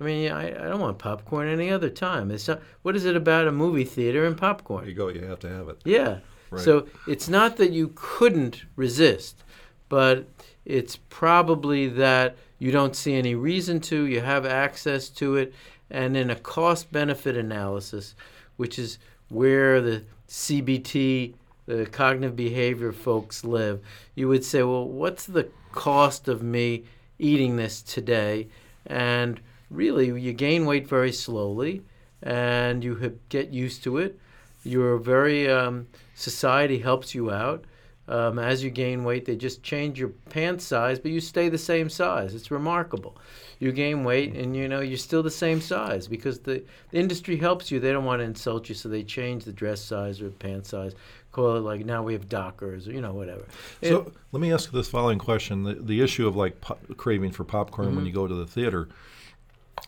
I 0.01 0.05
mean, 0.05 0.33
I, 0.33 0.49
I 0.49 0.69
don't 0.69 0.81
want 0.81 0.99
popcorn 0.99 1.49
any 1.49 1.71
other 1.71 1.91
time. 1.91 2.31
It's 2.31 2.49
not, 2.49 2.63
what 2.83 2.97
is 2.97 3.05
it 3.05 3.17
about 3.17 3.47
a 3.47 3.53
movie 3.53 3.85
theater 3.85 4.25
and 4.25 4.37
popcorn? 4.37 4.83
There 4.83 4.91
you 4.91 4.97
go. 4.97 5.09
You 5.09 5.25
have 5.27 5.41
to 5.41 5.49
have 5.49 5.69
it. 5.69 5.81
Yeah. 5.85 6.19
Right. 6.51 6.63
So 6.63 6.87
it's 7.07 7.29
not 7.29 7.59
that 7.59 7.71
you 7.71 7.93
couldn't 7.95 8.65
resist, 8.77 9.45
but 9.89 10.27
it's 10.65 10.97
probably 11.11 11.87
that 11.89 12.37
you 12.59 12.73
don't 12.73 12.97
see 12.97 13.15
any 13.15 13.35
reason 13.35 13.81
to. 13.81 14.05
You 14.05 14.21
have 14.21 14.47
access 14.47 15.09
to 15.11 15.37
it, 15.37 15.55
And 15.91 16.17
in 16.17 16.31
a 16.31 16.37
cost 16.37 16.91
benefit 16.91 17.37
analysis, 17.37 18.15
which 18.57 18.79
is 18.79 18.99
where 19.29 19.81
the 19.81 20.03
CBT, 20.29 21.35
the 21.67 21.87
cognitive 21.87 22.37
behavior 22.37 22.93
folks 22.93 23.45
live, 23.45 23.81
you 24.15 24.29
would 24.29 24.45
say, 24.45 24.63
well, 24.63 24.89
what's 24.89 25.27
the 25.27 25.49
cost 25.73 26.27
of 26.27 26.43
me 26.43 26.85
eating 27.19 27.57
this 27.57 27.83
today? 27.83 28.49
And 28.87 29.41
really, 29.70 30.06
you 30.20 30.33
gain 30.33 30.66
weight 30.66 30.87
very 30.87 31.12
slowly 31.12 31.83
and 32.22 32.85
you 32.85 33.18
get 33.28 33.50
used 33.50 33.83
to 33.85 33.98
it. 33.98 34.18
You're 34.62 34.98
very, 34.98 35.50
um, 35.50 35.87
society 36.14 36.78
helps 36.78 37.14
you 37.14 37.30
out. 37.30 37.64
Um, 38.09 38.40
as 38.40 38.64
you 38.64 38.70
gain 38.70 39.04
weight, 39.04 39.24
they 39.24 39.37
just 39.37 39.62
change 39.62 39.96
your 39.96 40.09
pant 40.09 40.61
size, 40.61 40.98
but 40.98 41.12
you 41.12 41.20
stay 41.20 41.48
the 41.48 41.56
same 41.56 41.88
size. 41.88 42.35
It's 42.35 42.50
remarkable. 42.50 43.16
You 43.61 43.70
gain 43.70 44.02
weight, 44.02 44.35
and 44.35 44.56
you 44.56 44.66
know 44.66 44.80
you're 44.80 44.98
still 44.98 45.22
the 45.22 45.30
same 45.30 45.61
size 45.61 46.09
because 46.09 46.40
the, 46.40 46.64
the 46.90 46.98
industry 46.98 47.37
helps 47.37 47.70
you. 47.70 47.78
They 47.78 47.92
don't 47.92 48.04
want 48.04 48.18
to 48.18 48.24
insult 48.24 48.68
you, 48.68 48.74
so 48.74 48.88
they 48.88 49.04
change 49.04 49.44
the 49.44 49.52
dress 49.52 49.80
size 49.80 50.20
or 50.20 50.30
pant 50.30 50.66
size. 50.66 50.96
Call 51.30 51.54
it 51.54 51.61
like 51.61 51.87
now 51.87 52.02
we 52.02 52.12
have 52.14 52.28
Dockers 52.28 52.88
or 52.88 52.92
you 52.92 53.00
know 53.00 53.12
whatever. 53.12 53.44
So 53.80 54.11
let 54.33 54.40
me 54.40 54.52
ask 54.52 54.72
you 54.72 54.76
this 54.76 54.88
following 54.88 55.18
question: 55.18 55.62
the, 55.62 55.74
the 55.74 56.00
issue 56.00 56.26
of 56.26 56.35
like 56.35 56.61
po- 56.61 56.78
craving 56.96 57.30
for 57.30 57.44
popcorn 57.44 57.88
mm-hmm. 57.88 57.96
when 57.96 58.06
you 58.06 58.12
go 58.12 58.26
to 58.26 58.35
the 58.35 58.46
theater 58.46 58.88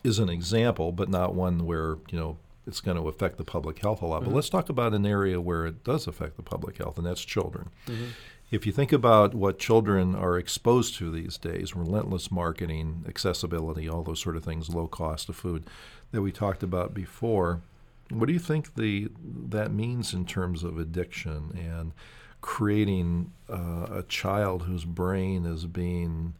is 0.03 0.19
an 0.19 0.29
example, 0.29 0.91
but 0.91 1.09
not 1.09 1.35
one 1.35 1.65
where 1.65 1.97
you 2.09 2.19
know 2.19 2.37
it's 2.65 2.79
going 2.79 2.97
to 2.97 3.07
affect 3.07 3.37
the 3.37 3.43
public 3.43 3.79
health 3.79 4.01
a 4.01 4.05
lot. 4.05 4.21
Mm-hmm. 4.21 4.31
But 4.31 4.35
let's 4.35 4.49
talk 4.49 4.69
about 4.69 4.93
an 4.93 5.05
area 5.05 5.41
where 5.41 5.65
it 5.65 5.83
does 5.83 6.07
affect 6.07 6.37
the 6.37 6.43
public 6.43 6.77
health, 6.77 6.97
and 6.97 7.05
that's 7.05 7.23
children. 7.23 7.69
Mm-hmm. 7.87 8.05
If 8.51 8.67
you 8.67 8.71
think 8.71 8.93
about 8.93 9.33
what 9.33 9.57
children 9.57 10.13
are 10.15 10.37
exposed 10.37 10.95
to 10.97 11.09
these 11.11 11.37
days, 11.37 11.75
relentless 11.75 12.31
marketing, 12.31 13.03
accessibility, 13.07 13.89
all 13.89 14.03
those 14.03 14.19
sort 14.19 14.35
of 14.37 14.43
things, 14.43 14.69
low 14.69 14.87
cost 14.87 15.27
of 15.27 15.35
food 15.35 15.65
that 16.11 16.21
we 16.21 16.31
talked 16.31 16.61
about 16.61 16.93
before, 16.93 17.61
what 18.09 18.27
do 18.27 18.33
you 18.33 18.39
think 18.39 18.75
the 18.75 19.09
that 19.49 19.71
means 19.71 20.13
in 20.13 20.25
terms 20.25 20.63
of 20.63 20.77
addiction 20.77 21.57
and 21.57 21.93
creating 22.41 23.31
uh, 23.49 23.87
a 23.89 24.03
child 24.07 24.63
whose 24.63 24.85
brain 24.85 25.45
is 25.45 25.65
being 25.65 26.35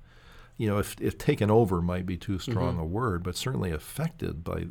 you 0.57 0.67
know, 0.67 0.77
if, 0.77 0.95
if 1.01 1.17
taken 1.17 1.49
over 1.49 1.81
might 1.81 2.05
be 2.05 2.17
too 2.17 2.39
strong 2.39 2.73
mm-hmm. 2.73 2.81
a 2.81 2.85
word, 2.85 3.23
but 3.23 3.35
certainly 3.35 3.71
affected 3.71 4.43
by 4.43 4.65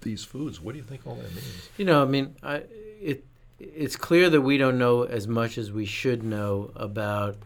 these 0.00 0.24
foods. 0.24 0.60
What 0.60 0.72
do 0.72 0.78
you 0.78 0.84
think 0.84 1.06
all 1.06 1.14
that 1.14 1.34
means? 1.34 1.68
You 1.76 1.84
know, 1.84 2.02
I 2.02 2.06
mean, 2.06 2.36
I, 2.42 2.64
it 3.00 3.24
it's 3.58 3.96
clear 3.96 4.28
that 4.28 4.40
we 4.40 4.58
don't 4.58 4.78
know 4.78 5.04
as 5.04 5.28
much 5.28 5.56
as 5.56 5.70
we 5.70 5.86
should 5.86 6.24
know 6.24 6.72
about 6.74 7.36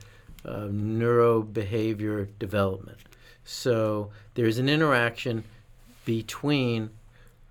uh, 0.45 0.69
neurobehavior 0.71 2.29
development. 2.39 2.99
So 3.45 4.11
there's 4.35 4.59
an 4.59 4.69
interaction 4.69 5.45
between 6.05 6.91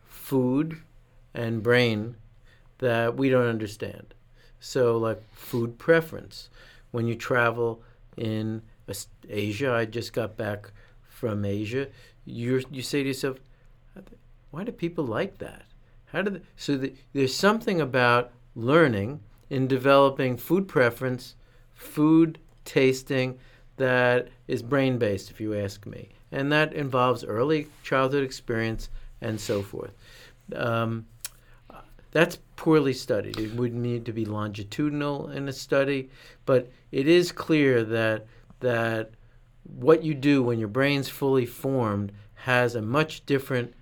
food 0.07 0.81
and 1.33 1.61
brain 1.61 2.15
that 2.79 3.15
we 3.15 3.29
don't 3.29 3.47
understand. 3.47 4.13
So, 4.59 4.97
like 4.97 5.21
food 5.33 5.77
preference. 5.77 6.49
When 6.91 7.07
you 7.07 7.15
travel 7.15 7.83
in 8.15 8.61
Asia, 9.29 9.73
I 9.73 9.85
just 9.85 10.13
got 10.13 10.37
back 10.37 10.71
from 11.01 11.45
Asia, 11.45 11.87
you 12.25 12.63
you 12.69 12.81
say 12.81 13.01
to 13.01 13.07
yourself, 13.07 13.39
why 14.51 14.63
do 14.63 14.71
people 14.71 15.03
like 15.03 15.37
that? 15.39 15.63
How 16.05 16.21
do 16.21 16.31
they, 16.31 16.41
so 16.55 16.77
the, 16.77 16.93
there's 17.13 17.35
something 17.35 17.81
about 17.81 18.31
learning 18.55 19.21
in 19.49 19.67
developing 19.67 20.37
food 20.37 20.67
preference, 20.67 21.35
food 21.73 22.39
tasting 22.63 23.37
that 23.77 24.29
is 24.47 24.63
brain 24.63 24.97
based, 24.97 25.29
if 25.29 25.41
you 25.41 25.53
ask 25.55 25.85
me, 25.85 26.09
and 26.31 26.51
that 26.51 26.73
involves 26.73 27.23
early 27.23 27.67
childhood 27.83 28.23
experience 28.23 28.89
and 29.21 29.39
so 29.39 29.61
forth. 29.61 29.91
Um, 30.55 31.05
that's 32.11 32.37
poorly 32.55 32.93
studied. 32.93 33.37
It 33.37 33.53
would 33.55 33.73
need 33.73 34.05
to 34.05 34.13
be 34.13 34.23
longitudinal 34.23 35.29
in 35.31 35.49
a 35.49 35.53
study, 35.53 36.09
but 36.45 36.71
it 36.91 37.09
is 37.09 37.33
clear 37.33 37.83
that 37.83 38.25
that 38.59 39.11
what 39.63 40.03
you 40.03 40.13
do 40.13 40.43
when 40.43 40.59
your 40.59 40.67
brain's 40.67 41.09
fully 41.09 41.45
formed 41.45 42.11
has 42.33 42.75
a 42.75 42.81
much 42.81 43.25
different 43.25 43.73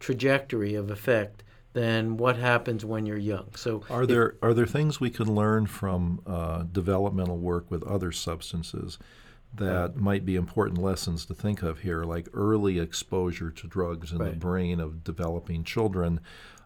trajectory 0.00 0.74
of 0.74 0.90
effect 0.90 1.44
than 1.72 2.16
what 2.16 2.36
happens 2.36 2.84
when 2.84 3.06
you're 3.06 3.16
young. 3.16 3.48
So, 3.54 3.84
are 3.90 4.06
there 4.06 4.36
are 4.42 4.54
there 4.54 4.66
things 4.66 5.00
we 5.00 5.10
can 5.10 5.34
learn 5.34 5.66
from 5.66 6.20
uh, 6.26 6.64
developmental 6.64 7.38
work 7.38 7.70
with 7.70 7.84
other 7.84 8.10
substances 8.10 8.98
that 9.54 9.96
might 9.96 10.26
be 10.26 10.36
important 10.36 10.80
lessons 10.80 11.24
to 11.26 11.34
think 11.34 11.62
of 11.62 11.80
here, 11.80 12.04
like 12.04 12.28
early 12.34 12.78
exposure 12.78 13.50
to 13.50 13.66
drugs 13.66 14.12
in 14.12 14.18
right. 14.18 14.32
the 14.32 14.36
brain 14.36 14.80
of 14.80 15.04
developing 15.04 15.64
children, 15.64 16.20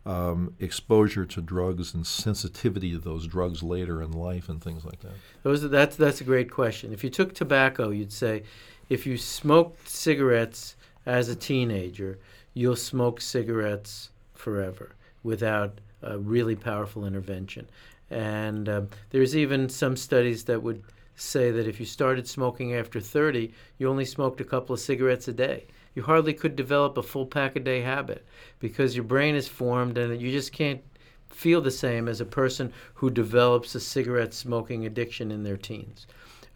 um, 0.04 0.54
exposure 0.58 1.24
to 1.26 1.40
drugs 1.40 1.94
and 1.94 2.06
sensitivity 2.06 2.92
to 2.92 2.98
those 2.98 3.26
drugs 3.26 3.62
later 3.62 4.02
in 4.02 4.12
life, 4.12 4.48
and 4.48 4.62
things 4.62 4.84
like 4.84 5.00
that? 5.00 5.12
Those 5.42 5.64
are, 5.64 5.68
that's 5.68 5.96
that's 5.96 6.20
a 6.20 6.24
great 6.24 6.50
question. 6.50 6.92
If 6.92 7.04
you 7.04 7.10
took 7.10 7.34
tobacco, 7.34 7.90
you'd 7.90 8.12
say 8.12 8.42
if 8.88 9.06
you 9.06 9.16
smoked 9.16 9.88
cigarettes 9.88 10.76
as 11.06 11.28
a 11.28 11.36
teenager 11.36 12.18
you'll 12.54 12.76
smoke 12.76 13.20
cigarettes 13.20 14.10
forever 14.34 14.94
without 15.22 15.80
a 16.02 16.18
really 16.18 16.56
powerful 16.56 17.06
intervention. 17.06 17.68
And 18.10 18.68
um, 18.68 18.88
there's 19.10 19.36
even 19.36 19.68
some 19.68 19.96
studies 19.96 20.44
that 20.44 20.62
would 20.62 20.82
say 21.14 21.50
that 21.50 21.66
if 21.66 21.78
you 21.78 21.86
started 21.86 22.26
smoking 22.26 22.74
after 22.74 23.00
30, 23.00 23.52
you 23.78 23.88
only 23.88 24.04
smoked 24.04 24.40
a 24.40 24.44
couple 24.44 24.74
of 24.74 24.80
cigarettes 24.80 25.28
a 25.28 25.32
day. 25.32 25.66
You 25.94 26.02
hardly 26.02 26.34
could 26.34 26.56
develop 26.56 26.96
a 26.96 27.02
full 27.02 27.26
pack 27.26 27.56
a 27.56 27.60
day 27.60 27.82
habit 27.82 28.24
because 28.58 28.96
your 28.96 29.04
brain 29.04 29.34
is 29.34 29.48
formed 29.48 29.98
and 29.98 30.20
you 30.20 30.30
just 30.30 30.52
can't 30.52 30.80
feel 31.28 31.60
the 31.60 31.70
same 31.70 32.08
as 32.08 32.20
a 32.20 32.26
person 32.26 32.72
who 32.94 33.10
develops 33.10 33.74
a 33.74 33.80
cigarette 33.80 34.34
smoking 34.34 34.86
addiction 34.86 35.30
in 35.30 35.42
their 35.42 35.56
teens. 35.56 36.06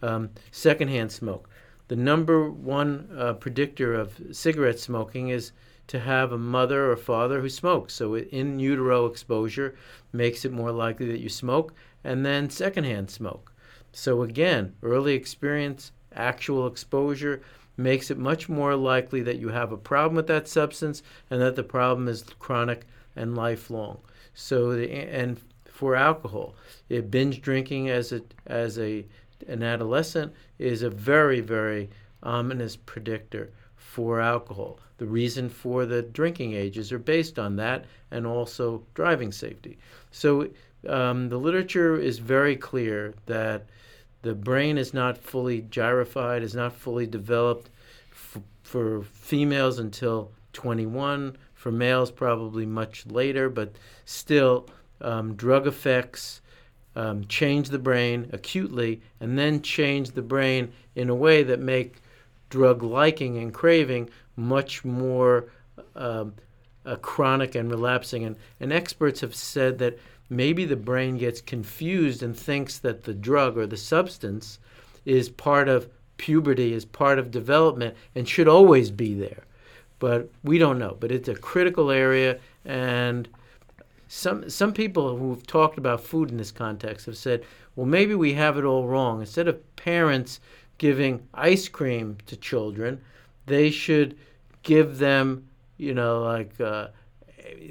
Um, 0.01 0.29
secondhand 0.51 1.11
smoke. 1.11 1.49
The 1.87 1.95
number 1.95 2.49
one 2.49 3.09
uh, 3.17 3.33
predictor 3.33 3.93
of 3.93 4.19
cigarette 4.31 4.79
smoking 4.79 5.29
is 5.29 5.51
to 5.87 5.99
have 5.99 6.31
a 6.31 6.37
mother 6.37 6.91
or 6.91 6.97
father 6.97 7.41
who 7.41 7.49
smokes. 7.49 7.93
So 7.93 8.17
in 8.17 8.59
utero 8.59 9.05
exposure 9.05 9.75
makes 10.11 10.43
it 10.43 10.51
more 10.51 10.71
likely 10.71 11.07
that 11.07 11.21
you 11.21 11.29
smoke, 11.29 11.73
and 12.03 12.25
then 12.25 12.49
secondhand 12.49 13.09
smoke. 13.09 13.53
So 13.93 14.21
again, 14.21 14.75
early 14.83 15.15
experience, 15.15 15.91
actual 16.13 16.67
exposure 16.67 17.41
makes 17.77 18.09
it 18.09 18.17
much 18.17 18.49
more 18.49 18.75
likely 18.75 19.21
that 19.21 19.37
you 19.37 19.49
have 19.49 19.71
a 19.71 19.77
problem 19.77 20.15
with 20.15 20.27
that 20.27 20.47
substance 20.47 21.03
and 21.29 21.39
that 21.41 21.55
the 21.55 21.63
problem 21.63 22.07
is 22.07 22.23
chronic 22.39 22.85
and 23.15 23.35
lifelong. 23.35 23.99
So 24.33 24.75
the, 24.75 24.91
and 24.91 25.39
for 25.65 25.95
alcohol, 25.95 26.55
binge 27.09 27.41
drinking 27.41 27.89
as 27.89 28.11
a 28.11 28.21
as 28.47 28.79
a 28.79 29.05
an 29.47 29.61
adolescent 29.61 30.33
is 30.57 30.81
a 30.81 30.89
very 30.89 31.39
very 31.39 31.89
ominous 32.23 32.75
predictor 32.75 33.51
for 33.75 34.19
alcohol. 34.19 34.79
The 34.97 35.05
reason 35.05 35.49
for 35.49 35.85
the 35.85 36.01
drinking 36.01 36.53
ages 36.53 36.91
are 36.91 36.99
based 36.99 37.37
on 37.37 37.55
that 37.57 37.85
and 38.09 38.25
also 38.25 38.83
driving 38.95 39.31
safety. 39.31 39.77
So 40.11 40.49
um, 40.87 41.29
the 41.29 41.37
literature 41.37 41.97
is 41.97 42.17
very 42.17 42.55
clear 42.55 43.13
that 43.27 43.67
the 44.27 44.35
brain 44.35 44.77
is 44.77 44.93
not 44.93 45.17
fully 45.17 45.61
gyrified, 45.61 46.41
is 46.41 46.53
not 46.53 46.73
fully 46.73 47.07
developed 47.07 47.69
f- 48.11 48.41
for 48.61 49.01
females 49.03 49.79
until 49.79 50.31
21, 50.51 51.37
for 51.53 51.71
males 51.71 52.11
probably 52.11 52.65
much 52.65 53.05
later, 53.05 53.49
but 53.49 53.77
still, 54.03 54.67
um, 54.99 55.35
drug 55.35 55.65
effects 55.65 56.41
um, 56.97 57.23
change 57.27 57.69
the 57.69 57.79
brain 57.79 58.29
acutely 58.33 59.01
and 59.21 59.39
then 59.39 59.61
change 59.61 60.11
the 60.11 60.21
brain 60.21 60.73
in 60.95 61.09
a 61.09 61.15
way 61.15 61.41
that 61.43 61.61
make 61.61 62.01
drug 62.49 62.83
liking 62.83 63.37
and 63.37 63.53
craving 63.53 64.09
much 64.35 64.83
more 64.83 65.45
uh, 65.95 66.25
chronic 67.01 67.55
and 67.55 67.71
relapsing. 67.71 68.25
And, 68.25 68.35
and 68.59 68.73
experts 68.73 69.21
have 69.21 69.35
said 69.35 69.77
that 69.77 69.97
maybe 70.29 70.65
the 70.65 70.75
brain 70.75 71.17
gets 71.17 71.41
confused 71.41 72.23
and 72.23 72.37
thinks 72.37 72.79
that 72.79 73.03
the 73.03 73.13
drug 73.13 73.57
or 73.57 73.67
the 73.67 73.77
substance 73.77 74.59
is 75.05 75.29
part 75.29 75.69
of 75.69 75.89
puberty, 76.17 76.73
is 76.73 76.85
part 76.85 77.19
of 77.19 77.31
development, 77.31 77.95
and 78.15 78.27
should 78.27 78.47
always 78.47 78.91
be 78.91 79.13
there. 79.13 79.43
But 79.99 80.29
we 80.43 80.57
don't 80.57 80.79
know. 80.79 80.97
But 80.99 81.11
it's 81.11 81.29
a 81.29 81.35
critical 81.35 81.91
area, 81.91 82.39
and 82.65 83.27
some 84.07 84.49
some 84.49 84.73
people 84.73 85.17
who've 85.17 85.45
talked 85.45 85.77
about 85.77 86.01
food 86.01 86.31
in 86.31 86.37
this 86.37 86.51
context 86.51 87.05
have 87.05 87.17
said, 87.17 87.43
well, 87.75 87.85
maybe 87.85 88.15
we 88.15 88.33
have 88.33 88.57
it 88.57 88.65
all 88.65 88.87
wrong. 88.87 89.21
Instead 89.21 89.47
of 89.47 89.75
parents 89.75 90.39
giving 90.77 91.27
ice 91.33 91.67
cream 91.67 92.17
to 92.25 92.35
children, 92.35 93.01
they 93.45 93.71
should 93.71 94.17
give 94.63 94.97
them, 94.97 95.47
you 95.77 95.93
know, 95.93 96.21
like 96.21 96.59
uh, 96.59 96.87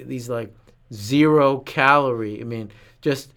these 0.05 0.29
like 0.29 0.53
zero 0.93 1.59
calorie. 1.59 2.41
I 2.41 2.43
mean, 2.43 2.71
just 3.01 3.31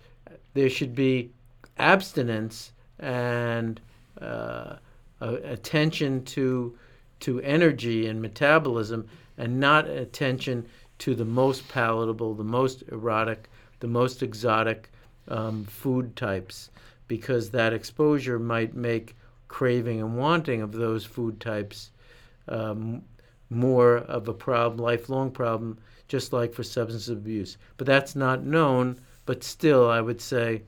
there 0.54 0.70
should 0.70 0.94
be 0.94 1.30
abstinence 1.78 2.72
and 2.98 3.80
uh, 4.20 4.76
attention 5.20 6.24
to 6.24 6.76
to 7.20 7.40
energy 7.40 8.06
and 8.06 8.22
metabolism 8.22 9.06
and 9.36 9.60
not 9.60 9.86
attention 9.86 10.66
to 10.98 11.14
the 11.14 11.24
most 11.24 11.68
palatable, 11.68 12.34
the 12.34 12.44
most 12.44 12.82
erotic, 12.88 13.48
the 13.80 13.86
most 13.86 14.22
exotic 14.22 14.90
um, 15.28 15.64
food 15.64 16.16
types, 16.16 16.70
because 17.08 17.50
that 17.50 17.72
exposure 17.72 18.38
might 18.38 18.74
make 18.74 19.16
craving 19.48 20.00
and 20.00 20.16
wanting 20.16 20.62
of 20.62 20.72
those 20.72 21.04
food 21.04 21.40
types 21.40 21.90
um, 22.48 23.02
more 23.50 23.98
of 23.98 24.28
a 24.28 24.32
problem, 24.32 24.78
lifelong 24.78 25.30
problem, 25.30 25.78
just 26.10 26.32
like 26.32 26.52
for 26.52 26.64
substance 26.64 27.08
abuse. 27.08 27.56
But 27.76 27.86
that's 27.86 28.16
not 28.16 28.44
known, 28.44 29.00
but 29.26 29.44
still, 29.44 29.88
I 29.88 30.00
would 30.00 30.20
say 30.20 30.62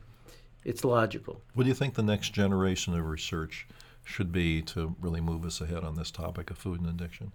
it's 0.64 0.85
logical. 0.85 1.42
What 1.55 1.64
do 1.64 1.68
you 1.68 1.74
think 1.74 1.94
the 1.94 2.02
next 2.02 2.33
generation 2.33 2.94
of 2.94 3.05
research 3.05 3.66
should 4.05 4.31
be 4.31 4.62
to 4.62 4.94
really 5.00 5.20
move 5.20 5.44
us 5.44 5.61
ahead 5.61 5.83
on 5.83 5.96
this 5.96 6.12
topic 6.12 6.50
of 6.50 6.59
food 6.59 6.81
and 6.81 6.88
addiction? 6.88 7.33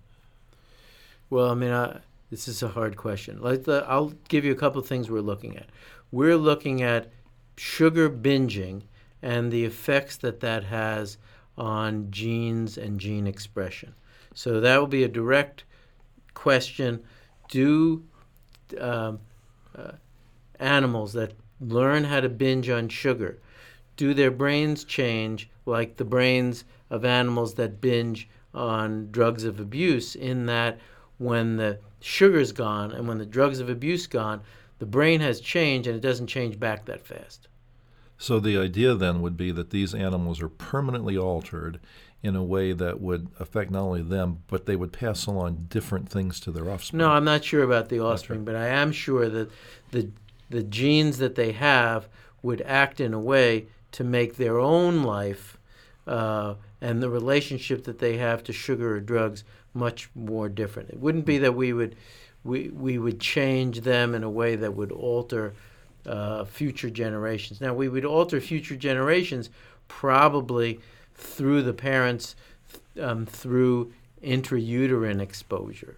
Well, 1.29 1.51
I 1.51 1.53
mean, 1.53 1.71
I, 1.71 1.99
this 2.31 2.47
is 2.47 2.63
a 2.63 2.69
hard 2.69 2.95
question. 2.95 3.41
Like 3.41 3.65
the, 3.65 3.85
I'll 3.85 4.13
give 4.29 4.45
you 4.45 4.53
a 4.53 4.55
couple 4.55 4.79
of 4.79 4.87
things 4.87 5.11
we're 5.11 5.19
looking 5.19 5.57
at. 5.57 5.67
We're 6.09 6.37
looking 6.37 6.81
at 6.81 7.11
sugar 7.57 8.09
binging 8.09 8.83
and 9.21 9.51
the 9.51 9.65
effects 9.65 10.15
that 10.17 10.39
that 10.39 10.63
has 10.63 11.17
on 11.57 12.09
genes 12.09 12.77
and 12.77 13.01
gene 13.01 13.27
expression. 13.27 13.95
So 14.33 14.61
that 14.61 14.77
will 14.77 14.87
be 14.87 15.03
a 15.03 15.09
direct 15.09 15.65
question. 16.33 17.03
Do 17.49 18.03
um, 18.79 19.19
uh, 19.75 19.91
animals 20.59 21.13
that 21.13 21.33
learn 21.59 22.03
how 22.03 22.19
to 22.19 22.29
binge 22.29 22.69
on 22.69 22.89
sugar, 22.89 23.39
do 23.95 24.13
their 24.13 24.31
brains 24.31 24.83
change 24.83 25.49
like 25.65 25.97
the 25.97 26.05
brains 26.05 26.63
of 26.89 27.03
animals 27.03 27.55
that 27.55 27.81
binge 27.81 28.29
on 28.53 29.09
drugs 29.11 29.43
of 29.43 29.59
abuse 29.59 30.15
in 30.15 30.45
that 30.45 30.79
when 31.17 31.57
the 31.57 31.79
sugar's 31.99 32.51
gone 32.51 32.91
and 32.91 33.07
when 33.07 33.17
the 33.17 33.25
drugs 33.25 33.59
of 33.59 33.69
abuse 33.69 34.07
gone, 34.07 34.41
the 34.79 34.85
brain 34.85 35.19
has 35.19 35.39
changed 35.39 35.87
and 35.87 35.95
it 35.95 36.01
doesn't 36.01 36.27
change 36.27 36.59
back 36.59 36.85
that 36.85 37.05
fast. 37.05 37.47
So 38.17 38.39
the 38.39 38.57
idea 38.57 38.95
then 38.95 39.21
would 39.21 39.37
be 39.37 39.51
that 39.51 39.69
these 39.69 39.93
animals 39.93 40.41
are 40.41 40.49
permanently 40.49 41.17
altered 41.17 41.79
in 42.23 42.35
a 42.35 42.43
way 42.43 42.73
that 42.73 42.99
would 42.99 43.27
affect 43.39 43.71
not 43.71 43.81
only 43.81 44.01
them, 44.01 44.43
but 44.47 44.65
they 44.65 44.75
would 44.75 44.91
pass 44.91 45.25
along 45.27 45.67
different 45.69 46.09
things 46.09 46.39
to 46.41 46.51
their 46.51 46.69
offspring. 46.69 46.97
No, 46.97 47.11
I'm 47.11 47.23
not 47.23 47.43
sure 47.43 47.63
about 47.63 47.89
the 47.89 47.99
offspring, 47.99 48.39
right. 48.39 48.45
but 48.45 48.55
I 48.55 48.67
am 48.67 48.91
sure 48.91 49.29
that 49.29 49.49
the 49.91 50.09
the 50.49 50.63
genes 50.63 51.17
that 51.17 51.35
they 51.35 51.51
have 51.51 52.07
would 52.41 52.61
act 52.61 53.01
in 53.01 53.13
a 53.13 53.19
way 53.19 53.67
to 53.91 54.03
make 54.03 54.37
their 54.37 54.57
own 54.57 55.03
life 55.03 55.57
uh, 56.07 56.55
and 56.79 57.03
the 57.03 57.09
relationship 57.09 57.83
that 57.83 57.99
they 57.99 58.17
have 58.17 58.43
to 58.45 58.53
sugar 58.53 58.95
or 58.95 58.99
drugs 59.01 59.43
much 59.73 60.09
more 60.15 60.47
different. 60.47 60.89
It 60.89 60.99
wouldn't 60.99 61.25
be 61.25 61.37
that 61.39 61.53
we 61.53 61.73
would 61.73 61.95
we 62.43 62.69
we 62.69 62.97
would 62.97 63.19
change 63.19 63.81
them 63.81 64.15
in 64.15 64.23
a 64.23 64.29
way 64.29 64.55
that 64.55 64.73
would 64.73 64.91
alter 64.91 65.53
uh, 66.07 66.45
future 66.45 66.89
generations. 66.89 67.59
Now, 67.61 67.73
we 67.73 67.89
would 67.89 68.05
alter 68.05 68.39
future 68.39 68.75
generations 68.75 69.49
probably 69.87 70.79
through 71.17 71.63
the 71.63 71.73
parents, 71.73 72.35
um, 73.01 73.25
through 73.25 73.93
intrauterine 74.23 75.19
exposure 75.21 75.97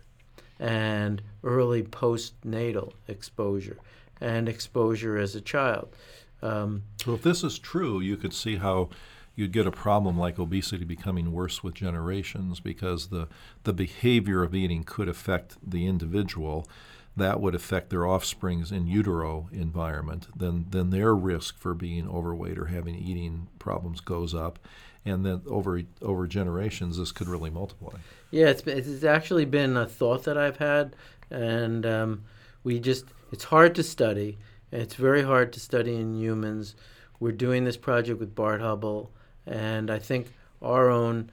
and 0.60 1.22
early 1.44 1.82
postnatal 1.84 2.92
exposure 3.08 3.78
and 4.20 4.50
exposure 4.50 5.18
as 5.18 5.36
a 5.36 5.42
child. 5.42 5.96
Um, 6.42 6.84
so, 6.98 7.14
if 7.14 7.22
this 7.22 7.44
is 7.44 7.60
true, 7.60 8.00
you 8.00 8.18
could 8.18 8.34
see 8.34 8.58
how 8.58 8.90
you'd 9.36 9.52
get 9.52 9.68
a 9.68 9.72
problem 9.72 10.18
like 10.18 10.38
obesity 10.38 10.84
becoming 10.84 11.32
worse 11.32 11.64
with 11.64 11.74
generations 11.74 12.60
because 12.60 13.08
the, 13.08 13.28
the 13.64 13.74
behavior 13.74 14.44
of 14.44 14.54
eating 14.54 14.84
could 14.84 15.08
affect 15.08 15.58
the 15.66 15.88
individual. 15.88 16.68
That 17.16 17.42
would 17.42 17.56
affect 17.56 17.90
their 17.90 18.06
offspring's 18.06 18.72
in 18.72 18.88
utero 18.88 19.50
environment, 19.52 20.28
then 20.36 20.68
then 20.70 20.90
their 20.90 21.14
risk 21.14 21.58
for 21.58 21.74
being 21.74 22.08
overweight 22.08 22.58
or 22.58 22.66
having 22.66 22.96
eating 22.96 23.48
problems 23.60 24.00
goes 24.00 24.34
up, 24.34 24.60
and 25.10 25.26
then 25.26 25.42
over 25.48 25.82
over 26.02 26.28
generations 26.28 26.98
this 26.98 27.12
could 27.12 27.28
really 27.28 27.50
multiply. 27.50 27.94
Yeah, 28.32 28.48
it's 28.48 28.62
it's 28.66 29.04
actually 29.04 29.46
been 29.46 29.76
a 29.78 29.86
thought 29.86 30.24
that 30.24 30.38
I've 30.38 30.58
had, 30.58 30.96
and 31.30 31.86
um, 31.86 32.24
we 32.64 32.80
just 32.80 33.06
it's 33.32 33.46
hard 33.46 33.76
to 33.76 33.84
study. 33.84 34.38
It's 34.72 34.96
very 34.96 35.24
hard 35.24 35.52
to 35.54 35.60
study 35.60 35.96
in 35.96 36.16
humans. 36.16 36.76
We're 37.20 37.32
doing 37.32 37.66
this 37.66 37.78
project 37.78 38.20
with 38.20 38.36
Bart 38.36 38.62
Hoebel, 38.62 39.10
and 39.46 39.92
I 39.92 40.00
think 40.00 40.34
our 40.62 40.90
own 40.90 41.32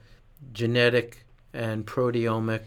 genetic 0.53 1.25
and 1.53 1.85
proteomic 1.85 2.61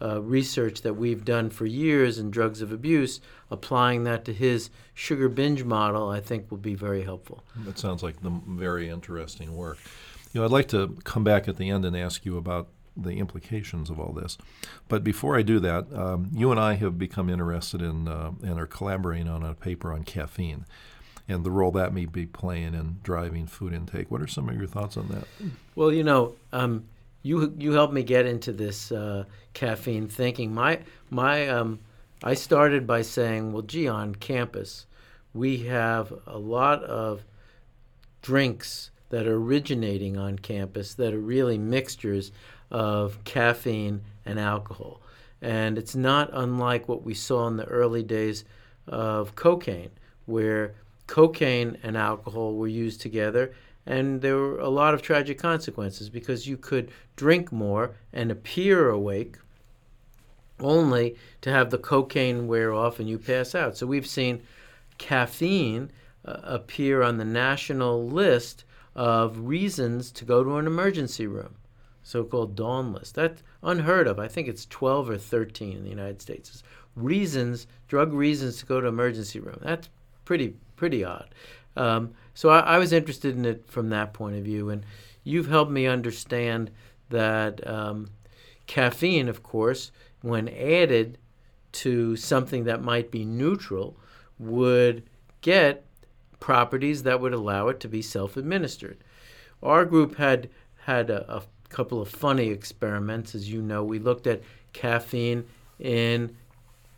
uh, 0.00 0.20
research 0.20 0.82
that 0.82 0.94
we've 0.94 1.24
done 1.24 1.48
for 1.50 1.64
years 1.64 2.18
in 2.18 2.30
drugs 2.30 2.60
of 2.60 2.72
abuse, 2.72 3.20
applying 3.50 4.04
that 4.04 4.24
to 4.24 4.32
his 4.32 4.70
sugar 4.94 5.28
binge 5.28 5.64
model, 5.64 6.08
I 6.08 6.20
think 6.20 6.50
will 6.50 6.58
be 6.58 6.74
very 6.74 7.02
helpful. 7.02 7.44
That 7.64 7.78
sounds 7.78 8.02
like 8.02 8.20
the 8.22 8.32
very 8.48 8.88
interesting 8.88 9.54
work. 9.56 9.78
You 10.32 10.40
know, 10.40 10.44
I'd 10.44 10.50
like 10.50 10.68
to 10.68 10.96
come 11.04 11.24
back 11.24 11.48
at 11.48 11.56
the 11.56 11.70
end 11.70 11.84
and 11.84 11.96
ask 11.96 12.24
you 12.24 12.36
about 12.36 12.68
the 12.96 13.12
implications 13.12 13.90
of 13.90 13.98
all 13.98 14.12
this. 14.12 14.36
But 14.88 15.02
before 15.02 15.36
I 15.36 15.42
do 15.42 15.60
that, 15.60 15.92
um, 15.94 16.30
you 16.34 16.50
and 16.50 16.60
I 16.60 16.74
have 16.74 16.98
become 16.98 17.30
interested 17.30 17.80
in 17.82 18.08
uh, 18.08 18.32
and 18.42 18.58
are 18.58 18.66
collaborating 18.66 19.28
on 19.28 19.42
a 19.42 19.54
paper 19.54 19.92
on 19.92 20.04
caffeine 20.04 20.66
and 21.28 21.44
the 21.44 21.50
role 21.50 21.70
that 21.72 21.94
may 21.94 22.06
be 22.06 22.26
playing 22.26 22.74
in 22.74 22.98
driving 23.02 23.46
food 23.46 23.72
intake. 23.72 24.10
What 24.10 24.20
are 24.20 24.26
some 24.26 24.48
of 24.48 24.56
your 24.56 24.66
thoughts 24.66 24.96
on 24.96 25.08
that? 25.08 25.26
Well, 25.74 25.92
you 25.92 26.04
know, 26.04 26.34
um, 26.52 26.84
you 27.22 27.54
you 27.58 27.72
helped 27.72 27.94
me 27.94 28.02
get 28.02 28.26
into 28.26 28.52
this 28.52 28.90
uh, 28.92 29.24
caffeine 29.54 30.08
thinking. 30.08 30.52
My 30.52 30.80
my 31.10 31.48
um, 31.48 31.78
I 32.22 32.34
started 32.34 32.86
by 32.86 33.02
saying, 33.02 33.52
well, 33.52 33.62
gee, 33.62 33.88
on 33.88 34.14
campus 34.14 34.86
we 35.34 35.58
have 35.58 36.12
a 36.26 36.38
lot 36.38 36.82
of 36.84 37.24
drinks 38.20 38.90
that 39.12 39.26
are 39.26 39.36
originating 39.36 40.16
on 40.16 40.38
campus 40.38 40.94
that 40.94 41.12
are 41.12 41.20
really 41.20 41.58
mixtures 41.58 42.32
of 42.70 43.22
caffeine 43.24 44.00
and 44.24 44.40
alcohol. 44.40 45.02
And 45.42 45.76
it's 45.76 45.94
not 45.94 46.30
unlike 46.32 46.88
what 46.88 47.04
we 47.04 47.12
saw 47.12 47.46
in 47.46 47.58
the 47.58 47.66
early 47.66 48.02
days 48.02 48.44
of 48.88 49.34
cocaine, 49.34 49.90
where 50.24 50.74
cocaine 51.06 51.76
and 51.82 51.96
alcohol 51.96 52.54
were 52.54 52.68
used 52.68 53.02
together 53.02 53.52
and 53.84 54.22
there 54.22 54.36
were 54.36 54.60
a 54.60 54.68
lot 54.68 54.94
of 54.94 55.02
tragic 55.02 55.38
consequences 55.38 56.08
because 56.08 56.46
you 56.46 56.56
could 56.56 56.90
drink 57.16 57.50
more 57.50 57.96
and 58.12 58.30
appear 58.30 58.88
awake 58.88 59.36
only 60.60 61.16
to 61.40 61.50
have 61.50 61.70
the 61.70 61.78
cocaine 61.78 62.46
wear 62.46 62.72
off 62.72 63.00
and 63.00 63.08
you 63.08 63.18
pass 63.18 63.54
out. 63.54 63.76
So 63.76 63.86
we've 63.86 64.06
seen 64.06 64.42
caffeine 64.96 65.90
uh, 66.24 66.36
appear 66.44 67.02
on 67.02 67.18
the 67.18 67.24
national 67.24 68.06
list 68.06 68.64
of 68.94 69.38
reasons 69.40 70.10
to 70.12 70.24
go 70.24 70.44
to 70.44 70.56
an 70.56 70.66
emergency 70.66 71.26
room, 71.26 71.56
so-called 72.02 72.54
DAWN 72.54 72.92
list. 72.92 73.14
That's 73.14 73.42
unheard 73.62 74.06
of. 74.06 74.18
I 74.18 74.28
think 74.28 74.48
it's 74.48 74.66
12 74.66 75.10
or 75.10 75.18
13 75.18 75.76
in 75.76 75.84
the 75.84 75.90
United 75.90 76.20
States. 76.20 76.50
It's 76.50 76.62
reasons, 76.94 77.66
drug 77.88 78.12
reasons 78.12 78.58
to 78.58 78.66
go 78.66 78.80
to 78.80 78.88
emergency 78.88 79.40
room. 79.40 79.58
That's 79.62 79.88
pretty 80.24 80.54
pretty 80.76 81.04
odd. 81.04 81.34
Um, 81.76 82.12
so 82.34 82.50
I, 82.50 82.60
I, 82.60 82.78
was 82.78 82.92
interested 82.92 83.36
in 83.36 83.44
it 83.44 83.64
from 83.66 83.88
that 83.90 84.12
point 84.12 84.36
of 84.36 84.44
view, 84.44 84.68
and 84.68 84.84
you've 85.24 85.48
helped 85.48 85.70
me 85.70 85.86
understand 85.86 86.70
that 87.08 87.66
um, 87.66 88.10
caffeine, 88.66 89.28
of 89.28 89.42
course, 89.42 89.90
when 90.20 90.48
added 90.48 91.18
to 91.72 92.16
something 92.16 92.64
that 92.64 92.82
might 92.82 93.10
be 93.10 93.24
neutral, 93.24 93.96
would 94.38 95.04
get 95.40 95.86
properties 96.42 97.04
that 97.04 97.20
would 97.20 97.32
allow 97.32 97.68
it 97.68 97.78
to 97.78 97.88
be 97.88 98.02
self-administered. 98.02 98.98
Our 99.62 99.84
group 99.84 100.16
had 100.16 100.50
had 100.86 101.08
a, 101.08 101.36
a 101.36 101.42
couple 101.68 102.02
of 102.02 102.08
funny 102.08 102.48
experiments, 102.48 103.36
as 103.36 103.48
you 103.48 103.62
know. 103.62 103.84
We 103.84 104.00
looked 104.00 104.26
at 104.26 104.42
caffeine 104.72 105.44
in 105.78 106.36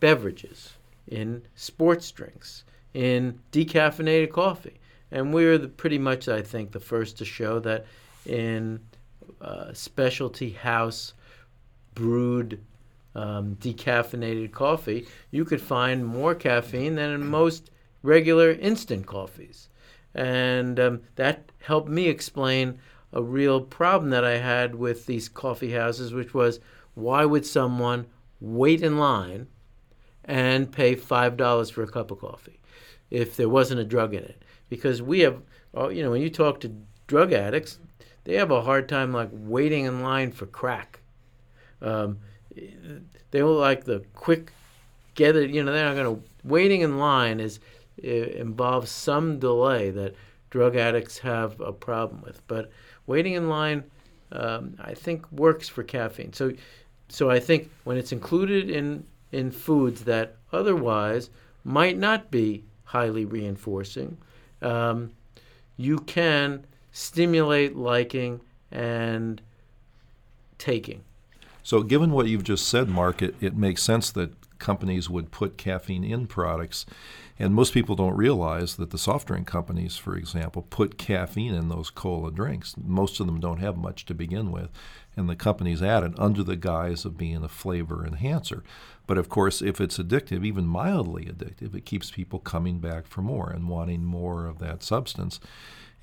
beverages, 0.00 0.72
in 1.08 1.42
sports 1.54 2.10
drinks, 2.10 2.64
in 2.94 3.38
decaffeinated 3.52 4.32
coffee. 4.32 4.80
And 5.10 5.34
we're 5.34 5.58
the, 5.58 5.68
pretty 5.68 5.98
much, 5.98 6.26
I 6.26 6.40
think, 6.40 6.72
the 6.72 6.80
first 6.80 7.18
to 7.18 7.26
show 7.26 7.60
that 7.60 7.84
in 8.24 8.80
uh, 9.42 9.74
specialty 9.74 10.52
house 10.52 11.12
brewed 11.94 12.64
um, 13.14 13.56
decaffeinated 13.60 14.52
coffee, 14.52 15.06
you 15.30 15.44
could 15.44 15.60
find 15.60 16.06
more 16.06 16.34
caffeine 16.34 16.94
than 16.94 17.10
in 17.10 17.26
most 17.26 17.70
regular 18.04 18.52
instant 18.52 19.06
coffees. 19.06 19.68
And 20.14 20.78
um, 20.78 21.00
that 21.16 21.50
helped 21.62 21.88
me 21.88 22.06
explain 22.06 22.78
a 23.12 23.20
real 23.22 23.60
problem 23.60 24.10
that 24.10 24.24
I 24.24 24.38
had 24.38 24.76
with 24.76 25.06
these 25.06 25.28
coffee 25.28 25.72
houses, 25.72 26.12
which 26.12 26.32
was 26.32 26.60
why 26.94 27.24
would 27.24 27.44
someone 27.44 28.06
wait 28.40 28.82
in 28.82 28.98
line 28.98 29.48
and 30.24 30.70
pay 30.70 30.94
$5 30.94 31.72
for 31.72 31.82
a 31.82 31.88
cup 31.88 32.12
of 32.12 32.20
coffee 32.20 32.60
if 33.10 33.36
there 33.36 33.48
wasn't 33.48 33.80
a 33.80 33.84
drug 33.84 34.14
in 34.14 34.22
it? 34.22 34.44
because 34.68 35.02
we 35.02 35.20
have, 35.20 35.40
uh, 35.76 35.88
you 35.88 36.02
know, 36.02 36.10
when 36.10 36.20
you 36.20 36.30
talk 36.30 36.60
to 36.60 36.74
drug 37.06 37.32
addicts, 37.32 37.78
they 38.24 38.34
have 38.34 38.50
a 38.50 38.62
hard 38.62 38.88
time 38.88 39.12
like 39.12 39.28
waiting 39.32 39.84
in 39.84 40.02
line 40.02 40.32
for 40.32 40.46
crack. 40.46 41.00
Um, 41.82 42.18
they 43.30 43.42
all 43.42 43.54
like 43.54 43.84
the 43.84 44.04
quick 44.14 44.52
get 45.14 45.36
it. 45.36 45.50
You 45.50 45.62
know, 45.62 45.72
they're 45.72 45.84
not 45.84 45.94
going 45.94 46.16
to 46.16 46.22
waiting 46.42 46.80
in 46.80 46.98
line 46.98 47.40
is 47.40 47.60
involves 47.98 48.90
some 48.90 49.38
delay 49.38 49.90
that 49.90 50.14
drug 50.50 50.76
addicts 50.76 51.18
have 51.18 51.60
a 51.60 51.72
problem 51.72 52.22
with. 52.22 52.46
But 52.46 52.70
waiting 53.06 53.34
in 53.34 53.48
line, 53.48 53.84
um, 54.32 54.76
I 54.80 54.94
think, 54.94 55.30
works 55.32 55.68
for 55.68 55.82
caffeine. 55.82 56.32
So, 56.32 56.52
so 57.08 57.30
I 57.30 57.40
think 57.40 57.70
when 57.84 57.96
it's 57.96 58.12
included 58.12 58.70
in 58.70 59.04
in 59.32 59.50
foods 59.50 60.04
that 60.04 60.36
otherwise 60.52 61.28
might 61.64 61.98
not 61.98 62.30
be 62.30 62.62
highly 62.84 63.24
reinforcing, 63.24 64.16
um, 64.62 65.10
you 65.76 65.98
can 65.98 66.64
stimulate 66.92 67.74
liking 67.74 68.40
and 68.70 69.42
taking. 70.58 71.02
So, 71.64 71.82
given 71.82 72.12
what 72.12 72.26
you've 72.26 72.44
just 72.44 72.68
said, 72.68 72.88
Mark, 72.88 73.22
it, 73.22 73.34
it 73.40 73.56
makes 73.56 73.82
sense 73.82 74.10
that 74.12 74.32
companies 74.58 75.10
would 75.10 75.30
put 75.30 75.56
caffeine 75.56 76.04
in 76.04 76.26
products. 76.26 76.86
And 77.36 77.52
most 77.52 77.74
people 77.74 77.96
don't 77.96 78.16
realize 78.16 78.76
that 78.76 78.90
the 78.90 78.98
soft 78.98 79.26
drink 79.26 79.46
companies, 79.46 79.96
for 79.96 80.16
example, 80.16 80.62
put 80.62 80.98
caffeine 80.98 81.52
in 81.52 81.68
those 81.68 81.90
cola 81.90 82.30
drinks. 82.30 82.76
Most 82.76 83.18
of 83.18 83.26
them 83.26 83.40
don't 83.40 83.58
have 83.58 83.76
much 83.76 84.04
to 84.06 84.14
begin 84.14 84.52
with, 84.52 84.70
and 85.16 85.28
the 85.28 85.34
companies 85.34 85.82
add 85.82 86.04
it 86.04 86.12
under 86.16 86.44
the 86.44 86.54
guise 86.54 87.04
of 87.04 87.18
being 87.18 87.42
a 87.42 87.48
flavor 87.48 88.06
enhancer. 88.06 88.62
But 89.08 89.18
of 89.18 89.28
course, 89.28 89.62
if 89.62 89.80
it's 89.80 89.98
addictive, 89.98 90.44
even 90.44 90.66
mildly 90.66 91.24
addictive, 91.24 91.74
it 91.74 91.84
keeps 91.84 92.12
people 92.12 92.38
coming 92.38 92.78
back 92.78 93.06
for 93.06 93.20
more 93.20 93.50
and 93.50 93.68
wanting 93.68 94.04
more 94.04 94.46
of 94.46 94.60
that 94.60 94.84
substance. 94.84 95.40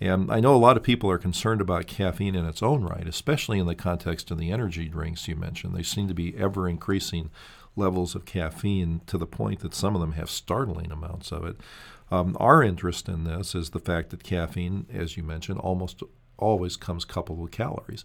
And 0.01 0.31
I 0.31 0.39
know 0.39 0.55
a 0.55 0.57
lot 0.57 0.77
of 0.77 0.83
people 0.83 1.09
are 1.11 1.19
concerned 1.19 1.61
about 1.61 1.85
caffeine 1.85 2.35
in 2.35 2.45
its 2.45 2.63
own 2.63 2.83
right, 2.83 3.07
especially 3.07 3.59
in 3.59 3.67
the 3.67 3.75
context 3.75 4.31
of 4.31 4.39
the 4.39 4.51
energy 4.51 4.89
drinks 4.89 5.27
you 5.27 5.35
mentioned. 5.35 5.75
They 5.75 5.83
seem 5.83 6.07
to 6.07 6.13
be 6.13 6.35
ever 6.35 6.67
increasing 6.67 7.29
levels 7.75 8.15
of 8.15 8.25
caffeine 8.25 9.01
to 9.07 9.17
the 9.17 9.25
point 9.25 9.61
that 9.61 9.73
some 9.73 9.95
of 9.95 10.01
them 10.01 10.13
have 10.13 10.29
startling 10.29 10.91
amounts 10.91 11.31
of 11.31 11.45
it. 11.45 11.57
Um, 12.11 12.35
our 12.39 12.61
interest 12.61 13.07
in 13.07 13.23
this 13.23 13.55
is 13.55 13.69
the 13.69 13.79
fact 13.79 14.09
that 14.09 14.23
caffeine, 14.23 14.85
as 14.93 15.15
you 15.15 15.23
mentioned, 15.23 15.59
almost 15.59 16.03
always 16.37 16.75
comes 16.75 17.05
coupled 17.05 17.39
with 17.39 17.51
calories. 17.51 18.03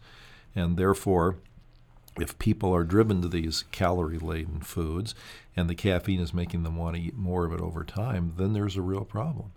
And 0.55 0.77
therefore, 0.77 1.39
if 2.19 2.39
people 2.39 2.75
are 2.75 2.85
driven 2.85 3.21
to 3.23 3.29
these 3.29 3.65
calorie 3.73 4.19
laden 4.19 4.61
foods 4.61 5.15
and 5.57 5.69
the 5.69 5.75
caffeine 5.75 6.21
is 6.21 6.33
making 6.33 6.63
them 6.63 6.77
want 6.77 6.97
to 6.97 7.03
eat 7.03 7.17
more 7.17 7.45
of 7.45 7.53
it 7.53 7.61
over 7.61 7.83
time, 7.83 8.35
then 8.37 8.53
there's 8.53 8.77
a 8.77 8.83
real 8.83 9.05
problem. 9.05 9.53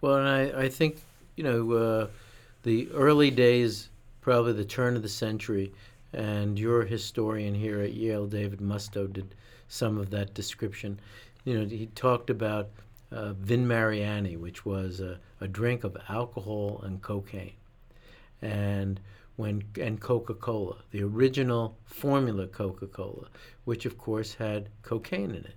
Well, 0.00 0.16
and 0.16 0.28
I, 0.28 0.64
I 0.64 0.68
think, 0.68 1.00
you 1.36 1.44
know, 1.44 1.72
uh, 1.72 2.06
the 2.64 2.90
early 2.92 3.30
days, 3.30 3.88
probably 4.20 4.52
the 4.52 4.64
turn 4.64 4.96
of 4.96 5.02
the 5.02 5.08
century, 5.08 5.72
and 6.16 6.58
your 6.58 6.82
historian 6.82 7.54
here 7.54 7.80
at 7.82 7.92
Yale, 7.92 8.26
David 8.26 8.60
Musto, 8.60 9.06
did 9.12 9.34
some 9.68 9.98
of 9.98 10.08
that 10.10 10.32
description. 10.32 10.98
You 11.44 11.58
know, 11.58 11.66
he 11.66 11.86
talked 11.94 12.30
about 12.30 12.70
uh, 13.12 13.34
Vin 13.34 13.68
Mariani, 13.68 14.36
which 14.36 14.64
was 14.64 15.00
a, 15.00 15.20
a 15.42 15.46
drink 15.46 15.84
of 15.84 15.96
alcohol 16.08 16.80
and 16.84 17.02
cocaine, 17.02 17.52
and 18.40 18.98
when 19.36 19.62
and 19.78 20.00
Coca-Cola, 20.00 20.78
the 20.90 21.02
original 21.02 21.76
formula 21.84 22.46
Coca-Cola, 22.46 23.28
which 23.66 23.84
of 23.84 23.98
course 23.98 24.32
had 24.32 24.70
cocaine 24.82 25.30
in 25.30 25.44
it. 25.44 25.54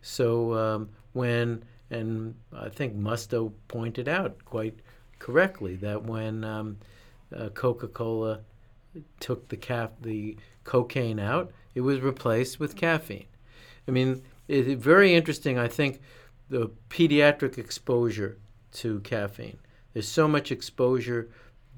So 0.00 0.54
um, 0.54 0.88
when 1.12 1.64
and 1.90 2.34
I 2.54 2.70
think 2.70 2.96
Musto 2.96 3.52
pointed 3.68 4.08
out 4.08 4.42
quite 4.46 4.78
correctly 5.18 5.76
that 5.76 6.02
when 6.02 6.44
um, 6.44 6.78
uh, 7.36 7.50
Coca-Cola 7.50 8.40
took 9.20 9.48
the 9.48 9.56
cap 9.56 9.94
the 10.00 10.36
cocaine 10.64 11.18
out, 11.18 11.52
it 11.74 11.80
was 11.80 12.00
replaced 12.00 12.60
with 12.60 12.76
caffeine. 12.76 13.26
I 13.88 13.90
mean, 13.90 14.22
it's 14.48 14.82
very 14.82 15.14
interesting. 15.14 15.58
I 15.58 15.68
think 15.68 16.00
the 16.48 16.70
pediatric 16.90 17.58
exposure 17.58 18.38
to 18.72 19.00
caffeine. 19.00 19.58
There's 19.92 20.08
so 20.08 20.28
much 20.28 20.50
exposure 20.52 21.30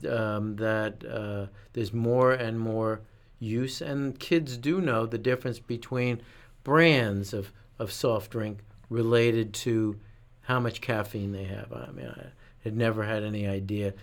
um, 0.08 0.56
that 0.56 1.04
uh, 1.04 1.46
there's 1.72 1.92
more 1.92 2.32
and 2.32 2.58
more 2.58 3.00
use, 3.38 3.80
and 3.80 4.18
kids 4.18 4.56
do 4.56 4.80
know 4.80 5.06
the 5.06 5.18
difference 5.18 5.58
between 5.58 6.22
brands 6.62 7.32
of, 7.32 7.52
of 7.78 7.92
soft 7.92 8.30
drink 8.30 8.60
related 8.90 9.52
to 9.52 9.98
how 10.42 10.60
much 10.60 10.80
caffeine 10.80 11.32
they 11.32 11.44
have. 11.44 11.72
I 11.72 11.90
mean, 11.90 12.08
I 12.08 12.26
had 12.62 12.76
never 12.76 13.04
had 13.04 13.22
any 13.22 13.46
idea 13.46 13.94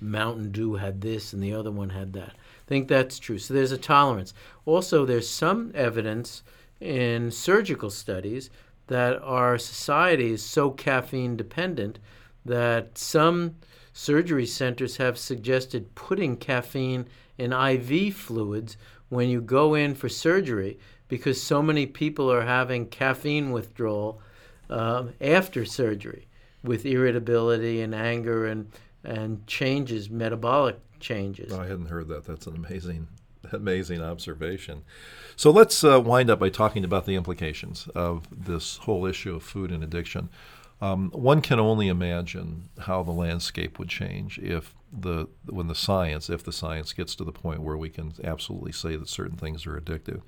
Mountain 0.00 0.52
Dew 0.52 0.74
had 0.74 1.00
this 1.00 1.32
and 1.32 1.42
the 1.42 1.52
other 1.52 1.70
one 1.70 1.90
had 1.90 2.12
that 2.14 2.34
I 2.66 2.68
think 2.68 2.88
that's 2.88 3.20
true. 3.20 3.38
So 3.38 3.54
there's 3.54 3.70
a 3.70 3.78
tolerance. 3.78 4.34
Also, 4.64 5.04
there's 5.04 5.28
some 5.28 5.70
evidence 5.74 6.42
in 6.80 7.30
surgical 7.30 7.90
studies 7.90 8.50
that 8.88 9.22
our 9.22 9.56
society 9.56 10.32
is 10.32 10.44
so 10.44 10.70
caffeine 10.70 11.36
dependent 11.36 12.00
that 12.44 12.98
some 12.98 13.56
surgery 13.92 14.46
centers 14.46 14.96
have 14.96 15.16
suggested 15.16 15.94
putting 15.94 16.36
caffeine 16.36 17.06
in 17.38 17.52
IV 17.52 18.14
fluids 18.16 18.76
when 19.08 19.28
you 19.28 19.40
go 19.40 19.74
in 19.74 19.94
for 19.94 20.08
surgery 20.08 20.78
because 21.08 21.40
so 21.40 21.62
many 21.62 21.86
people 21.86 22.30
are 22.30 22.44
having 22.44 22.86
caffeine 22.86 23.52
withdrawal 23.52 24.20
um, 24.68 25.12
after 25.20 25.64
surgery 25.64 26.26
with 26.64 26.84
irritability 26.84 27.80
and 27.80 27.94
anger 27.94 28.46
and, 28.46 28.70
and 29.06 29.46
changes, 29.46 30.10
metabolic 30.10 30.78
changes. 31.00 31.52
I 31.52 31.66
hadn't 31.66 31.86
heard 31.86 32.08
that. 32.08 32.24
That's 32.24 32.46
an 32.46 32.56
amazing, 32.56 33.08
amazing 33.52 34.02
observation. 34.02 34.82
So 35.36 35.50
let's 35.50 35.82
uh, 35.84 36.00
wind 36.00 36.28
up 36.28 36.40
by 36.40 36.50
talking 36.50 36.84
about 36.84 37.06
the 37.06 37.14
implications 37.14 37.88
of 37.94 38.26
this 38.30 38.78
whole 38.78 39.06
issue 39.06 39.36
of 39.36 39.42
food 39.42 39.70
and 39.70 39.82
addiction. 39.82 40.28
Um, 40.80 41.10
one 41.12 41.40
can 41.40 41.58
only 41.58 41.88
imagine 41.88 42.68
how 42.80 43.02
the 43.02 43.12
landscape 43.12 43.78
would 43.78 43.88
change 43.88 44.38
if 44.38 44.74
the 44.92 45.26
when 45.46 45.68
the 45.68 45.74
science, 45.74 46.28
if 46.28 46.44
the 46.44 46.52
science 46.52 46.92
gets 46.92 47.14
to 47.14 47.24
the 47.24 47.32
point 47.32 47.60
where 47.60 47.78
we 47.78 47.88
can 47.88 48.12
absolutely 48.22 48.72
say 48.72 48.96
that 48.96 49.08
certain 49.08 49.36
things 49.36 49.66
are 49.66 49.80
addictive. 49.80 50.20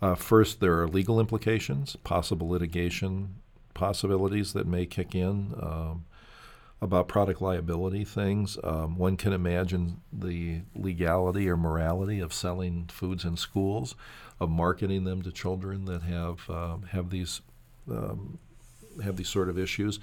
Uh, 0.00 0.14
first, 0.14 0.60
there 0.60 0.80
are 0.80 0.86
legal 0.86 1.18
implications, 1.18 1.96
possible 1.96 2.48
litigation 2.48 3.34
possibilities 3.74 4.52
that 4.52 4.66
may 4.66 4.86
kick 4.86 5.14
in. 5.14 5.54
Um, 5.60 6.04
about 6.82 7.08
product 7.08 7.42
liability 7.42 8.04
things. 8.04 8.58
Um, 8.64 8.96
one 8.96 9.16
can 9.16 9.32
imagine 9.32 10.00
the 10.12 10.62
legality 10.74 11.48
or 11.48 11.56
morality 11.56 12.20
of 12.20 12.32
selling 12.32 12.86
foods 12.90 13.24
in 13.24 13.36
schools, 13.36 13.94
of 14.40 14.48
marketing 14.48 15.04
them 15.04 15.22
to 15.22 15.32
children 15.32 15.84
that 15.84 16.02
have 16.02 16.48
uh, 16.48 16.78
have 16.92 17.10
these 17.10 17.42
um, 17.90 18.38
have 19.02 19.16
these 19.16 19.28
sort 19.28 19.48
of 19.48 19.58
issues. 19.58 20.00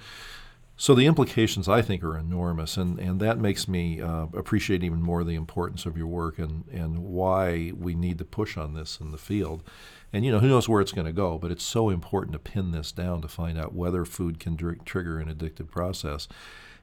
So 0.80 0.94
the 0.94 1.06
implications, 1.06 1.68
I 1.68 1.82
think, 1.82 2.04
are 2.04 2.16
enormous, 2.16 2.76
and, 2.76 3.00
and 3.00 3.18
that 3.18 3.40
makes 3.40 3.66
me 3.66 4.00
uh, 4.00 4.26
appreciate 4.32 4.84
even 4.84 5.02
more 5.02 5.24
the 5.24 5.34
importance 5.34 5.86
of 5.86 5.96
your 5.96 6.06
work 6.06 6.38
and, 6.38 6.68
and 6.72 7.00
why 7.00 7.72
we 7.76 7.96
need 7.96 8.18
to 8.18 8.24
push 8.24 8.56
on 8.56 8.74
this 8.74 9.00
in 9.00 9.10
the 9.10 9.18
field. 9.18 9.64
And 10.12 10.24
you 10.24 10.30
know, 10.30 10.38
who 10.38 10.46
knows 10.46 10.68
where 10.68 10.80
it's 10.80 10.92
going 10.92 11.08
to 11.08 11.12
go, 11.12 11.36
but 11.36 11.50
it's 11.50 11.64
so 11.64 11.90
important 11.90 12.32
to 12.34 12.38
pin 12.38 12.70
this 12.70 12.92
down 12.92 13.22
to 13.22 13.28
find 13.28 13.58
out 13.58 13.74
whether 13.74 14.04
food 14.04 14.38
can 14.38 14.54
dr- 14.54 14.84
trigger 14.84 15.18
an 15.18 15.28
addictive 15.28 15.68
process. 15.68 16.28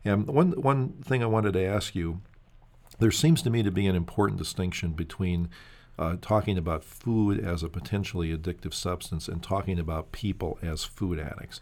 And 0.06 0.28
one 0.28 0.52
one 0.52 0.90
thing 1.04 1.24
I 1.24 1.28
wanted 1.28 1.54
to 1.54 1.66
ask 1.66 1.96
you, 1.96 2.22
there 3.00 3.12
seems 3.12 3.42
to 3.42 3.50
me 3.50 3.64
to 3.64 3.72
be 3.72 3.88
an 3.88 3.96
important 3.96 4.38
distinction 4.38 4.92
between 4.92 5.50
uh, 5.98 6.18
talking 6.22 6.58
about 6.58 6.84
food 6.84 7.40
as 7.44 7.64
a 7.64 7.70
potentially 7.70 8.36
addictive 8.36 8.74
substance 8.74 9.28
and 9.28 9.42
talking 9.42 9.80
about 9.80 10.12
people 10.12 10.60
as 10.62 10.84
food 10.84 11.20
addicts. 11.20 11.60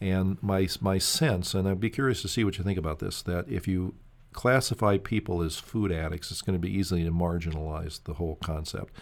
And 0.00 0.40
my 0.42 0.68
my 0.80 0.98
sense, 0.98 1.54
and 1.54 1.68
I'd 1.68 1.80
be 1.80 1.90
curious 1.90 2.22
to 2.22 2.28
see 2.28 2.44
what 2.44 2.58
you 2.58 2.64
think 2.64 2.78
about 2.78 3.00
this, 3.00 3.22
that 3.22 3.48
if 3.48 3.66
you 3.66 3.94
classify 4.32 4.98
people 4.98 5.42
as 5.42 5.56
food 5.58 5.90
addicts, 5.90 6.30
it's 6.30 6.42
going 6.42 6.58
to 6.60 6.60
be 6.60 6.72
easy 6.72 7.04
to 7.04 7.10
marginalize 7.10 8.02
the 8.04 8.14
whole 8.14 8.36
concept. 8.36 8.92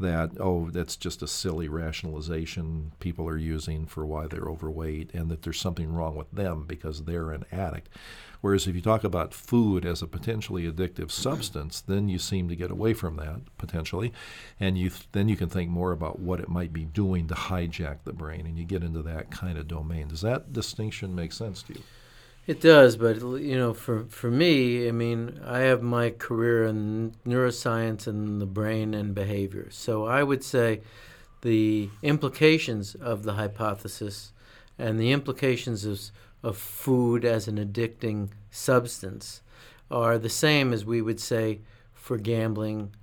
That, 0.00 0.30
oh, 0.38 0.70
that's 0.70 0.96
just 0.96 1.22
a 1.22 1.26
silly 1.26 1.68
rationalization 1.68 2.92
people 3.00 3.28
are 3.28 3.36
using 3.36 3.84
for 3.84 4.06
why 4.06 4.28
they're 4.28 4.48
overweight, 4.48 5.12
and 5.12 5.28
that 5.28 5.42
there's 5.42 5.58
something 5.60 5.92
wrong 5.92 6.14
with 6.14 6.30
them 6.30 6.66
because 6.66 7.02
they're 7.02 7.32
an 7.32 7.44
addict. 7.50 7.88
Whereas 8.40 8.68
if 8.68 8.76
you 8.76 8.80
talk 8.80 9.02
about 9.02 9.34
food 9.34 9.84
as 9.84 10.00
a 10.00 10.06
potentially 10.06 10.70
addictive 10.70 11.10
substance, 11.10 11.80
then 11.80 12.08
you 12.08 12.20
seem 12.20 12.48
to 12.48 12.54
get 12.54 12.70
away 12.70 12.94
from 12.94 13.16
that 13.16 13.40
potentially, 13.58 14.12
and 14.60 14.78
you 14.78 14.90
th- 14.90 15.08
then 15.10 15.28
you 15.28 15.36
can 15.36 15.48
think 15.48 15.68
more 15.68 15.90
about 15.90 16.20
what 16.20 16.38
it 16.38 16.48
might 16.48 16.72
be 16.72 16.84
doing 16.84 17.26
to 17.26 17.34
hijack 17.34 18.04
the 18.04 18.12
brain, 18.12 18.46
and 18.46 18.56
you 18.56 18.64
get 18.64 18.84
into 18.84 19.02
that 19.02 19.32
kind 19.32 19.58
of 19.58 19.66
domain. 19.66 20.06
Does 20.06 20.20
that 20.20 20.52
distinction 20.52 21.14
make 21.14 21.32
sense 21.32 21.62
to 21.64 21.74
you? 21.74 21.82
It 22.48 22.62
does, 22.62 22.96
but 22.96 23.20
you 23.20 23.58
know, 23.58 23.74
for 23.74 24.06
for 24.08 24.30
me, 24.30 24.88
I 24.88 24.90
mean, 24.90 25.38
I 25.44 25.58
have 25.60 25.82
my 25.82 26.08
career 26.08 26.64
in 26.64 27.14
neuroscience 27.26 28.06
and 28.06 28.40
the 28.40 28.46
brain 28.46 28.94
and 28.94 29.14
behavior. 29.14 29.68
So 29.70 30.06
I 30.06 30.22
would 30.22 30.42
say 30.42 30.80
the 31.42 31.90
implications 32.02 32.94
of 32.94 33.22
the 33.22 33.34
hypothesis 33.34 34.32
and 34.78 34.98
the 34.98 35.12
implications 35.12 35.84
of 35.84 36.00
of 36.42 36.56
food 36.56 37.24
as 37.24 37.48
an 37.48 37.58
addicting 37.58 38.30
substance 38.50 39.42
are 39.90 40.16
the 40.18 40.30
same 40.30 40.72
as 40.72 40.86
we 40.86 41.02
would 41.02 41.20
say 41.20 41.60
for 41.92 42.16
gambling, 42.16 42.94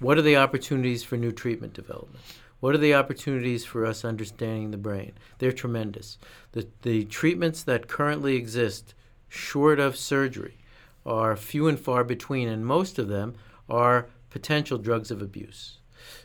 what 0.00 0.18
are 0.18 0.22
the 0.22 0.36
opportunities 0.36 1.04
for 1.04 1.16
new 1.16 1.30
treatment 1.30 1.74
development? 1.74 2.24
What 2.60 2.74
are 2.74 2.78
the 2.78 2.94
opportunities 2.94 3.64
for 3.64 3.84
us 3.86 4.04
understanding 4.04 4.70
the 4.70 4.76
brain? 4.76 5.12
They're 5.38 5.52
tremendous. 5.52 6.18
The, 6.52 6.68
the 6.82 7.04
treatments 7.04 7.62
that 7.64 7.88
currently 7.88 8.36
exist, 8.36 8.94
short 9.28 9.80
of 9.80 9.96
surgery, 9.96 10.58
are 11.04 11.36
few 11.36 11.66
and 11.66 11.80
far 11.80 12.04
between, 12.04 12.48
and 12.48 12.64
most 12.64 12.98
of 12.98 13.08
them 13.08 13.34
are 13.68 14.08
potential 14.28 14.78
drugs 14.78 15.10
of 15.10 15.22
abuse. 15.22 15.78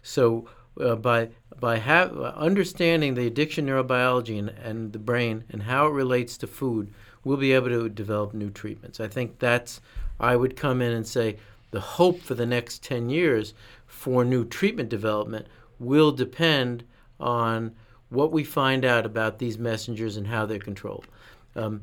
So, 0.04 0.48
uh, 0.80 0.96
by 0.96 1.30
by 1.58 1.80
ha- 1.80 2.34
understanding 2.36 3.14
the 3.14 3.28
addiction 3.28 3.68
neurobiology 3.68 4.38
and, 4.38 4.50
and 4.50 4.92
the 4.92 5.00
brain 5.00 5.46
and 5.50 5.64
how 5.64 5.88
it 5.88 5.92
relates 5.92 6.38
to 6.38 6.48
food, 6.48 6.94
we'll 7.24 7.38
be 7.38 7.54
able 7.54 7.70
to 7.70 7.88
develop 7.88 8.34
new 8.34 8.50
treatments. 8.50 9.00
I 9.00 9.08
think 9.08 9.40
that's 9.40 9.80
I 10.20 10.36
would 10.36 10.58
come 10.58 10.82
in 10.82 10.92
and 10.92 11.08
say 11.08 11.38
the 11.72 11.80
hope 11.80 12.22
for 12.22 12.36
the 12.36 12.46
next 12.46 12.84
10 12.84 13.10
years 13.10 13.54
for 13.86 14.24
new 14.24 14.46
treatment 14.46 14.90
development 14.90 15.48
will 15.80 16.12
depend 16.12 16.84
on 17.20 17.76
what 18.10 18.32
we 18.32 18.44
find 18.44 18.86
out 18.86 19.06
about 19.06 19.40
these 19.40 19.58
messengers 19.58 20.18
and 20.18 20.28
how 20.28 20.46
they're 20.46 20.60
controlled. 20.60 21.08
Um, 21.56 21.82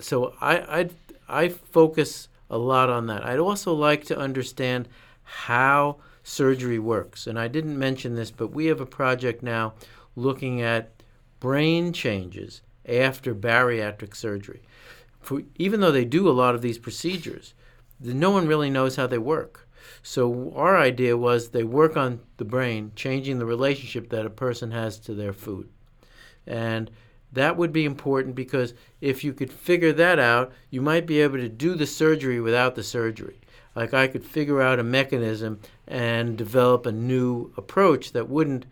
so 0.00 0.34
I, 0.40 0.58
I, 0.80 0.90
I 1.28 1.48
focus 1.48 2.28
a 2.50 2.58
lot 2.58 2.90
on 2.90 3.06
that. 3.06 3.24
I'd 3.24 3.38
also 3.38 3.72
like 3.72 4.04
to 4.04 4.18
understand 4.18 4.88
how 5.22 5.96
surgery 6.22 6.78
works. 6.78 7.26
And 7.26 7.38
I 7.38 7.48
didn't 7.48 7.78
mention 7.78 8.14
this, 8.14 8.30
but 8.30 8.48
we 8.52 8.66
have 8.66 8.80
a 8.80 8.86
project 8.86 9.42
now 9.42 9.74
looking 10.16 10.62
at 10.62 11.02
brain 11.40 11.92
changes 11.92 12.62
after 12.86 13.34
bariatric 13.34 14.14
surgery. 14.14 14.62
For, 15.20 15.42
even 15.56 15.80
though 15.80 15.92
they 15.92 16.04
do 16.04 16.28
a 16.28 16.32
lot 16.32 16.54
of 16.54 16.62
these 16.62 16.78
procedures, 16.78 17.54
no 18.00 18.30
one 18.30 18.46
really 18.46 18.70
knows 18.70 18.96
how 18.96 19.06
they 19.06 19.18
work. 19.18 19.63
So 20.06 20.52
our 20.54 20.76
idea 20.76 21.16
was 21.16 21.48
they 21.48 21.64
work 21.64 21.96
on 21.96 22.20
the 22.36 22.44
brain, 22.44 22.92
changing 22.94 23.38
the 23.38 23.46
relationship 23.46 24.10
that 24.10 24.26
a 24.26 24.30
person 24.30 24.70
has 24.70 24.98
to 25.00 25.14
their 25.14 25.32
food. 25.32 25.70
And 26.46 26.90
that 27.32 27.56
would 27.56 27.72
be 27.72 27.86
important 27.86 28.34
because 28.34 28.74
if 29.00 29.24
you 29.24 29.32
could 29.32 29.50
figure 29.50 29.94
that 29.94 30.18
out, 30.18 30.52
you 30.68 30.82
might 30.82 31.06
be 31.06 31.22
able 31.22 31.38
to 31.38 31.48
do 31.48 31.74
the 31.74 31.86
surgery 31.86 32.38
without 32.38 32.74
the 32.74 32.82
surgery. 32.82 33.40
Like 33.74 33.94
I 33.94 34.06
could 34.06 34.26
figure 34.26 34.60
out 34.60 34.78
a 34.78 34.84
mechanism 34.84 35.58
and 35.88 36.36
develop 36.36 36.84
a 36.84 36.92
new 36.92 37.52
approach 37.56 38.12
that 38.12 38.28
wouldn't 38.28 38.66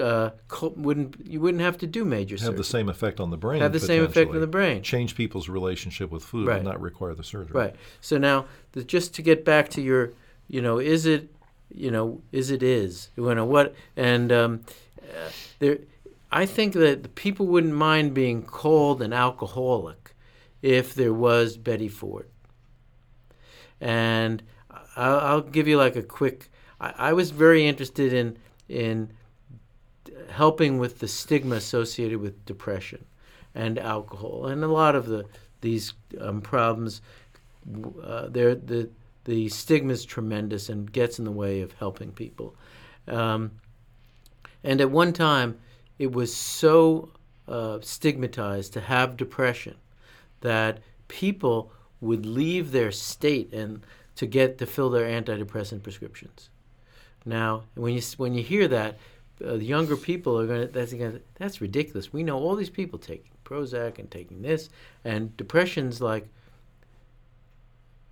uh, 0.00 0.30
wouldn't 0.76 1.24
you 1.24 1.40
wouldn't 1.40 1.62
have 1.62 1.78
to 1.78 1.86
do 1.86 2.04
major 2.04 2.34
have 2.34 2.40
surgery. 2.40 2.56
the 2.56 2.64
same 2.64 2.88
effect 2.88 3.20
on 3.20 3.30
the 3.30 3.36
brain. 3.36 3.60
Have 3.62 3.72
the 3.72 3.78
same 3.78 4.02
effect 4.02 4.30
on 4.30 4.40
the 4.40 4.46
brain. 4.48 4.82
Change 4.82 5.14
people's 5.14 5.48
relationship 5.48 6.10
with 6.10 6.24
food, 6.24 6.48
right. 6.48 6.56
and 6.56 6.64
not 6.64 6.80
require 6.80 7.14
the 7.14 7.24
surgery. 7.24 7.52
Right. 7.52 7.76
So 8.00 8.18
now, 8.18 8.46
the, 8.72 8.84
just 8.84 9.14
to 9.14 9.22
get 9.22 9.44
back 9.44 9.68
to 9.70 9.80
your 9.80 10.12
you 10.50 10.60
know, 10.60 10.78
is 10.78 11.06
it, 11.06 11.32
you 11.72 11.90
know, 11.90 12.20
is 12.32 12.50
it 12.50 12.62
is, 12.62 13.08
you 13.16 13.34
know 13.34 13.44
what, 13.44 13.74
and 13.96 14.32
um, 14.32 14.64
uh, 15.00 15.30
there, 15.60 15.78
I 16.32 16.44
think 16.44 16.74
that 16.74 17.04
the 17.04 17.08
people 17.08 17.46
wouldn't 17.46 17.74
mind 17.74 18.14
being 18.14 18.42
called 18.42 19.00
an 19.00 19.12
alcoholic 19.12 20.14
if 20.60 20.92
there 20.94 21.14
was 21.14 21.56
Betty 21.56 21.88
Ford. 21.88 22.28
And 23.80 24.42
I'll, 24.96 25.20
I'll 25.20 25.40
give 25.40 25.68
you 25.68 25.78
like 25.78 25.96
a 25.96 26.02
quick. 26.02 26.50
I, 26.80 26.94
I 26.98 27.12
was 27.12 27.30
very 27.30 27.66
interested 27.66 28.12
in 28.12 28.36
in 28.68 29.10
helping 30.30 30.78
with 30.78 30.98
the 30.98 31.08
stigma 31.08 31.56
associated 31.56 32.20
with 32.20 32.44
depression 32.44 33.04
and 33.54 33.78
alcohol, 33.78 34.46
and 34.46 34.62
a 34.64 34.68
lot 34.68 34.94
of 34.96 35.06
the 35.06 35.26
these 35.60 35.94
um, 36.20 36.40
problems. 36.40 37.00
Uh, 38.02 38.26
they're 38.28 38.54
the 38.54 38.90
the 39.30 39.48
stigma 39.48 39.92
is 39.92 40.04
tremendous 40.04 40.68
and 40.68 40.90
gets 40.90 41.20
in 41.20 41.24
the 41.24 41.30
way 41.30 41.60
of 41.60 41.72
helping 41.74 42.10
people. 42.10 42.56
Um, 43.06 43.52
and 44.64 44.80
at 44.80 44.90
one 44.90 45.12
time, 45.12 45.56
it 46.00 46.10
was 46.10 46.34
so 46.34 47.10
uh, 47.46 47.78
stigmatized 47.80 48.72
to 48.72 48.80
have 48.80 49.16
depression 49.16 49.76
that 50.40 50.80
people 51.06 51.70
would 52.00 52.26
leave 52.26 52.72
their 52.72 52.90
state 52.90 53.52
and 53.52 53.82
to 54.16 54.26
get 54.26 54.58
to 54.58 54.66
fill 54.66 54.90
their 54.90 55.06
antidepressant 55.06 55.84
prescriptions. 55.84 56.50
Now, 57.24 57.62
when 57.76 57.94
you 57.94 58.02
when 58.16 58.34
you 58.34 58.42
hear 58.42 58.66
that, 58.66 58.98
uh, 59.44 59.52
the 59.52 59.64
younger 59.64 59.96
people 59.96 60.40
are 60.40 60.46
going 60.48 60.62
to 60.62 60.66
that's 60.66 60.92
gonna, 60.92 61.20
that's 61.36 61.60
ridiculous. 61.60 62.12
We 62.12 62.24
know 62.24 62.36
all 62.36 62.56
these 62.56 62.70
people 62.70 62.98
taking 62.98 63.30
Prozac 63.44 64.00
and 64.00 64.10
taking 64.10 64.42
this, 64.42 64.70
and 65.04 65.36
depression's 65.36 66.00
like 66.00 66.26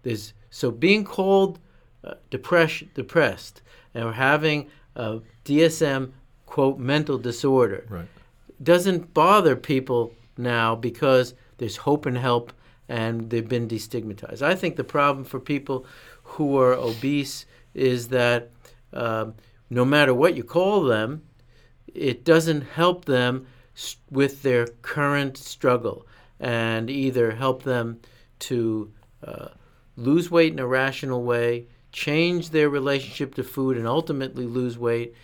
there's 0.05 0.33
so 0.51 0.71
being 0.71 1.05
called 1.05 1.59
uh, 2.05 2.15
depression, 2.31 2.91
depressed, 2.95 3.63
and 3.95 4.15
having 4.15 4.69
a 4.97 5.21
DSM 5.45 6.13
quote 6.47 6.79
mental 6.79 7.19
disorder 7.19 7.85
right. 7.89 8.09
doesn't 8.63 9.13
bother 9.13 9.57
people 9.57 10.13
now 10.37 10.75
because 10.75 11.35
there's 11.59 11.77
hope 11.77 12.07
and 12.07 12.17
help 12.17 12.53
and 12.89 13.29
they've 13.29 13.49
been 13.49 13.69
destigmatized. 13.69 14.41
I 14.41 14.55
think 14.55 14.77
the 14.77 14.85
problem 14.85 15.25
for 15.25 15.39
people 15.39 15.85
who 16.23 16.59
are 16.59 16.73
obese 16.73 17.45
is 17.75 18.09
that 18.09 18.51
um, 18.93 19.35
no 19.69 19.85
matter 19.85 20.15
what 20.15 20.37
you 20.37 20.43
call 20.43 20.85
them, 20.85 21.23
it 21.95 22.25
doesn't 22.25 22.63
help 22.63 23.05
them 23.05 23.47
with 24.11 24.43
their 24.43 24.67
current 24.83 25.37
struggle 25.37 26.07
and 26.41 26.89
either 26.89 27.33
help 27.33 27.63
them 27.63 28.01
to 28.39 28.93
uh, 29.25 29.49
lose 29.99 30.31
weight 30.31 30.53
in 30.53 30.59
a 30.59 30.67
rational 30.67 31.23
way, 31.23 31.67
change 31.93 32.51
their 32.51 32.69
relationship 32.69 33.35
to 33.35 33.43
food, 33.43 33.77
and 33.77 33.87
ultimately 33.87 34.47
lose 34.47 34.79
weight, 34.79 35.15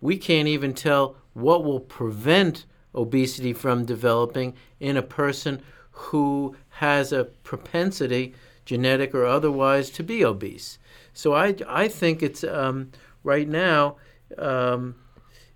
we 0.00 0.16
can't 0.16 0.48
even 0.48 0.74
tell 0.74 1.16
what 1.34 1.64
will 1.64 1.80
prevent 1.80 2.66
obesity 2.94 3.52
from 3.52 3.84
developing 3.84 4.54
in 4.80 4.96
a 4.96 5.02
person 5.02 5.62
who 5.90 6.56
has 6.70 7.12
a 7.12 7.24
propensity, 7.24 8.34
genetic 8.64 9.14
or 9.14 9.24
otherwise, 9.24 9.90
to 9.90 10.02
be 10.02 10.24
obese. 10.24 10.78
So 11.12 11.34
I, 11.34 11.54
I 11.66 11.88
think 11.88 12.22
it's 12.22 12.44
um, 12.44 12.90
right 13.22 13.48
now, 13.48 13.96
um, 14.36 14.96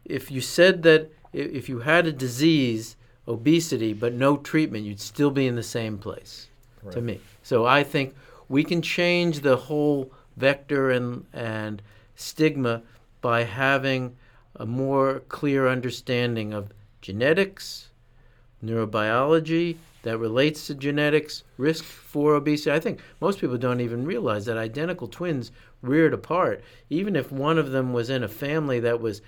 if 0.05 0.31
you 0.31 0.41
said 0.41 0.83
that 0.83 1.11
if 1.33 1.69
you 1.69 1.81
had 1.81 2.07
a 2.07 2.13
disease, 2.13 2.97
obesity, 3.27 3.93
but 3.93 4.13
no 4.13 4.37
treatment, 4.37 4.85
you'd 4.85 5.01
still 5.01 5.31
be 5.31 5.47
in 5.47 5.57
the 5.57 5.63
same 5.63 5.99
place 5.99 6.49
right. 6.83 6.93
to 6.93 7.01
me. 7.01 7.21
So 7.43 7.65
I 7.65 7.83
think 7.83 8.15
we 8.53 8.63
can 8.63 8.83
change 8.83 9.41
the 9.41 9.57
whole 9.57 10.13
vector 10.37 10.91
and, 10.91 11.25
and 11.33 11.81
stigma 12.17 12.83
by 13.23 13.45
having 13.45 14.15
a 14.57 14.67
more 14.67 15.21
clear 15.31 15.67
understanding 15.67 16.53
of 16.53 16.71
genetics, 17.01 17.89
neurobiology 18.63 19.79
that 20.03 20.19
relates 20.19 20.67
to 20.67 20.75
genetics, 20.75 21.45
risk 21.57 21.83
for 21.83 22.35
obesity. 22.35 22.71
I 22.71 22.79
think 22.79 23.01
most 23.23 23.41
people 23.41 23.57
don't 23.57 23.81
even 23.81 24.05
realize 24.05 24.45
that 24.45 24.59
identical 24.59 25.09
twins 25.09 25.51
reared 25.81 26.13
apart, 26.13 26.63
even 26.91 27.17
if 27.17 27.33
one 27.33 27.57
of 27.57 27.71
them 27.71 27.95
was 27.95 28.11
in 28.11 28.23
a 28.23 28.29
family 28.29 28.79
that 28.81 29.01
was 29.01 29.23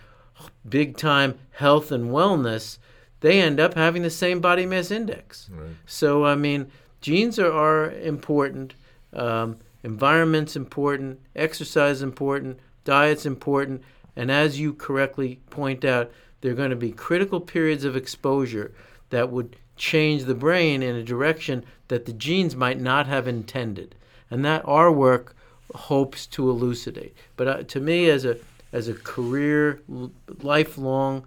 big 0.69 0.99
time 0.99 1.39
health 1.53 1.91
and 1.91 2.11
wellness, 2.11 2.77
they 3.21 3.41
end 3.41 3.59
up 3.59 3.73
having 3.73 4.03
the 4.03 4.11
same 4.11 4.41
body 4.41 4.67
mass 4.67 4.91
index. 4.91 5.49
Right. 5.51 5.71
So, 5.87 6.27
I 6.27 6.35
mean, 6.35 6.71
genes 7.01 7.39
are, 7.39 7.51
are 7.51 7.91
important. 7.91 8.75
Um, 9.15 9.59
environment's 9.83 10.57
important, 10.57 11.21
exercise 11.37 11.97
is 11.97 12.03
important, 12.03 12.59
diet's 12.85 13.27
important, 13.27 13.83
and 14.17 14.31
as 14.31 14.59
you 14.59 14.73
correctly 14.73 15.41
point 15.51 15.85
out, 15.85 16.11
there 16.41 16.53
are 16.53 16.57
going 16.57 16.71
to 16.71 16.77
be 16.77 16.93
critical 16.93 17.41
periods 17.41 17.85
of 17.85 17.97
exposure 17.97 18.75
that 19.11 19.31
would 19.31 19.57
change 19.77 20.25
the 20.25 20.35
brain 20.35 20.83
in 20.83 20.95
a 20.95 21.03
direction 21.03 21.65
that 21.89 22.07
the 22.07 22.13
genes 22.13 22.55
might 22.55 22.81
not 22.81 23.07
have 23.07 23.27
intended, 23.27 23.95
and 24.31 24.45
that 24.45 24.63
our 24.67 24.91
work 24.91 25.35
hopes 25.75 26.27
to 26.27 26.51
elucidate. 26.51 27.15
But 27.37 27.49
uh, 27.49 27.63
to 27.65 27.81
me, 27.81 28.09
as 28.11 28.25
a 28.25 28.37
as 28.73 28.89
a 28.89 28.95
career, 28.95 29.81
lifelong 30.43 31.25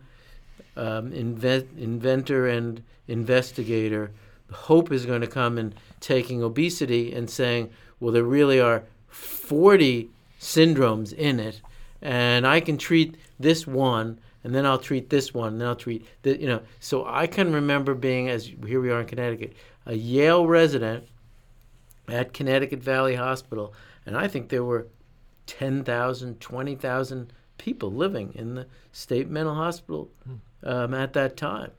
um, 0.75 1.13
invent, 1.13 1.69
inventor 1.77 2.47
and 2.47 2.83
investigator, 3.07 4.11
hope 4.51 4.91
is 4.91 5.05
going 5.05 5.21
to 5.21 5.27
come 5.27 5.57
in 5.57 5.73
taking 5.99 6.43
obesity 6.43 7.13
and 7.13 7.29
saying, 7.29 7.69
well, 7.99 8.13
there 8.13 8.23
really 8.23 8.59
are 8.59 8.83
40 9.07 10.09
syndromes 10.39 11.13
in 11.13 11.39
it, 11.39 11.61
and 12.01 12.45
I 12.45 12.59
can 12.59 12.77
treat 12.77 13.17
this 13.39 13.65
one, 13.65 14.19
and 14.43 14.53
then 14.53 14.65
I'll 14.65 14.77
treat 14.77 15.09
this 15.09 15.33
one, 15.33 15.53
and 15.53 15.61
then 15.61 15.67
I'll 15.67 15.75
treat 15.75 16.05
the, 16.21 16.39
you 16.39 16.47
know. 16.47 16.61
So 16.79 17.05
I 17.05 17.27
can 17.27 17.51
remember 17.53 17.93
being, 17.93 18.29
as 18.29 18.45
here 18.65 18.81
we 18.81 18.91
are 18.91 19.01
in 19.01 19.07
Connecticut, 19.07 19.53
a 19.85 19.95
Yale 19.95 20.45
resident 20.45 21.07
at 22.07 22.33
Connecticut 22.33 22.79
Valley 22.79 23.15
Hospital, 23.15 23.73
and 24.05 24.15
I 24.15 24.27
think 24.27 24.49
there 24.49 24.63
were 24.63 24.87
10,000, 25.47 26.39
20,000 26.39 27.33
people 27.57 27.91
living 27.91 28.31
in 28.35 28.55
the 28.55 28.67
state 28.91 29.29
mental 29.29 29.55
hospital 29.55 30.09
hmm. 30.23 30.35
um, 30.63 30.93
at 30.93 31.13
that 31.13 31.35
time. 31.35 31.71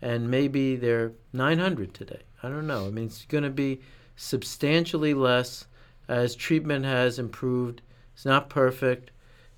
And 0.00 0.30
maybe 0.30 0.76
they're 0.76 1.12
900 1.32 1.92
today. 1.92 2.20
I 2.42 2.48
don't 2.48 2.66
know. 2.66 2.86
I 2.86 2.90
mean, 2.90 3.06
it's 3.06 3.24
going 3.24 3.44
to 3.44 3.50
be 3.50 3.80
substantially 4.16 5.14
less 5.14 5.66
as 6.08 6.34
treatment 6.34 6.84
has 6.84 7.18
improved. 7.18 7.82
It's 8.14 8.24
not 8.24 8.48
perfect. 8.48 9.10